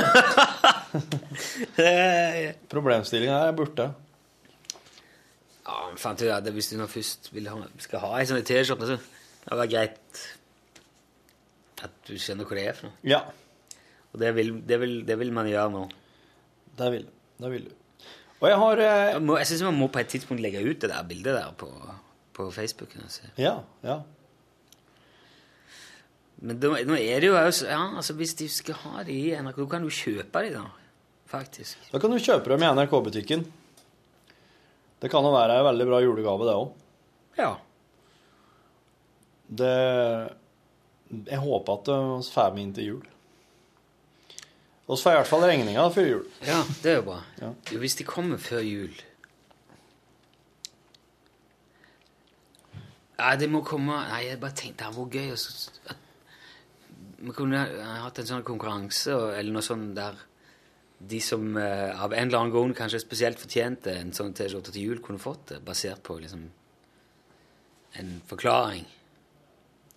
Problemstillinga 2.73 3.39
er 3.49 3.57
borte. 3.59 3.89
Ja, 5.69 5.75
men 5.91 5.99
fant 6.01 6.23
ut 6.23 6.31
at 6.33 6.47
Hvis 6.55 6.71
du 6.73 6.77
nå 6.81 6.87
først 6.89 7.29
ha, 7.35 7.57
skal 7.83 8.01
ha 8.05 8.13
ei 8.21 8.29
sånn 8.31 8.45
T-skjorte, 8.47 8.87
så 8.89 8.97
det 9.49 9.59
var 9.59 9.69
greit 9.71 10.23
at 11.85 11.93
du 12.09 12.15
skjønner 12.19 12.47
hva 12.49 12.57
det 12.59 12.65
er 12.71 12.75
for 12.79 12.89
noe. 12.89 12.97
Ja, 13.07 13.21
Og 14.15 14.21
det 14.23 14.31
vil, 14.39 14.55
det 14.67 14.79
vil, 14.81 14.95
det 15.07 15.19
vil 15.21 15.31
man 15.37 15.47
gjøre 15.51 15.71
nå. 15.75 15.83
det 16.79 16.89
vil. 16.95 17.05
Det 17.39 17.51
vil 17.53 17.67
du. 17.69 17.75
Og 18.39 18.47
jeg 18.47 18.59
har 18.61 18.83
eh, 18.85 19.07
Jeg, 19.15 19.23
må, 19.25 19.39
jeg 19.41 19.51
syns 19.51 19.65
man 19.67 19.79
må 19.79 19.89
på 19.93 20.03
et 20.03 20.13
tidspunkt 20.13 20.43
legge 20.43 20.63
ut 20.63 20.79
det 20.83 20.93
der 20.93 21.09
bildet 21.09 21.35
der 21.35 21.51
på, 21.59 21.69
på 22.37 22.51
Facebook. 22.55 22.95
Altså. 23.03 23.31
Ja, 23.41 23.59
ja. 23.83 24.01
Men 26.39 26.61
da, 26.63 26.71
nå 26.87 26.95
er 26.95 27.23
det 27.23 27.33
jo 27.33 27.39
også, 27.39 27.67
ja, 27.67 27.81
altså 27.99 28.15
Hvis 28.15 28.37
de 28.39 28.47
skal 28.53 28.79
ha 28.85 29.03
de 29.07 29.15
i 29.17 29.33
NRK, 29.35 29.59
da 29.59 29.71
kan 29.73 29.87
du 29.87 29.91
kjøpe 29.91 30.45
de 30.47 30.53
da, 30.55 30.67
faktisk. 31.27 31.89
Da 31.91 31.99
kan 32.03 32.15
du 32.15 32.21
kjøpe 32.23 32.53
dem 32.53 32.63
i 32.63 32.71
NRK-butikken. 32.79 33.43
Det 34.99 35.11
kan 35.11 35.27
jo 35.27 35.35
være 35.35 35.59
ei 35.59 35.67
veldig 35.67 35.87
bra 35.87 35.99
julegave, 36.03 36.47
det 36.47 36.55
òg. 36.59 36.71
Ja. 37.39 37.53
Det 39.59 39.75
Jeg 41.09 41.39
håper 41.41 41.79
at 41.79 41.91
vi 41.91 42.33
får 42.35 42.55
med 42.55 42.63
inn 42.63 42.75
til 42.77 42.91
jul. 42.93 43.05
Vi 44.89 44.97
får 44.97 45.13
i 45.13 45.17
hvert 45.19 45.29
fall 45.29 45.43
regninga 45.45 45.83
før 45.93 46.07
jul. 46.09 46.25
ja, 46.47 46.63
det 46.83 46.91
er 46.93 46.97
jo 46.97 47.03
bra. 47.11 47.19
Ja. 47.43 47.51
Jo, 47.73 47.79
hvis 47.83 47.95
de 47.99 48.05
kommer 48.09 48.39
før 48.41 48.63
jul 48.65 48.95
Nei, 53.19 53.35
det 53.41 53.49
må 53.51 53.61
komme 53.67 53.97
Nei, 54.09 54.21
jeg 54.29 54.41
bare 54.43 54.55
tenkte 54.57 54.87
det 54.87 54.97
var 54.97 55.09
gøy 55.13 55.33
at 55.35 55.95
Vi 57.27 57.35
kunne 57.35 57.63
hatt 58.05 58.21
en 58.23 58.29
sånn 58.31 58.45
konkurranse 58.47 59.17
eller 59.39 59.53
noe 59.57 59.65
sånt 59.67 59.95
der 59.99 60.21
de 60.99 61.21
som 61.23 61.53
eh, 61.63 61.93
av 61.95 62.11
en 62.11 62.25
eller 62.27 62.41
annen 62.41 62.51
grunn 62.51 62.73
kanskje 62.75 62.99
spesielt 62.99 63.39
fortjente 63.39 63.93
en 64.01 64.09
sånn 64.17 64.33
T-skjorte 64.35 64.73
til 64.75 64.89
jul, 64.89 64.99
kunne 65.03 65.21
fått 65.23 65.45
det, 65.53 65.59
basert 65.63 66.01
på 66.03 66.17
liksom 66.19 66.41
en 68.01 68.09
forklaring. 68.27 68.83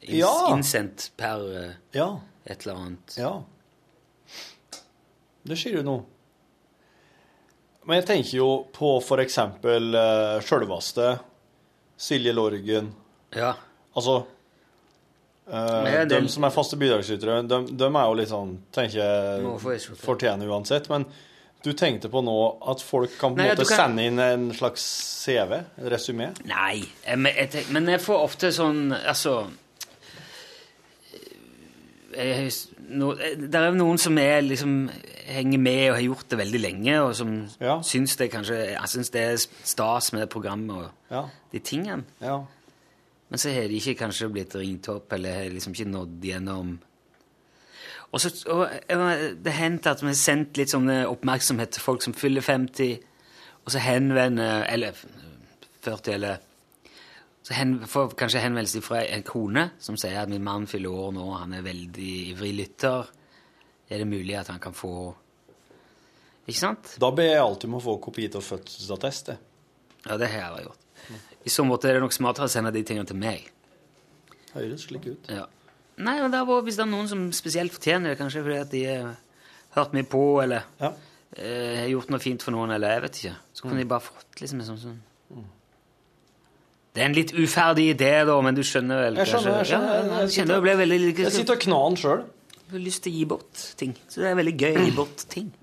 Inns, 0.03 0.13
Ja. 0.19 0.33
Innsendt 0.53 1.07
per 1.17 1.41
eh, 1.57 1.71
Ja. 1.97 2.05
et 2.45 2.67
eller 2.67 2.83
annet. 2.83 3.15
Ja. 3.17 3.31
Det 5.47 5.57
sier 5.57 5.79
du 5.79 5.87
nå. 5.87 5.95
Men 7.87 7.97
jeg 7.97 8.05
tenker 8.11 8.35
jo 8.37 8.49
på 8.75 8.91
eksempel 9.23 9.87
uh, 9.97 10.37
sjølveste 10.45 11.15
Silje 12.01 12.33
Lorgen. 12.33 12.91
Ja. 13.33 13.55
Altså 13.97 14.19
uh, 15.49 16.05
De 16.07 16.19
som 16.31 16.45
er 16.47 16.53
faste 16.53 16.77
bidragsytere, 16.79 17.41
de, 17.49 17.59
de 17.73 17.89
er 17.89 18.05
jo 18.07 18.17
litt 18.19 18.29
sånn 18.31 18.53
Tenker 18.75 19.01
jeg 19.01 19.97
fortjener 20.01 20.51
uansett. 20.53 20.89
Men 20.93 21.07
du 21.61 21.73
tenkte 21.77 22.09
på 22.09 22.21
nå 22.25 22.35
at 22.71 22.81
folk 22.81 23.17
kan 23.21 23.35
på 23.35 23.41
en 23.41 23.43
Nei, 23.43 23.49
måte 23.53 23.67
kan- 23.69 23.83
sende 23.83 24.05
inn 24.09 24.21
en 24.21 24.47
slags 24.57 24.85
CV? 25.25 25.59
Resymé? 25.93 26.31
Nei, 26.49 26.83
jeg, 27.05 27.17
men 27.21 27.35
jeg, 27.37 27.51
tenk- 27.53 27.69
men 27.75 27.89
jeg 27.91 28.01
får 28.01 28.23
ofte 28.29 28.49
sånn 28.55 28.87
Altså 28.97 29.35
jeg, 32.15 32.51
no, 32.89 33.13
Det 33.15 33.55
er 33.55 33.71
noen 33.71 33.97
som 33.97 34.17
er, 34.17 34.41
liksom, 34.41 34.89
henger 35.25 35.59
med 35.59 35.89
og 35.89 35.95
har 35.95 36.01
gjort 36.03 36.29
det 36.29 36.39
veldig 36.39 36.59
lenge, 36.61 37.01
og 37.01 37.15
som 37.15 37.47
Ja. 37.59 37.79
syns 37.81 38.15
det 38.17 38.31
kanskje 38.31 38.57
Jeg 38.71 38.87
syns 38.89 39.09
det 39.11 39.21
er 39.21 39.37
stas 39.63 40.13
med 40.13 40.29
programmet 40.29 40.75
og 40.75 40.91
Ja. 41.11 41.25
de 41.51 41.59
tingene. 41.59 42.03
ja. 42.21 42.43
Men 43.29 43.37
så 43.39 43.49
har 43.53 43.67
de 43.69 43.75
ikke 43.79 43.95
kanskje 43.95 44.29
blitt 44.29 44.53
ringt 44.55 44.89
opp, 44.89 45.13
eller 45.13 45.31
har 45.33 45.49
liksom 45.49 45.71
ikke 45.73 45.87
nådd 45.91 46.21
gjennom. 46.21 46.79
Og 48.11 48.19
så 48.19 48.43
og, 48.49 48.69
eh, 48.89 49.33
Det 49.41 49.53
hendte 49.53 49.89
at 49.89 50.01
vi 50.01 50.07
har 50.07 50.13
sendt 50.13 50.57
litt 50.57 50.69
sånn 50.69 50.89
oppmerksomhet 51.07 51.71
til 51.71 51.81
folk 51.81 52.01
som 52.01 52.13
fyller 52.13 52.41
50, 52.41 52.99
og 53.65 53.71
så 53.71 53.79
henvender 53.79 54.65
Eller 54.69 54.91
40, 55.81 56.13
eller 56.13 56.37
Så 57.43 57.55
hen, 57.57 57.79
får 57.89 58.11
kanskje 58.19 58.41
henvendelse 58.43 58.81
fra 58.85 58.99
en 59.01 59.23
kone 59.25 59.63
som 59.81 59.95
sier 59.97 60.19
at 60.21 60.29
min 60.29 60.43
mann 60.45 60.67
fyller 60.69 60.93
år 60.93 61.11
nå, 61.15 61.23
han 61.39 61.53
er 61.57 61.63
veldig 61.65 62.09
ivrig 62.35 62.51
lytter. 62.59 63.07
Er 63.89 63.97
det 64.03 64.07
mulig 64.07 64.35
at 64.37 64.47
han 64.53 64.59
kan 64.61 64.73
få 64.77 64.91
Ikke 66.47 66.57
sant? 66.59 66.95
Da 67.01 67.09
ber 67.15 67.27
jeg 67.31 67.41
alltid 67.41 67.69
om 67.69 67.77
å 67.79 67.81
få 67.83 67.95
kopi 68.01 68.27
av 68.33 68.41
fødselsattest. 68.45 69.33
Ja, 70.07 70.17
det 70.17 70.29
har 70.33 70.55
jeg 70.57 70.65
gjort. 70.67 70.77
I 71.45 71.49
så 71.49 71.63
måte 71.65 71.89
er 71.89 71.97
det 71.97 72.03
nok 72.03 72.13
smartere 72.13 72.45
å 72.49 72.51
sende 72.51 72.71
de 72.73 72.81
tingene 72.85 73.07
til 73.09 73.17
meg. 73.21 73.45
Høres 74.53 74.85
slik 74.87 75.05
ut. 75.07 75.29
Ja. 75.31 75.45
Nei, 76.01 76.17
men 76.21 76.31
det 76.33 76.41
bare 76.47 76.63
hvis 76.65 76.77
det 76.79 76.85
er 76.85 76.89
noen 76.91 77.07
som 77.09 77.27
spesielt 77.35 77.73
fortjener 77.75 78.11
det, 78.13 78.17
kanskje 78.19 78.41
fordi 78.45 78.57
at 78.61 78.73
de 78.73 78.81
har 78.89 79.15
hørt 79.77 79.93
mye 79.97 80.07
på, 80.09 80.23
eller 80.43 80.65
Ja. 80.81 80.93
eh, 81.37 81.77
har 81.83 81.87
gjort 81.93 82.09
noe 82.09 82.19
fint 82.19 82.41
for 82.43 82.51
noen, 82.51 82.71
eller 82.73 82.89
jeg 82.95 83.01
vet 83.05 83.19
ikke. 83.21 83.35
Så 83.53 83.61
kunne 83.65 83.77
de 83.81 83.85
bare 83.85 84.05
fått 84.05 84.41
liksom 84.41 84.59
en 84.61 84.67
sånn 84.71 84.81
sånn 84.81 84.99
Det 86.93 87.01
er 87.01 87.05
en 87.07 87.13
litt 87.15 87.31
uferdig 87.31 87.85
idé, 87.95 88.11
da, 88.27 88.33
men 88.43 88.55
du 88.57 88.61
skjønner 88.67 88.97
vel 89.05 89.15
Jeg 89.21 89.27
skjønner, 89.31 89.57
jeg 89.61 89.67
skjønner. 89.69 89.91
Jeg- 89.95 90.03
jeg, 90.03 90.19
jeg 90.19 90.33
kjenner 90.35 90.55
sitter- 90.57 90.67
jeg 90.67 90.77
veldig 90.81 91.17
Jeg 91.17 91.31
sitter 91.31 91.53
og 91.53 91.59
knar 91.59 91.85
den 91.87 91.97
sjøl. 92.01 92.23
Du 92.67 92.77
har 92.77 92.83
lyst 92.85 93.03
til 93.03 93.11
å 93.11 93.15
gi 93.15 93.25
bort 93.25 93.53
ting. 93.77 93.93
Så 94.09 94.15
det 94.21 94.27
er 94.31 94.35
veldig 94.35 94.57
gøy 94.59 94.75
å 94.75 94.85
gi 94.85 94.91
bort 94.95 95.23
ting. 95.29 95.53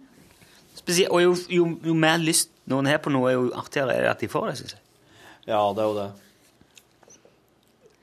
Spesielt, 0.76 1.10
og 1.12 1.20
jo, 1.20 1.34
jo, 1.52 1.66
jo 1.84 1.94
mer 1.94 2.16
lyst 2.18 2.48
noen 2.68 2.86
har 2.88 2.98
på 3.04 3.10
noe, 3.12 3.32
jo 3.32 3.50
artigere 3.52 3.92
er 3.96 4.02
det 4.06 4.10
at 4.10 4.20
de 4.20 4.28
får 4.28 4.46
det, 4.48 4.56
syns 4.62 4.72
jeg. 4.72 4.80
Ja, 5.48 5.60
det 5.72 5.80
er 5.84 5.88
jo 5.88 5.94
det. 6.00 6.08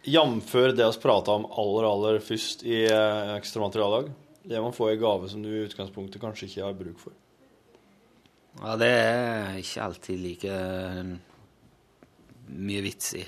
Jamfør 0.05 0.76
det 0.78 0.86
vi 0.86 1.01
prata 1.01 1.34
om 1.34 1.45
aller, 1.49 1.86
aller 1.89 2.19
først 2.21 2.61
i 2.63 2.84
eh, 2.86 3.32
ekstramateriallag. 3.39 4.11
Det 4.45 4.61
man 4.61 4.73
får 4.76 4.91
i 4.93 4.97
gave 5.01 5.30
som 5.32 5.41
du 5.41 5.49
i 5.49 5.63
utgangspunktet 5.65 6.21
kanskje 6.21 6.45
ikke 6.45 6.61
har 6.67 6.76
bruk 6.78 6.99
for. 7.01 7.13
Ja, 8.61 8.76
det 8.78 8.91
er 8.93 9.55
ikke 9.57 9.82
alltid 9.88 10.19
like 10.21 10.51
eh, 10.53 11.15
mye 12.49 12.83
vits 12.85 13.13
i. 13.17 13.23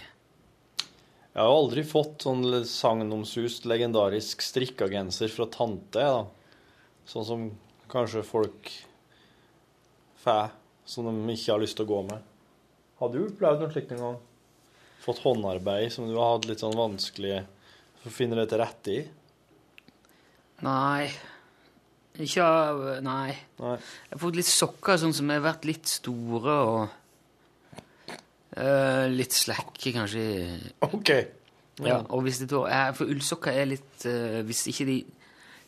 Jeg 1.38 1.46
har 1.46 1.52
jo 1.52 1.58
aldri 1.62 1.84
fått 1.86 2.24
sånn 2.26 2.44
sagnomsust, 2.66 3.68
legendarisk 3.70 4.42
strikka 4.42 4.88
genser 4.90 5.30
fra 5.30 5.46
tante, 5.54 6.02
da. 6.02 6.24
Sånn 7.08 7.28
som 7.28 7.44
kanskje 7.92 8.24
folk 8.26 8.72
får, 10.24 10.50
som 10.90 11.08
de 11.08 11.36
ikke 11.36 11.54
har 11.54 11.62
lyst 11.62 11.78
til 11.78 11.86
å 11.86 11.92
gå 11.92 12.02
med. 12.10 12.26
Har 12.98 13.14
du 13.14 13.22
opplevd 13.22 13.62
noe 13.62 13.72
slikt 13.72 13.94
en 13.94 14.04
gang? 14.04 14.18
Fått 15.06 15.22
håndarbeid 15.24 15.94
som 15.94 16.10
du 16.10 16.18
har 16.18 16.34
hatt 16.36 16.48
litt 16.50 16.64
sånn 16.64 16.76
vanskelig 16.76 17.44
for 18.02 18.10
å 18.10 18.18
finne 18.18 18.40
deg 18.40 18.50
til 18.50 18.62
rette 18.64 18.96
i? 18.96 19.02
Nei. 20.66 21.08
Ikke 22.18 22.44
av 22.44 22.82
Nei. 23.06 23.36
Nei. 23.62 23.76
Jeg 23.78 24.16
har 24.16 24.24
fått 24.24 24.40
litt 24.40 24.50
sokker 24.50 24.98
sånn 24.98 25.14
som 25.14 25.30
har 25.30 25.46
vært 25.46 25.68
litt 25.70 25.86
store 25.92 26.56
og 26.66 26.96
eh, 28.58 29.06
litt 29.14 29.36
slekke, 29.36 29.94
kanskje. 29.96 30.24
OK. 30.88 31.12
Ja, 31.86 32.00
og 32.10 32.24
hvis 32.26 32.40
det 32.42 32.50
da 32.50 32.64
er, 32.74 32.94
For 32.98 33.06
ullsokker 33.06 33.54
er 33.54 33.68
litt 33.70 34.06
uh, 34.10 34.40
Hvis 34.48 34.64
ikke 34.72 34.86
de 34.88 34.96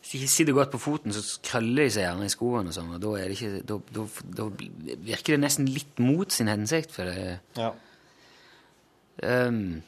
hvis 0.00 0.10
de 0.10 0.18
ikke 0.18 0.32
sitter 0.32 0.54
godt 0.56 0.70
på 0.72 0.78
foten, 0.80 1.12
så 1.12 1.20
krøller 1.44 1.84
de 1.84 1.92
seg 1.92 2.06
gjerne 2.06 2.24
i 2.24 2.32
skoene, 2.32 2.70
og 2.72 2.76
sånn, 2.76 2.94
og 2.96 3.02
da, 3.02 3.10
det 3.20 3.34
ikke, 3.34 3.50
da, 3.68 3.76
da, 3.92 4.04
da 4.38 4.46
virker 5.04 5.34
det 5.34 5.40
nesten 5.42 5.68
litt 5.68 6.00
mot 6.00 6.32
sin 6.32 6.48
hensikt. 6.48 6.94
For 6.94 7.04
det, 7.10 7.34
Ja. 7.60 7.68
Um, 9.20 9.82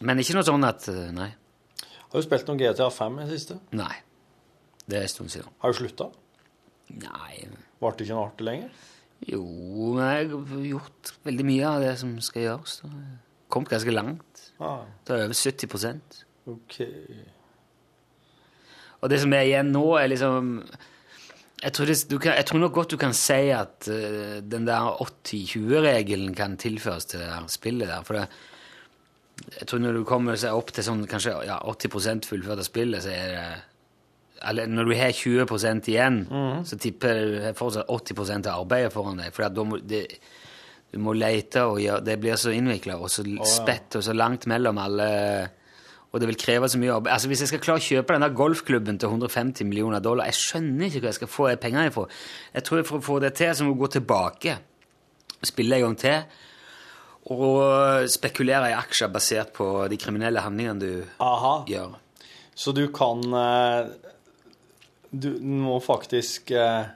men 0.00 0.22
ikke 0.22 0.38
noe 0.38 0.46
sånn 0.48 0.64
at 0.64 0.86
eh, 0.88 1.10
Nei. 1.12 1.28
Har 2.00 2.16
du 2.16 2.24
spilt 2.24 2.48
noen 2.48 2.62
GTA 2.62 2.88
5 2.88 3.18
i 3.20 3.26
det 3.26 3.36
siste? 3.36 3.58
Nei. 3.76 3.92
Det 4.88 4.96
er 4.96 5.04
en 5.04 5.12
stund 5.12 5.34
siden. 5.34 5.52
Har 5.60 5.74
du 5.74 5.76
slutta? 5.76 6.08
Nei 6.94 7.44
Varte 7.82 8.04
ikke 8.04 8.16
noe 8.16 8.30
artig 8.30 8.46
lenger? 8.48 8.72
Jo, 9.24 9.44
men 9.96 10.04
jeg 10.04 10.28
har 10.30 10.64
gjort 10.68 11.12
veldig 11.24 11.46
mye 11.48 11.68
av 11.68 11.84
det 11.84 11.94
som 12.00 12.12
skal 12.24 12.48
gjøres. 12.48 12.80
da. 12.82 12.88
Kommet 13.54 13.72
ganske 13.72 13.94
langt. 13.94 14.44
Ah, 14.60 14.84
Det 15.06 15.14
er 15.14 15.24
over 15.24 15.34
70% 15.34 16.24
ok. 16.46 16.80
Og 19.04 19.10
det 19.12 19.20
som 19.20 19.32
er 19.36 19.46
igjen 19.48 19.72
nå, 19.74 19.84
er 19.98 20.10
liksom 20.12 20.64
Jeg 21.64 21.72
tror, 21.72 21.86
det, 21.88 21.96
du 22.10 22.18
kan, 22.18 22.34
jeg 22.36 22.44
tror 22.44 22.60
nok 22.60 22.74
godt 22.76 22.90
du 22.92 22.98
kan 23.00 23.14
si 23.16 23.48
at 23.56 23.88
uh, 23.88 24.40
den 24.44 24.66
der 24.66 24.98
80-20-regelen 25.00 26.34
kan 26.36 26.58
tilføres 26.60 27.06
til 27.08 27.22
det 27.22 27.28
der 27.30 27.46
spillet 27.48 27.88
der. 27.88 28.02
For 28.04 28.18
det, 28.18 28.26
jeg 29.60 29.68
tror 29.70 29.80
når 29.80 29.96
du 29.96 30.04
kommer 30.04 30.36
seg 30.36 30.52
opp 30.52 30.74
til 30.74 30.84
sånn 30.84 31.06
kanskje 31.08 31.32
ja, 31.48 31.56
80% 31.64 32.28
fullført 32.28 32.60
av 32.60 32.68
spillet, 32.68 33.00
så 33.06 33.14
er 33.14 33.32
det 33.32 33.46
eller 34.48 34.70
når 34.70 34.88
du 34.88 34.94
har 34.98 35.12
20% 35.16 35.88
igjen, 35.92 36.18
så 36.68 36.78
tipper 36.80 37.18
jeg 37.18 37.28
du 37.32 37.36
har 37.46 37.58
fortsatt 37.58 37.88
80 37.90 38.46
av 38.46 38.62
arbeidet 38.62 38.92
foran 38.94 39.20
deg. 39.20 39.32
For 39.34 39.48
da 39.48 39.64
må, 39.66 39.78
det, 39.80 40.04
du 40.92 40.98
må 41.02 41.14
lete, 41.16 41.64
og 41.66 41.80
gjøre, 41.82 42.04
det 42.06 42.18
blir 42.22 42.38
så 42.40 42.52
innvikla 42.54 42.98
og 43.00 43.10
så 43.10 43.24
spett 43.48 43.96
og 43.98 44.04
så 44.06 44.14
langt 44.16 44.46
mellom 44.50 44.78
alle 44.78 45.10
Og 46.14 46.20
det 46.22 46.28
vil 46.30 46.38
kreve 46.38 46.68
så 46.70 46.78
mye 46.78 46.92
arbeid. 46.94 47.10
Altså 47.10 47.26
Hvis 47.26 47.40
jeg 47.42 47.48
skal 47.50 47.62
klare 47.64 47.80
å 47.80 47.82
kjøpe 47.82 48.14
den 48.14 48.22
der 48.22 48.36
golfklubben 48.38 48.98
til 49.02 49.10
150 49.10 49.66
millioner 49.66 49.98
dollar 49.98 50.28
Jeg 50.30 50.38
skjønner 50.38 50.86
ikke 50.86 51.00
hvor 51.00 51.08
jeg 51.10 51.16
skal 51.18 51.32
få 51.32 51.48
pengene 51.58 51.88
ifra. 51.90 52.04
Jeg 52.54 52.62
tror 52.68 52.84
For 52.86 53.00
å 53.00 53.06
få 53.08 53.16
det 53.24 53.32
til, 53.34 53.50
så 53.50 53.66
må 53.66 53.72
jeg 53.74 53.80
gå 53.80 53.88
tilbake, 53.96 54.54
spille 55.42 55.80
en 55.80 55.88
gang 55.88 55.96
til, 55.98 56.22
og 57.34 58.06
spekulere 58.12 58.70
i 58.70 58.76
aksjer 58.76 59.10
basert 59.10 59.52
på 59.56 59.66
de 59.90 59.98
kriminelle 59.98 60.42
handlingene 60.44 60.80
du 60.80 61.20
Aha. 61.24 61.54
gjør. 61.66 61.94
Så 62.54 62.70
du 62.76 62.84
kan 62.94 63.24
eh, 63.34 63.88
Du 65.14 65.30
må 65.38 65.78
faktisk 65.84 66.50
eh, 66.56 66.90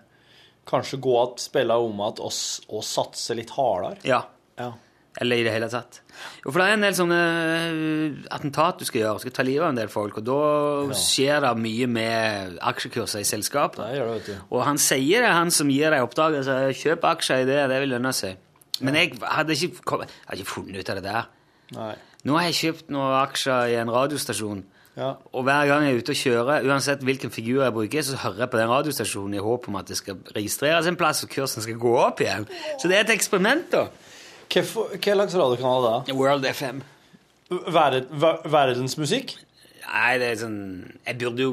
kanskje 0.68 1.00
gå 1.04 1.14
og 1.20 1.38
spille 1.42 1.76
om 1.78 2.02
at 2.06 2.20
og, 2.24 2.34
og 2.68 2.84
satse 2.86 3.36
litt 3.38 3.54
hardere. 3.56 3.98
Ja. 4.08 4.24
Ja. 4.58 4.72
Eller 5.18 5.40
i 5.40 5.44
det 5.46 5.52
hele 5.54 5.66
tatt. 5.70 6.00
Jo, 6.44 6.50
for 6.50 6.60
det 6.60 6.66
er 6.68 6.76
en 6.76 6.84
del 6.84 6.94
sånne 6.94 7.18
øh, 7.18 8.18
attentat 8.34 8.78
du 8.78 8.84
skal 8.86 9.00
gjøre. 9.02 9.18
Du 9.18 9.24
skal 9.26 9.34
ta 9.34 9.44
livet 9.46 9.66
av 9.66 9.72
en 9.72 9.80
del 9.80 9.90
folk, 9.90 10.20
og 10.20 10.26
da 10.28 10.98
skjer 10.98 11.42
det 11.42 11.52
mye 11.58 11.88
med 11.90 12.58
aksjekurser 12.70 13.24
i 13.24 13.26
selskap. 13.26 13.78
Det 13.80 13.88
gjør 13.96 14.12
det, 14.12 14.18
vet 14.20 14.28
du. 14.30 14.44
Og 14.54 14.62
han 14.68 14.78
sier 14.82 15.26
det, 15.26 15.32
han 15.34 15.50
som 15.54 15.72
gir 15.74 15.94
deg 15.94 16.06
oppdraget, 16.06 16.46
så 16.46 16.58
kjøp 16.70 17.08
aksjer 17.10 17.42
i 17.42 17.48
det, 17.50 17.58
det 17.72 17.80
vil 17.82 17.94
lønne 17.96 18.14
seg. 18.14 18.38
Men 18.78 18.94
jeg 18.94 19.16
hadde 19.26 19.56
ikke, 19.56 19.98
jeg 20.04 20.10
hadde 20.28 20.42
ikke 20.44 20.52
funnet 20.52 20.78
ut 20.78 20.92
av 20.92 21.00
det 21.00 21.06
der. 21.08 21.30
Nei. 21.74 21.94
Nå 22.28 22.36
har 22.38 22.48
jeg 22.48 22.58
kjøpt 22.60 22.92
noen 22.94 23.16
aksjer 23.24 23.72
i 23.72 23.78
en 23.80 23.90
radiostasjon, 23.94 24.62
Ja. 24.98 25.12
og 25.30 25.44
hver 25.46 25.68
gang 25.70 25.84
jeg 25.86 25.94
er 25.94 26.00
ute 26.02 26.10
og 26.10 26.18
kjører, 26.18 26.64
uansett 26.66 27.04
hvilken 27.06 27.30
figur 27.30 27.62
jeg 27.62 27.74
bruker, 27.76 28.02
så 28.02 28.16
hører 28.18 28.42
jeg 28.42 28.50
på 28.50 28.58
den 28.58 28.70
radiostasjonen 28.72 29.36
i 29.38 29.42
håp 29.44 29.68
om 29.70 29.76
at 29.78 29.86
det 29.86 29.98
skal 30.00 30.18
registreres 30.34 30.88
en 30.90 30.98
plass, 30.98 31.22
og 31.22 31.30
kursen 31.30 31.62
skal 31.62 31.78
gå 31.78 31.92
opp 32.00 32.22
igjen. 32.24 32.48
Så 32.82 32.90
det 32.90 32.96
er 32.98 33.04
et 33.06 33.12
eksperiment, 33.14 33.68
da. 33.70 33.84
Hva 34.48 34.64
slags 34.64 35.36
radiokanal 35.38 35.86
er 35.86 36.08
det? 36.08 36.16
World 36.18 36.48
FM. 36.50 36.80
Verdens 37.48 38.96
musikk? 38.98 39.36
Nei, 39.88 40.18
det 40.20 40.26
er 40.34 40.40
sånn 40.42 40.58
Jeg 41.06 41.16
burde 41.16 41.44
jo 41.46 41.52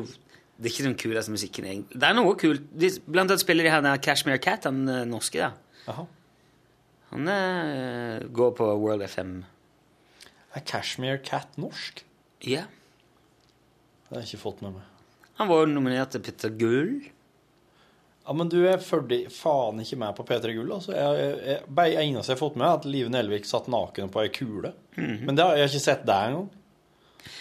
Det 0.57 0.67
er 0.67 0.73
ikke 0.73 0.87
den 0.89 0.97
kuleste 0.99 1.31
musikken, 1.31 1.67
egentlig. 1.69 1.99
Det 1.99 2.07
er 2.07 2.15
noe 2.17 2.35
kult. 2.39 2.63
De, 2.71 2.89
blant 3.05 3.29
annet 3.29 3.43
spiller 3.43 3.67
de 3.67 3.71
her 3.73 3.83
den 3.83 4.01
Cashmere 4.03 4.39
Cat, 4.43 4.67
han 4.67 4.87
eh, 4.87 5.03
norske 5.07 5.39
der. 5.41 5.55
Aha. 5.91 6.05
Han 7.11 7.27
er, 7.31 8.25
går 8.35 8.53
på 8.57 8.69
World 8.79 9.03
FM. 9.05 9.37
Er 10.55 10.63
Cashmere 10.65 11.19
Cat 11.23 11.59
norsk? 11.59 12.01
Ja. 12.47 12.65
Det 14.15 14.21
har 14.21 14.29
jeg 14.29 14.37
ikke 14.37 14.45
fått 14.45 14.61
med 14.63 14.77
meg. 14.77 14.83
Han 15.35 15.49
var 15.49 15.57
jo 15.59 15.71
nominert 15.73 16.13
til 16.15 16.21
Petter 16.23 16.53
Gull. 16.55 16.93
Ja, 18.23 18.33
men 18.39 18.47
du 18.47 18.61
er 18.63 18.79
følger 18.79 19.27
faen 19.27 19.81
ikke 19.83 19.97
med 19.99 20.15
på 20.15 20.23
P3 20.29 20.53
Gull. 20.55 20.69
Altså. 20.71 20.93
Jeg, 20.95 21.17
jeg, 21.19 21.33
jeg, 21.49 21.73
bare 21.75 21.99
eneste 21.99 22.31
jeg 22.31 22.37
har 22.37 22.39
fått 22.39 22.55
med, 22.55 22.63
er 22.69 22.77
at 22.79 22.87
Live 22.87 23.11
Nelvik 23.11 23.49
satt 23.49 23.67
naken 23.67 24.13
på 24.13 24.23
ei 24.23 24.29
kule. 24.31 24.71
Men 24.95 25.35
det 25.35 25.43
har 25.43 25.59
jeg 25.59 25.67
har 25.67 25.73
ikke 25.73 25.83
sett 25.83 26.07
det 26.07 26.15
engang. 26.29 26.47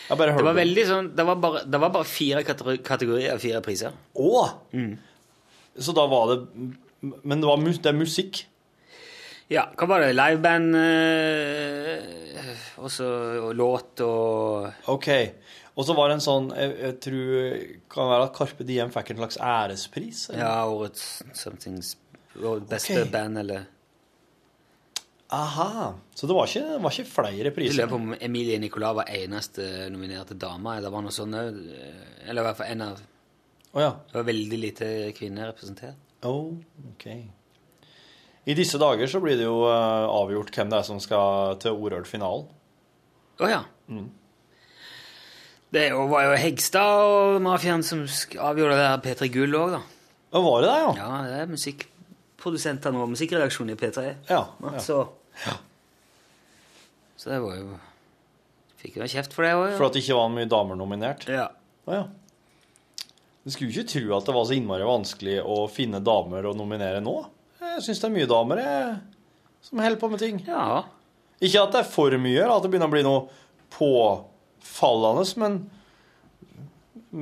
Jeg 0.09 0.19
bare 0.19 0.35
Det 0.35 0.45
var 0.49 0.57
veldig 0.57 0.83
sånn 0.89 1.09
Det 1.15 1.25
var 1.29 1.39
bare, 1.41 1.61
det 1.69 1.79
var 1.81 1.91
bare 1.93 2.09
fire 2.09 2.43
kategorier 2.43 3.37
og 3.37 3.45
fire 3.47 3.63
priser. 3.63 3.95
Å! 4.19 4.43
Så 5.79 5.95
da 5.95 6.09
var 6.11 6.33
det 6.33 6.41
Men 7.23 7.39
det, 7.39 7.47
var 7.47 7.63
det 7.63 7.93
er 7.93 7.97
musikk? 8.03 8.43
Ja, 9.55 9.69
hva 9.79 9.87
var 9.87 10.03
det? 10.03 10.17
Liveband 10.17 10.75
øh, 10.83 12.53
og 12.83 12.91
så 12.91 13.09
låt 13.55 14.01
og 14.03 14.89
OK. 14.91 15.09
Og 15.75 15.87
så 15.89 15.95
var 15.99 16.07
det 16.11 16.21
en 16.21 16.23
sånn 16.23 16.45
Jeg, 16.55 16.75
jeg 16.79 16.97
tror 17.03 17.55
kan 17.91 18.11
være 18.13 18.27
at 18.29 18.35
Carpe 18.37 18.67
Diem 18.67 18.93
fikk 18.95 19.11
en 19.11 19.23
slags 19.25 19.39
ærespris. 19.43 20.29
eller? 20.31 20.45
Ja, 20.45 20.67
årets 20.71 21.07
somethings 21.35 21.97
Beste 22.35 23.01
okay. 23.01 23.11
band, 23.11 23.39
eller 23.39 23.67
Aha. 25.35 25.95
Så 26.15 26.29
det 26.31 26.35
var 26.37 26.47
ikke, 26.47 26.79
var 26.83 26.93
ikke 26.95 27.11
flere 27.11 27.49
Jeg 27.49 27.55
priser? 27.57 27.79
lurer 27.81 27.91
på 27.91 27.99
om 27.99 28.15
Emilie 28.21 28.59
Nicolas 28.63 28.95
var 29.01 29.09
eneste 29.11 29.89
nominerte 29.91 30.37
dame. 30.39 30.77
Det 30.85 30.93
var 30.95 31.03
noe 31.03 31.15
sånn. 31.15 31.35
Eller 31.35 32.43
i 32.43 32.45
hvert 32.47 32.59
fall 32.61 32.71
en 32.71 32.85
av 32.87 33.01
Å 33.75 33.83
ja. 33.83 33.89
Det 34.11 34.19
var 34.21 34.27
veldig 34.29 34.59
lite 34.63 34.91
kvinner 35.17 35.49
representert. 35.51 35.99
Oh, 36.29 36.53
ok. 36.93 37.07
I 38.47 38.55
disse 38.55 38.79
dager 38.79 39.09
så 39.11 39.19
blir 39.25 39.41
det 39.41 39.49
jo 39.49 39.65
eh, 39.67 40.05
avgjort 40.07 40.53
hvem 40.55 40.71
det 40.71 40.79
er 40.79 40.87
som 40.87 41.01
skal 41.03 41.57
til 41.65 41.75
Orørt-finalen. 41.81 42.47
Å 43.43 43.51
ja. 43.51 43.63
Det 45.75 45.89
var 45.91 46.23
jo 46.29 46.35
Hegstad 46.39 47.05
og 47.11 47.41
mafiaen 47.43 47.83
som 47.87 48.05
avgjorde 48.07 48.77
det 48.79 48.87
her 48.87 49.01
P3 49.03 49.29
Gull 49.35 49.57
òg, 49.59 49.73
da. 49.75 49.81
Ja, 50.35 50.43
var 50.45 50.63
det 50.63 50.69
det, 50.71 50.77
ja? 50.85 50.93
Ja, 51.01 51.09
det 51.27 51.41
er 51.43 51.51
musikkprodusentene 51.51 53.01
og 53.03 53.11
musikkredaksjonen 53.15 53.75
i 53.75 53.79
P3. 53.81 54.05
Ja. 54.31 54.43
Ja, 54.63 54.73
ja. 54.77 54.83
Så. 54.83 55.01
så 57.19 57.31
det 57.33 57.41
var 57.43 57.59
jo 57.59 57.75
Fikk 58.85 58.99
jo 59.01 59.07
kjeft 59.09 59.33
for 59.33 59.47
det 59.47 59.55
òg, 59.57 59.71
For 59.79 59.87
at 59.89 59.95
det 59.97 60.03
ikke 60.05 60.19
var 60.19 60.33
mye 60.35 60.51
damer 60.51 60.79
nominert? 60.79 61.27
ja. 61.31 61.49
Ah, 61.89 61.95
ja. 61.99 62.05
Du 63.45 63.51
skulle 63.53 63.69
jo 63.69 63.83
ikke 63.83 63.91
tro 63.93 64.15
at 64.17 64.25
det 64.29 64.35
var 64.37 64.45
så 64.49 64.55
innmari 64.57 64.85
vanskelig 64.89 65.35
å 65.45 65.57
finne 65.69 65.99
damer 66.01 66.47
å 66.49 66.55
nominere 66.57 67.03
nå. 67.05 67.17
Jeg 67.61 67.83
syns 67.85 68.01
det 68.01 68.07
er 68.09 68.15
mye 68.15 68.29
damer 68.31 68.61
jeg, 68.63 68.95
som 69.67 69.83
holder 69.85 70.01
på 70.01 70.09
med 70.13 70.23
ting. 70.23 70.39
ja. 70.47 70.85
Ikke 71.45 71.65
at 71.67 71.75
det 71.75 71.81
er 71.83 71.91
for 71.91 72.15
mye, 72.17 72.39
eller 72.39 72.55
at 72.55 72.65
det 72.65 72.71
begynner 72.73 72.89
å 72.89 72.95
bli 72.95 73.03
noe 73.05 73.27
påfallende, 74.65 75.41
men 75.41 75.71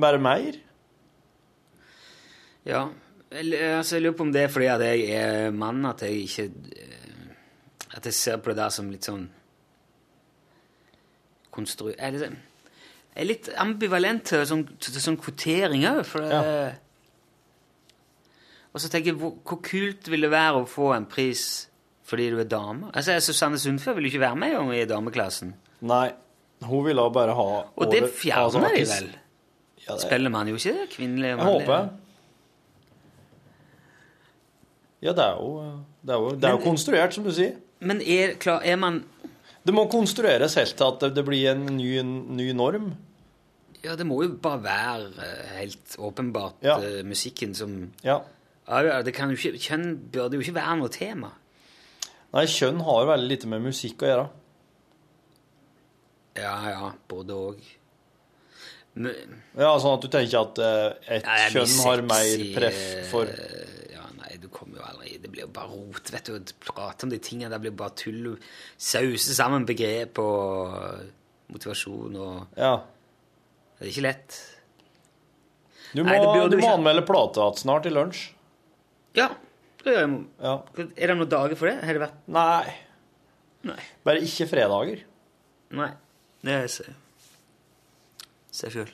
bare 0.01 0.19
mer. 0.19 0.57
Ja. 2.65 2.87
Altså, 3.31 3.95
jeg 3.95 4.03
lurer 4.03 4.17
på 4.17 4.23
om 4.23 4.33
det 4.33 4.43
er 4.43 4.51
fordi 4.53 4.69
at 4.71 4.81
jeg 4.81 5.09
er 5.17 5.51
mann, 5.51 5.85
at 5.85 6.01
jeg 6.01 6.11
ikke 6.11 6.43
eh, 6.77 6.99
At 7.95 8.05
jeg 8.05 8.13
ser 8.13 8.37
på 8.37 8.49
det 8.49 8.57
der 8.57 8.69
som 8.69 8.89
litt 8.89 9.05
sånn 9.05 9.27
konstru... 11.53 11.91
Jeg 11.91 12.07
er 12.07 12.11
litt, 12.15 12.23
jeg 13.13 13.21
er 13.21 13.27
litt 13.29 13.49
ambivalent 13.61 14.23
til 14.25 14.45
sånn, 14.49 14.63
til 14.81 14.97
sånn 15.01 15.19
kvotering 15.21 15.85
òg, 15.85 16.01
for 16.09 16.25
det 16.25 16.39
Og 18.73 18.81
så 18.81 18.89
tenker 18.89 19.11
jeg, 19.11 19.19
hvor, 19.21 19.35
hvor 19.45 19.61
kult 19.61 20.09
vil 20.09 20.25
det 20.25 20.31
være 20.33 20.63
å 20.63 20.69
få 20.69 20.93
en 20.95 21.05
pris 21.05 21.67
fordi 22.03 22.31
du 22.33 22.39
er 22.41 22.49
dame? 22.49 22.89
Altså, 22.93 23.19
Susanne 23.21 23.61
Sundfør 23.61 23.99
vil 23.99 24.09
jo 24.09 24.15
ikke 24.15 24.25
være 24.25 24.41
med 24.41 24.73
i 24.75 24.85
dameklassen. 24.89 25.53
Nei, 25.85 26.07
hun 26.67 26.85
ville 26.85 27.03
bare 27.13 27.33
ha 27.37 27.47
Og 27.75 27.91
det 27.91 28.03
fjerner 28.09 28.43
altså, 28.45 28.59
de 28.59 28.85
vel? 28.89 29.11
Ja, 29.83 29.93
det, 29.93 30.01
Spiller 30.05 30.29
man 30.31 30.47
jo 30.47 30.55
ikke 30.55 30.73
det? 30.79 30.89
Kvinnelige 30.93 31.33
jeg 31.35 31.37
håper. 31.43 31.89
Ja, 35.03 35.11
det 35.11 35.23
er 35.25 35.33
jo, 35.35 35.49
det 36.01 36.13
er 36.15 36.19
jo, 36.21 36.29
det 36.35 36.43
er 36.47 36.53
jo 36.53 36.57
Men- 36.61 36.65
konstruert, 36.67 37.13
som 37.13 37.23
du 37.23 37.31
sier. 37.31 37.55
Men 37.79 38.01
er, 38.01 38.35
klar, 38.39 38.61
er 38.63 38.75
man 38.77 39.03
Det 39.65 39.73
må 39.73 39.85
konstrueres 39.91 40.55
helt 40.55 40.75
til 40.77 40.83
at 40.83 40.99
det, 41.01 41.15
det 41.15 41.25
blir 41.25 41.51
en 41.51 41.65
ny, 41.77 42.01
ny 42.01 42.51
norm. 42.51 42.93
Ja, 43.83 43.95
det 43.95 44.05
må 44.07 44.21
jo 44.23 44.29
bare 44.41 44.59
være 44.63 45.07
eh, 45.23 45.57
helt 45.59 45.95
åpenbart 45.99 46.53
Ja. 46.63 46.77
eh, 46.79 47.03
musikken 47.03 47.53
som 47.55 47.91
Ja. 48.03 48.19
det 49.03 49.13
kan 49.13 49.29
jo 49.29 49.35
ikke, 49.35 49.57
Kjønn 49.59 49.99
burde 50.11 50.33
jo 50.35 50.39
ikke 50.41 50.55
være 50.55 50.77
noe 50.79 50.89
tema. 50.89 51.31
Nei, 52.33 52.45
kjønn 52.45 52.81
har 52.81 53.05
veldig 53.05 53.27
lite 53.29 53.47
med 53.47 53.61
musikk 53.61 54.01
å 54.03 54.07
gjøre. 54.07 54.29
Ja, 56.39 56.55
ja, 56.69 56.91
både 57.11 57.35
òg. 57.37 57.63
Ja, 58.93 59.71
Sånn 59.81 59.95
at 59.95 60.03
du 60.05 60.09
tenker 60.13 60.43
at 60.43 60.59
eh, 60.61 61.15
et 61.17 61.27
kjønn 61.53 61.71
har 61.81 62.03
mer 62.05 62.43
preff 62.53 62.81
for 63.09 63.29
Ja, 63.89 64.03
nei, 64.19 64.35
du 64.41 64.45
kommer 64.53 64.77
jo 64.77 64.85
aldri 64.85 65.15
Det 65.23 65.31
blir 65.33 65.47
jo 65.47 65.49
bare 65.55 65.71
rot, 65.71 66.11
vet 66.13 66.29
du. 66.29 66.35
Å 66.37 66.57
prate 66.67 67.07
om 67.07 67.13
de 67.13 67.17
tingene 67.23 67.49
der 67.53 67.63
blir 67.63 67.73
bare 67.77 67.95
tull. 67.97 68.35
Sause 68.77 69.33
sammen 69.33 69.65
begrep 69.69 70.21
og 70.21 71.09
motivasjon 71.53 72.19
og 72.21 72.59
Ja. 72.59 72.75
Det 73.79 73.87
er 73.87 73.91
ikke 73.95 74.05
lett. 74.05 74.37
Du 75.93 76.03
må, 76.03 76.09
Nei, 76.09 76.19
det 76.21 76.45
du 76.53 76.57
må 76.57 76.61
ikke. 76.61 76.75
anmelde 76.77 77.03
igjen 77.05 77.57
snart 77.59 77.89
i 77.89 77.93
lunsj. 77.93 78.21
Ja. 79.17 79.27
det 79.83 79.93
gjør 79.93 79.99
jeg. 80.05 80.21
Ja. 80.41 80.53
Er 80.95 81.11
det 81.11 81.17
noen 81.17 81.29
dager 81.29 81.57
for 81.59 81.69
det? 81.69 81.75
Har 81.83 81.97
det 81.97 82.01
vært 82.05 82.29
Nei. 82.33 82.77
Nei. 83.67 83.81
Bare 84.05 84.21
ikke 84.25 84.47
fredager. 84.49 85.03
Nei. 85.73 85.91
Det 86.43 86.51
er 86.53 86.65
jeg 86.67 86.95
Ser 88.53 88.73
sjøl. 88.73 88.91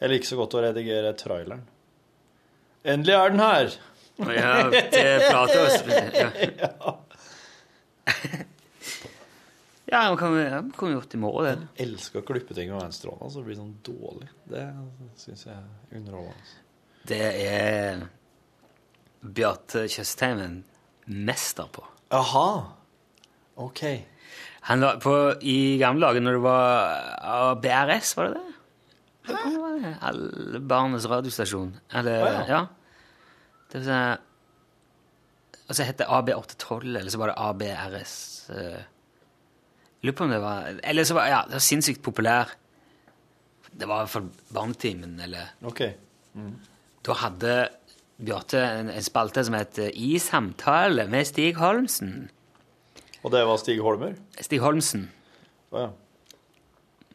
Jeg 0.00 0.08
liker 0.12 0.28
så 0.28 0.38
godt 0.38 0.56
å 0.56 0.62
redigere 0.64 1.12
traileren. 1.18 1.66
Endelig 2.88 3.16
er 3.16 3.34
den 3.34 3.42
her! 3.44 3.74
Ja, 4.20 4.54
til 4.92 5.22
plate 5.26 5.58
og 5.60 5.70
Ja. 6.62 6.96
Ja, 9.90 10.00
man 10.08 10.16
kan, 10.16 10.32
man 10.32 10.72
kan 10.76 10.88
jo 10.92 11.00
gjort 11.00 11.14
i 11.14 11.18
morgen, 11.18 11.46
det. 11.46 11.68
Jeg 11.80 11.88
elsker 11.88 12.20
å 12.20 12.26
klippe 12.28 12.54
ting 12.54 12.70
med 12.70 12.78
venstrehånda, 12.78 13.26
så 13.26 13.40
det 13.40 13.48
blir 13.48 13.58
sånn 13.58 13.72
dårlig. 13.82 14.28
Det 14.52 14.62
syns 15.18 15.46
jeg 15.48 15.56
er 15.56 15.96
underholdende. 15.98 16.58
Det 17.10 17.30
er 17.42 18.04
Bjarte 19.20 19.88
Tjøstheim 19.90 20.44
en 20.44 20.60
mester 21.26 21.66
på. 21.74 21.82
Jaha. 22.14 22.46
OK. 23.60 23.82
Han 24.68 24.82
la 24.84 24.94
på, 25.00 25.14
I 25.42 25.78
gamle 25.80 26.06
dager, 26.06 26.24
når 26.24 26.36
det 26.36 26.42
var 26.44 26.64
ah, 27.20 27.52
BRS, 27.60 28.16
var 28.18 28.30
det 28.30 28.40
det? 28.40 28.46
Var 29.30 29.78
det? 29.80 29.94
Alle 30.08 30.60
barnets 30.60 31.06
radiostasjon. 31.08 31.74
Eller, 32.00 32.24
oh, 32.24 32.34
ja. 32.34 32.44
ja. 32.48 32.60
Det 33.70 33.80
var 33.80 33.86
sånn 33.86 34.26
Altså 35.70 35.84
het 35.86 36.00
det 36.00 36.06
AB812, 36.10 36.86
eller 36.98 37.12
så 37.14 37.18
var 37.20 37.30
det 37.30 37.34
ABRS. 37.38 38.14
eh. 38.50 38.80
Lurer 40.02 40.16
på 40.18 40.24
om 40.24 40.32
det 40.32 40.40
var 40.42 40.80
Eller 40.82 41.04
så 41.06 41.14
var 41.14 41.28
Ja, 41.30 41.44
det 41.46 41.54
var 41.60 41.62
sinnssykt 41.62 42.02
populær. 42.02 42.56
Det 43.70 43.86
var 43.86 44.00
i 44.00 44.06
hvert 44.08 44.14
fall 44.16 44.30
Barnetimen, 44.50 45.20
eller 45.22 45.52
ok. 45.62 45.84
Da 47.06 47.16
hadde 47.22 47.54
Bjarte 48.20 48.58
en, 48.58 48.90
en 48.90 49.06
spalte 49.06 49.44
som 49.46 49.54
het 49.54 49.78
eh, 49.78 49.94
I 49.94 50.18
samtale 50.18 51.06
med 51.08 51.28
Stig 51.28 51.56
Holmsen. 51.56 52.30
Og 53.24 53.32
det 53.34 53.40
var 53.46 53.58
Stig 53.60 53.80
Holmer? 53.84 54.14
Stig 54.40 54.60
Holmsen. 54.64 55.08
Oh, 55.70 55.80
ja. 55.84 55.88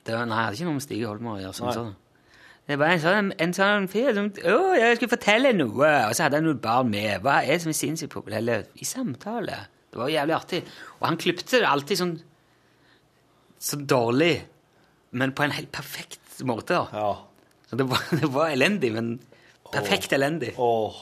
Det 0.05 0.13
var, 0.13 0.25
nei, 0.29 0.37
jeg 0.37 0.45
hadde 0.45 0.57
ikke 0.59 0.67
noe 0.69 0.77
med 0.77 0.85
Stig 0.85 1.05
Holmer 1.05 1.31
å 1.33 1.39
gjøre. 1.41 1.55
Sånn, 1.57 1.71
sånn. 1.73 1.93
Det 2.65 2.77
var 2.81 2.93
en 2.93 3.01
sånn, 3.01 3.31
en 3.45 3.53
sånn 3.53 3.87
fyr 3.93 4.11
som 4.17 4.27
Å, 4.31 4.57
jeg 4.77 4.97
skulle 4.97 5.13
fortelle 5.15 5.51
noe! 5.53 5.89
Og 6.09 6.15
så 6.17 6.25
hadde 6.25 6.39
han 6.39 6.47
noen 6.47 6.61
barn 6.61 6.89
med. 6.93 7.19
Hva 7.25 7.39
er 7.43 7.55
det 7.55 7.63
som 7.65 7.73
er 7.73 7.77
sinnssykt 7.77 8.13
populært? 8.13 8.71
I 8.81 8.87
samtale. 8.89 9.59
Det 9.93 10.01
var 10.01 10.09
jævlig 10.13 10.35
artig. 10.37 10.61
Og 10.99 11.05
han 11.07 11.17
klipte 11.21 11.61
det 11.61 11.69
alltid 11.69 12.01
sånn 12.01 12.15
så 13.65 13.77
dårlig, 13.81 14.33
men 15.17 15.31
på 15.33 15.45
en 15.45 15.53
helt 15.55 15.71
perfekt 15.73 16.41
måte. 16.45 16.81
ja. 16.93 17.13
Så 17.65 17.77
det 17.79 17.87
var, 17.89 18.01
det 18.21 18.27
var 18.29 18.51
elendig, 18.53 18.91
men 18.93 19.15
perfekt 19.73 20.11
elendig. 20.13 20.51
Åh. 20.61 20.97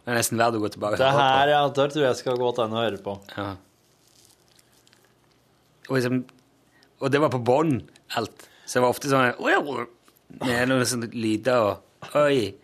Det 0.00 0.08
er 0.08 0.16
nesten 0.16 0.40
verdt 0.40 0.56
å 0.56 0.62
gå 0.62 0.70
tilbake 0.72 0.96
og 0.96 1.02
Det 1.02 1.10
høre 1.12 1.20
på. 1.20 1.34
her 1.36 1.50
ja, 1.52 1.58
det 1.76 1.84
tror 1.92 2.04
jeg 2.06 2.16
skal 2.16 2.38
gå 2.40 2.52
an 2.64 2.72
å 2.78 2.80
høre 2.80 3.00
på. 3.04 3.16
Ja. 3.36 3.50
Og, 5.90 5.96
liksom, 5.98 6.22
og 7.02 7.10
det 7.12 7.20
var 7.20 7.32
på 7.34 7.40
bånd, 7.42 7.82
alt. 8.16 8.46
Så 8.64 8.78
det 8.78 8.82
var 8.86 8.94
ofte 8.94 9.10
sånn 9.10 9.32
Med 10.40 10.68
noen 10.70 10.86
sånne 10.86 11.08
lyder 11.10 11.58
og 11.66 12.14
Oi. 12.16 12.54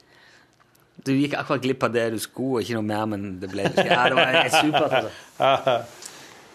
Du 1.04 1.10
gikk 1.12 1.34
akkurat 1.38 1.62
glipp 1.62 1.82
av 1.86 1.92
det 1.94 2.06
du 2.14 2.18
skulle, 2.22 2.56
og 2.56 2.62
ikke 2.64 2.78
noe 2.78 2.86
mer, 2.86 3.04
men 3.10 3.26
det 3.42 3.50
ble 3.52 3.66
Ja, 3.74 4.06
det 4.08 4.16
var 4.16 4.50
supert. 4.54 4.98
Altså. 5.02 5.78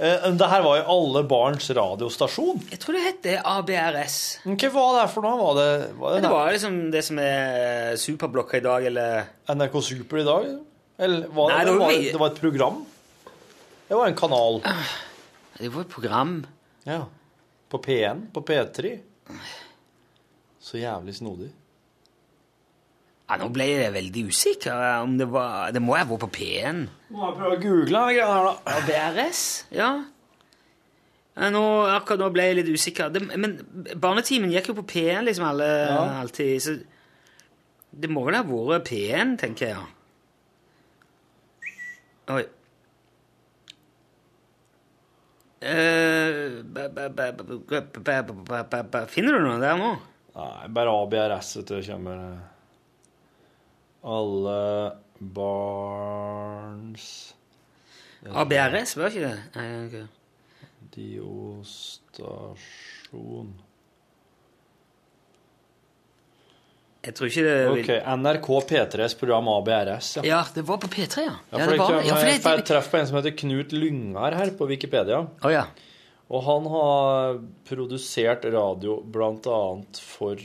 Eh, 0.01 0.23
Det 0.33 0.47
her 0.49 0.63
var 0.65 0.79
jo 0.79 0.85
alle 0.89 1.21
barns 1.29 1.67
radiostasjon. 1.77 2.63
Jeg 2.71 2.79
tror 2.81 2.95
det 2.97 3.01
het 3.05 3.19
det 3.21 3.35
ABRS. 3.45 4.15
Hva 4.49 4.71
var 4.73 4.95
det 4.97 5.03
for 5.13 5.21
noe? 5.27 5.35
Var 5.37 5.59
det, 5.59 5.67
var 5.99 6.15
det, 6.15 6.21
Det 6.23 6.31
var 6.31 6.55
liksom 6.55 6.77
det 6.95 7.03
som 7.05 7.19
er 7.21 7.99
Superblokka 8.01 8.57
i 8.57 8.63
dag, 8.65 8.87
eller 8.89 9.27
NRK 9.53 9.75
Super 9.85 10.23
i 10.23 10.25
dag? 10.25 10.47
Eller 10.97 11.27
var 11.29 11.51
det, 11.53 11.59
Nei, 11.59 11.67
det 11.67 11.75
var 11.77 11.93
det 12.07 12.21
var 12.23 12.33
et 12.33 12.41
program? 12.41 12.81
Det 13.91 13.99
var 13.99 14.09
en 14.09 14.17
kanal. 14.17 14.57
Det 15.59 15.69
var 15.75 15.85
et 15.85 15.93
program. 15.93 16.33
Ja. 16.87 17.05
På 17.71 17.79
P1? 17.81 18.27
På 18.33 18.43
P3? 18.45 18.93
Så 20.61 20.77
jævlig 20.81 21.15
snodig. 21.17 21.51
Ja, 23.31 23.37
nå 23.39 23.47
ble 23.55 23.67
jeg 23.69 23.93
veldig 23.95 24.25
usikker. 24.27 24.81
om 25.05 25.13
Det 25.17 25.27
var, 25.31 25.71
det 25.71 25.81
må 25.81 25.95
ha 25.95 26.03
vært 26.03 26.25
på 26.25 26.31
P1. 26.35 26.81
Må 27.13 27.29
jeg 27.29 27.37
prøve 27.37 27.55
å 27.55 27.61
google 27.63 27.85
denne 27.87 28.15
greia 28.17 28.31
her, 28.33 28.49
da. 28.49 28.79
BRS? 28.89 29.43
Ja. 29.71 29.91
Ja, 31.37 31.47
Nå, 31.53 31.61
akkurat 31.87 32.19
nå 32.19 32.27
ble 32.35 32.49
jeg 32.49 32.57
litt 32.59 32.71
usikker. 32.75 33.13
Det, 33.15 33.21
men 33.39 33.55
Barnetimen 34.03 34.51
gikk 34.51 34.73
jo 34.73 34.75
på 34.81 34.87
P1 34.91 35.23
liksom 35.29 35.47
alle, 35.47 35.69
alltid, 36.19 36.57
så 36.65 36.75
det 37.91 38.09
må 38.11 38.25
vel 38.27 38.35
ha 38.35 38.43
vært 38.47 38.89
P1, 38.91 39.37
tenker 39.39 39.71
jeg. 39.71 39.87
Oi. 42.35 42.43
Finner 49.13 49.37
du 49.37 49.41
noe 49.45 49.59
der 49.61 49.75
nå? 49.77 49.91
Nei, 50.33 50.67
bare 50.73 50.89
ABRS, 51.03 51.49
vet 51.59 51.67
du. 51.69 51.77
Kommer 51.85 52.17
eh, 52.23 52.39
alle 54.15 54.57
barns 55.21 57.05
ABRS, 58.25 58.97
var 58.97 59.07
ikke 59.11 59.27
det? 59.27 59.37
Nei, 59.57 59.67
ok. 59.85 59.95
Diostasjon 60.95 62.51
Jeg 67.01 67.15
tror 67.17 67.27
ikke 67.31 67.43
det 67.47 67.53
vil 67.65 67.79
Ok, 67.81 67.87
NRK 68.21 68.47
P3s 68.69 69.15
program 69.17 69.47
ABRS, 69.49 70.09
ja. 70.19 70.23
Ja, 70.27 70.41
det 70.53 70.61
var 70.67 70.77
på 70.83 70.87
P3, 70.93 71.23
ja. 71.25 71.31
Ja, 71.49 71.57
Ja, 71.57 71.65
for 71.65 71.71
det 71.71 71.79
var, 71.81 71.95
ja, 72.05 72.15
for 72.43 72.51
jeg, 72.53 72.65
traff 72.69 72.91
på 72.91 72.97
en 72.99 73.07
som 73.09 73.17
heter 73.17 73.33
Knut 73.41 73.71
Lyngar 73.73 74.35
her 74.37 74.51
på 74.59 74.67
Wikipedia. 74.69 75.23
Å 75.41 75.49
ja. 75.53 75.63
Og 76.31 76.43
han 76.45 76.67
har 76.71 77.39
produsert 77.67 78.45
radio 78.53 78.99
blant 79.03 79.47
annet 79.51 79.97
for 79.99 80.37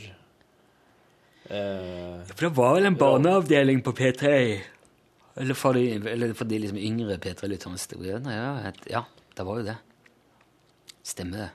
eh, 1.49 2.17
For 2.33 2.41
det 2.47 2.51
var 2.57 2.73
vel 2.79 2.89
en 2.89 2.97
barneavdeling 2.99 3.83
på 3.85 3.93
P3? 3.95 4.33
Eller 5.37 5.53
for 5.53 5.77
de, 5.77 5.85
eller 6.09 6.33
for 6.33 6.49
de 6.49 6.57
liksom 6.63 6.81
yngre 6.81 7.19
P3-lytterne? 7.21 8.33
Ja, 8.33 8.49
et- 8.71 8.89
ja, 8.89 9.03
det 9.37 9.45
var 9.45 9.57
jo 9.61 9.63
det. 9.69 9.77
Stemmer 11.03 11.37
det. 11.37 11.49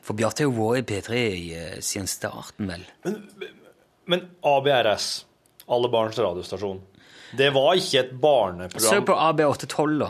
for 0.00 0.14
Bjarte 0.16 0.42
har 0.42 0.48
jo 0.50 0.56
vært 0.56 0.78
i 0.80 0.82
P3 0.94 1.12
i, 1.28 1.54
eh, 1.54 1.78
siden 1.84 2.06
starten, 2.08 2.66
vel? 2.66 2.86
Men 3.04 3.28
ABRS, 4.08 5.26
Alle 5.68 5.88
barns 5.92 6.18
radiostasjon, 6.18 6.80
det 7.36 7.50
var 7.52 7.74
ikke 7.76 8.00
et 8.00 8.12
barneprogram. 8.20 8.88
Søk 8.88 9.06
på 9.10 9.16
AB812, 9.20 9.98
da. 10.00 10.08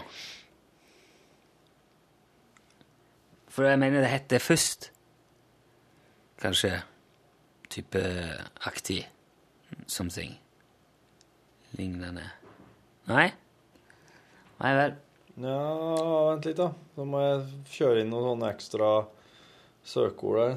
For 3.51 3.67
jeg 3.67 3.81
mener 3.83 4.05
det 4.05 4.13
het 4.13 4.29
det 4.31 4.39
først. 4.43 4.93
Kanskje 6.39 6.77
type 7.69 8.03
aktig 8.71 9.01
something. 9.91 10.37
Lignende. 11.75 12.29
Nei? 13.11 13.27
Nei 14.63 14.73
vel. 14.79 14.95
Ja, 15.43 15.59
vent 16.31 16.47
litt, 16.47 16.59
da. 16.59 16.71
Så 16.95 17.07
må 17.07 17.23
jeg 17.23 17.43
kjøre 17.75 18.03
inn 18.03 18.13
noen 18.15 18.31
sånne 18.31 18.53
ekstra 18.55 18.93
søkeord 19.87 20.39
der. 20.39 20.57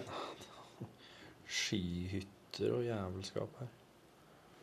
Skihytter 2.52 2.74
og 2.76 2.84
jævelskap 2.86 3.60
her. 3.62 3.70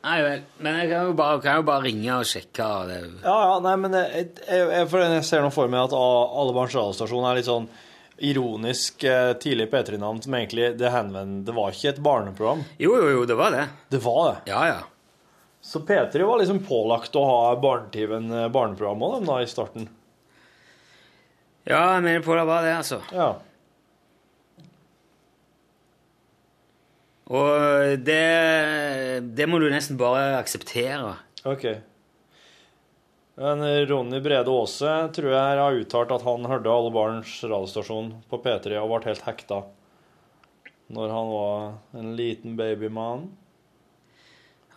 Nei 0.05 0.19
vel. 0.23 0.43
Men 0.62 0.77
jeg 0.78 0.90
kan 0.93 1.09
jo 1.09 1.15
bare, 1.19 1.40
kan 1.43 1.56
jo 1.59 1.65
bare 1.66 1.85
ringe 1.85 2.10
og 2.15 2.27
sjekke. 2.28 2.66
Det. 2.89 2.98
Ja, 3.24 3.36
ja, 3.48 3.55
nei, 3.65 3.74
men 3.82 3.97
jeg, 3.97 4.28
jeg, 4.47 4.69
jeg, 4.70 4.89
for 4.90 5.02
jeg 5.02 5.24
ser 5.27 5.43
nå 5.43 5.51
for 5.55 5.70
meg 5.73 5.89
at 5.89 5.94
Alle 5.97 6.55
barns 6.55 6.77
radiostasjon 6.77 7.27
er 7.27 7.39
litt 7.39 7.48
sånn 7.48 7.66
ironisk 8.19 9.05
eh, 9.06 9.32
tidlig 9.39 9.69
P3-navn 9.70 10.20
som 10.24 10.35
egentlig 10.35 10.73
det 10.74 10.90
henvender 10.90 11.44
Det 11.47 11.55
var 11.55 11.74
ikke 11.74 11.93
et 11.93 12.01
barneprogram. 12.02 12.62
Jo, 12.78 12.94
jo, 12.98 13.10
jo, 13.16 13.27
det 13.31 13.39
var 13.39 13.55
det. 13.55 13.66
Det 13.90 14.01
var 14.05 14.23
det. 14.28 14.52
Ja, 14.52 14.62
ja. 14.69 14.81
Så 15.62 15.82
P3 15.86 16.23
var 16.27 16.40
liksom 16.40 16.62
pålagt 16.66 17.19
å 17.19 17.24
ha 17.27 17.40
Barnetimen 17.62 18.31
eh, 18.31 18.51
barneprogram 18.55 19.02
òg, 19.09 19.20
da, 19.27 19.43
i 19.43 19.51
starten. 19.51 19.90
Ja, 21.69 21.82
jeg 21.97 22.06
mener 22.06 22.24
på 22.24 22.39
det 22.39 22.47
var 22.48 22.65
det, 22.65 22.78
altså. 22.78 23.02
Ja. 23.12 23.32
Og 27.29 27.99
det, 28.01 28.25
det 29.37 29.47
må 29.49 29.61
du 29.61 29.69
nesten 29.69 29.99
bare 30.01 30.39
akseptere. 30.39 31.17
OK. 31.49 31.67
Men 33.39 33.63
Ronny 33.87 34.19
Brede 34.25 34.51
Aase 34.51 34.95
tror 35.15 35.31
jeg 35.31 35.59
har 35.61 35.77
uttalt 35.79 36.15
at 36.17 36.25
han 36.27 36.49
hørte 36.51 36.73
Alle 36.73 36.91
barns 36.91 37.37
radiostasjon 37.45 38.09
på 38.31 38.41
P3 38.43 38.81
og 38.81 38.91
ble 38.91 39.13
helt 39.13 39.29
hekta 39.29 39.61
når 40.89 41.13
han 41.13 41.31
var 41.31 42.01
en 42.01 42.15
liten 42.17 42.55
babymann. 42.57 43.27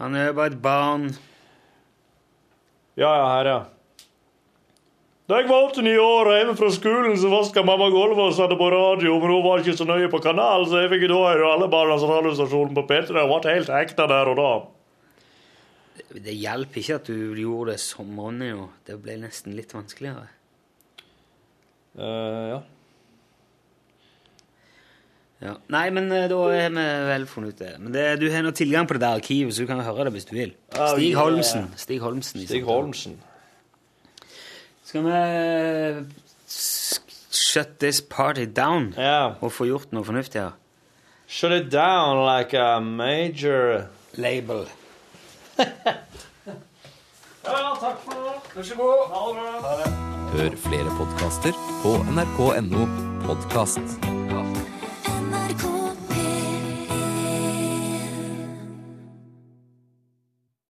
Han 0.02 0.16
er 0.20 0.28
jo 0.28 0.34
bare 0.36 0.52
et 0.52 0.62
barn. 0.62 1.06
Ja, 3.00 3.08
ja, 3.16 3.28
her, 3.32 3.48
ja. 3.48 3.60
Da 5.30 5.38
jeg 5.40 5.48
var 5.48 5.68
åtte-ni 5.70 5.94
år 6.02 6.28
og 6.28 6.36
hjemme 6.36 6.56
fra 6.60 6.68
skolen, 6.74 7.14
så 7.20 7.30
vaska 7.32 7.62
mamma 7.64 7.88
gulvet 7.94 8.20
og 8.26 8.36
satte 8.36 8.58
på 8.60 8.68
radio, 8.74 9.14
men 9.22 9.32
hun 9.32 9.46
var 9.46 9.62
ikke 9.62 9.78
så 9.80 9.86
nøye 9.88 10.10
på 10.12 10.20
kanalen, 10.24 10.68
så 10.68 10.82
jeg 10.82 10.92
fikk 10.92 11.08
da 11.12 11.20
høre 11.22 11.54
alle 11.54 11.70
barnas 11.72 12.04
radiostasjon 12.04 12.74
på 12.76 12.84
P3 12.90 13.22
og 13.22 13.32
ble 13.38 13.56
helt 13.56 13.72
hekta 13.72 14.10
der 14.12 14.32
og 14.34 14.42
da. 14.42 14.52
Det 16.12 16.36
hjalp 16.36 16.76
ikke 16.82 16.98
at 16.98 17.08
du 17.08 17.38
gjorde 17.38 17.72
det 17.76 17.80
som 17.84 18.12
Ronny, 18.20 18.52
og 18.58 18.74
det 18.90 18.98
ble 19.04 19.16
nesten 19.22 19.56
litt 19.56 19.74
vanskeligere. 19.78 20.28
ja. 21.96 22.62
Ja. 25.42 25.56
Nei, 25.74 25.88
men 25.90 26.12
eh, 26.14 26.28
da 26.30 26.38
er 26.54 26.70
vi 26.70 26.84
vel 27.08 27.24
funnet 27.26 27.56
ut 27.56 27.62
det. 27.64 27.72
Men 27.82 27.96
det, 27.96 28.04
du 28.22 28.28
har 28.30 28.44
nå 28.46 28.52
tilgang 28.54 28.86
på 28.86 28.94
det 28.94 29.02
der 29.02 29.18
arkivet, 29.18 29.56
så 29.56 29.64
du 29.64 29.70
kan 29.72 29.82
høre 29.82 30.06
det 30.06 30.14
hvis 30.14 30.28
du 30.30 30.36
vil. 30.38 30.52
Oh, 30.76 30.92
Stig. 30.94 31.16
Holmsen. 31.18 31.72
Stig 31.82 31.98
Holmsen. 32.04 32.44
Stig 32.46 32.62
samtalen. 32.62 33.18
Skal 34.92 35.04
vi 35.06 36.06
shut 37.32 37.80
this 37.80 38.02
party 38.02 38.46
down 38.46 38.94
yeah. 38.98 39.38
og 39.40 39.54
få 39.56 39.70
gjort 39.70 39.94
noe 39.96 40.04
fornuftig 40.04 40.42
her? 40.42 40.58
Shut 41.32 41.54
it 41.56 41.70
down 41.72 42.26
like 42.28 42.52
a 42.54 42.82
major 42.82 43.88
Label. 44.18 44.68
Ja, 47.42 47.72
takk 47.82 48.04
for 48.06 48.20
det. 48.22 48.34
Vær 48.54 48.64
så 48.68 48.76
god. 48.78 49.00
Ha 49.10 49.22
det 49.30 49.38
bra. 49.64 49.94
Hør 50.36 50.58
flere 50.68 50.92
podkaster 51.00 51.58
på 51.82 51.96
nrk.no 52.14 52.86
podkast. 53.26 54.31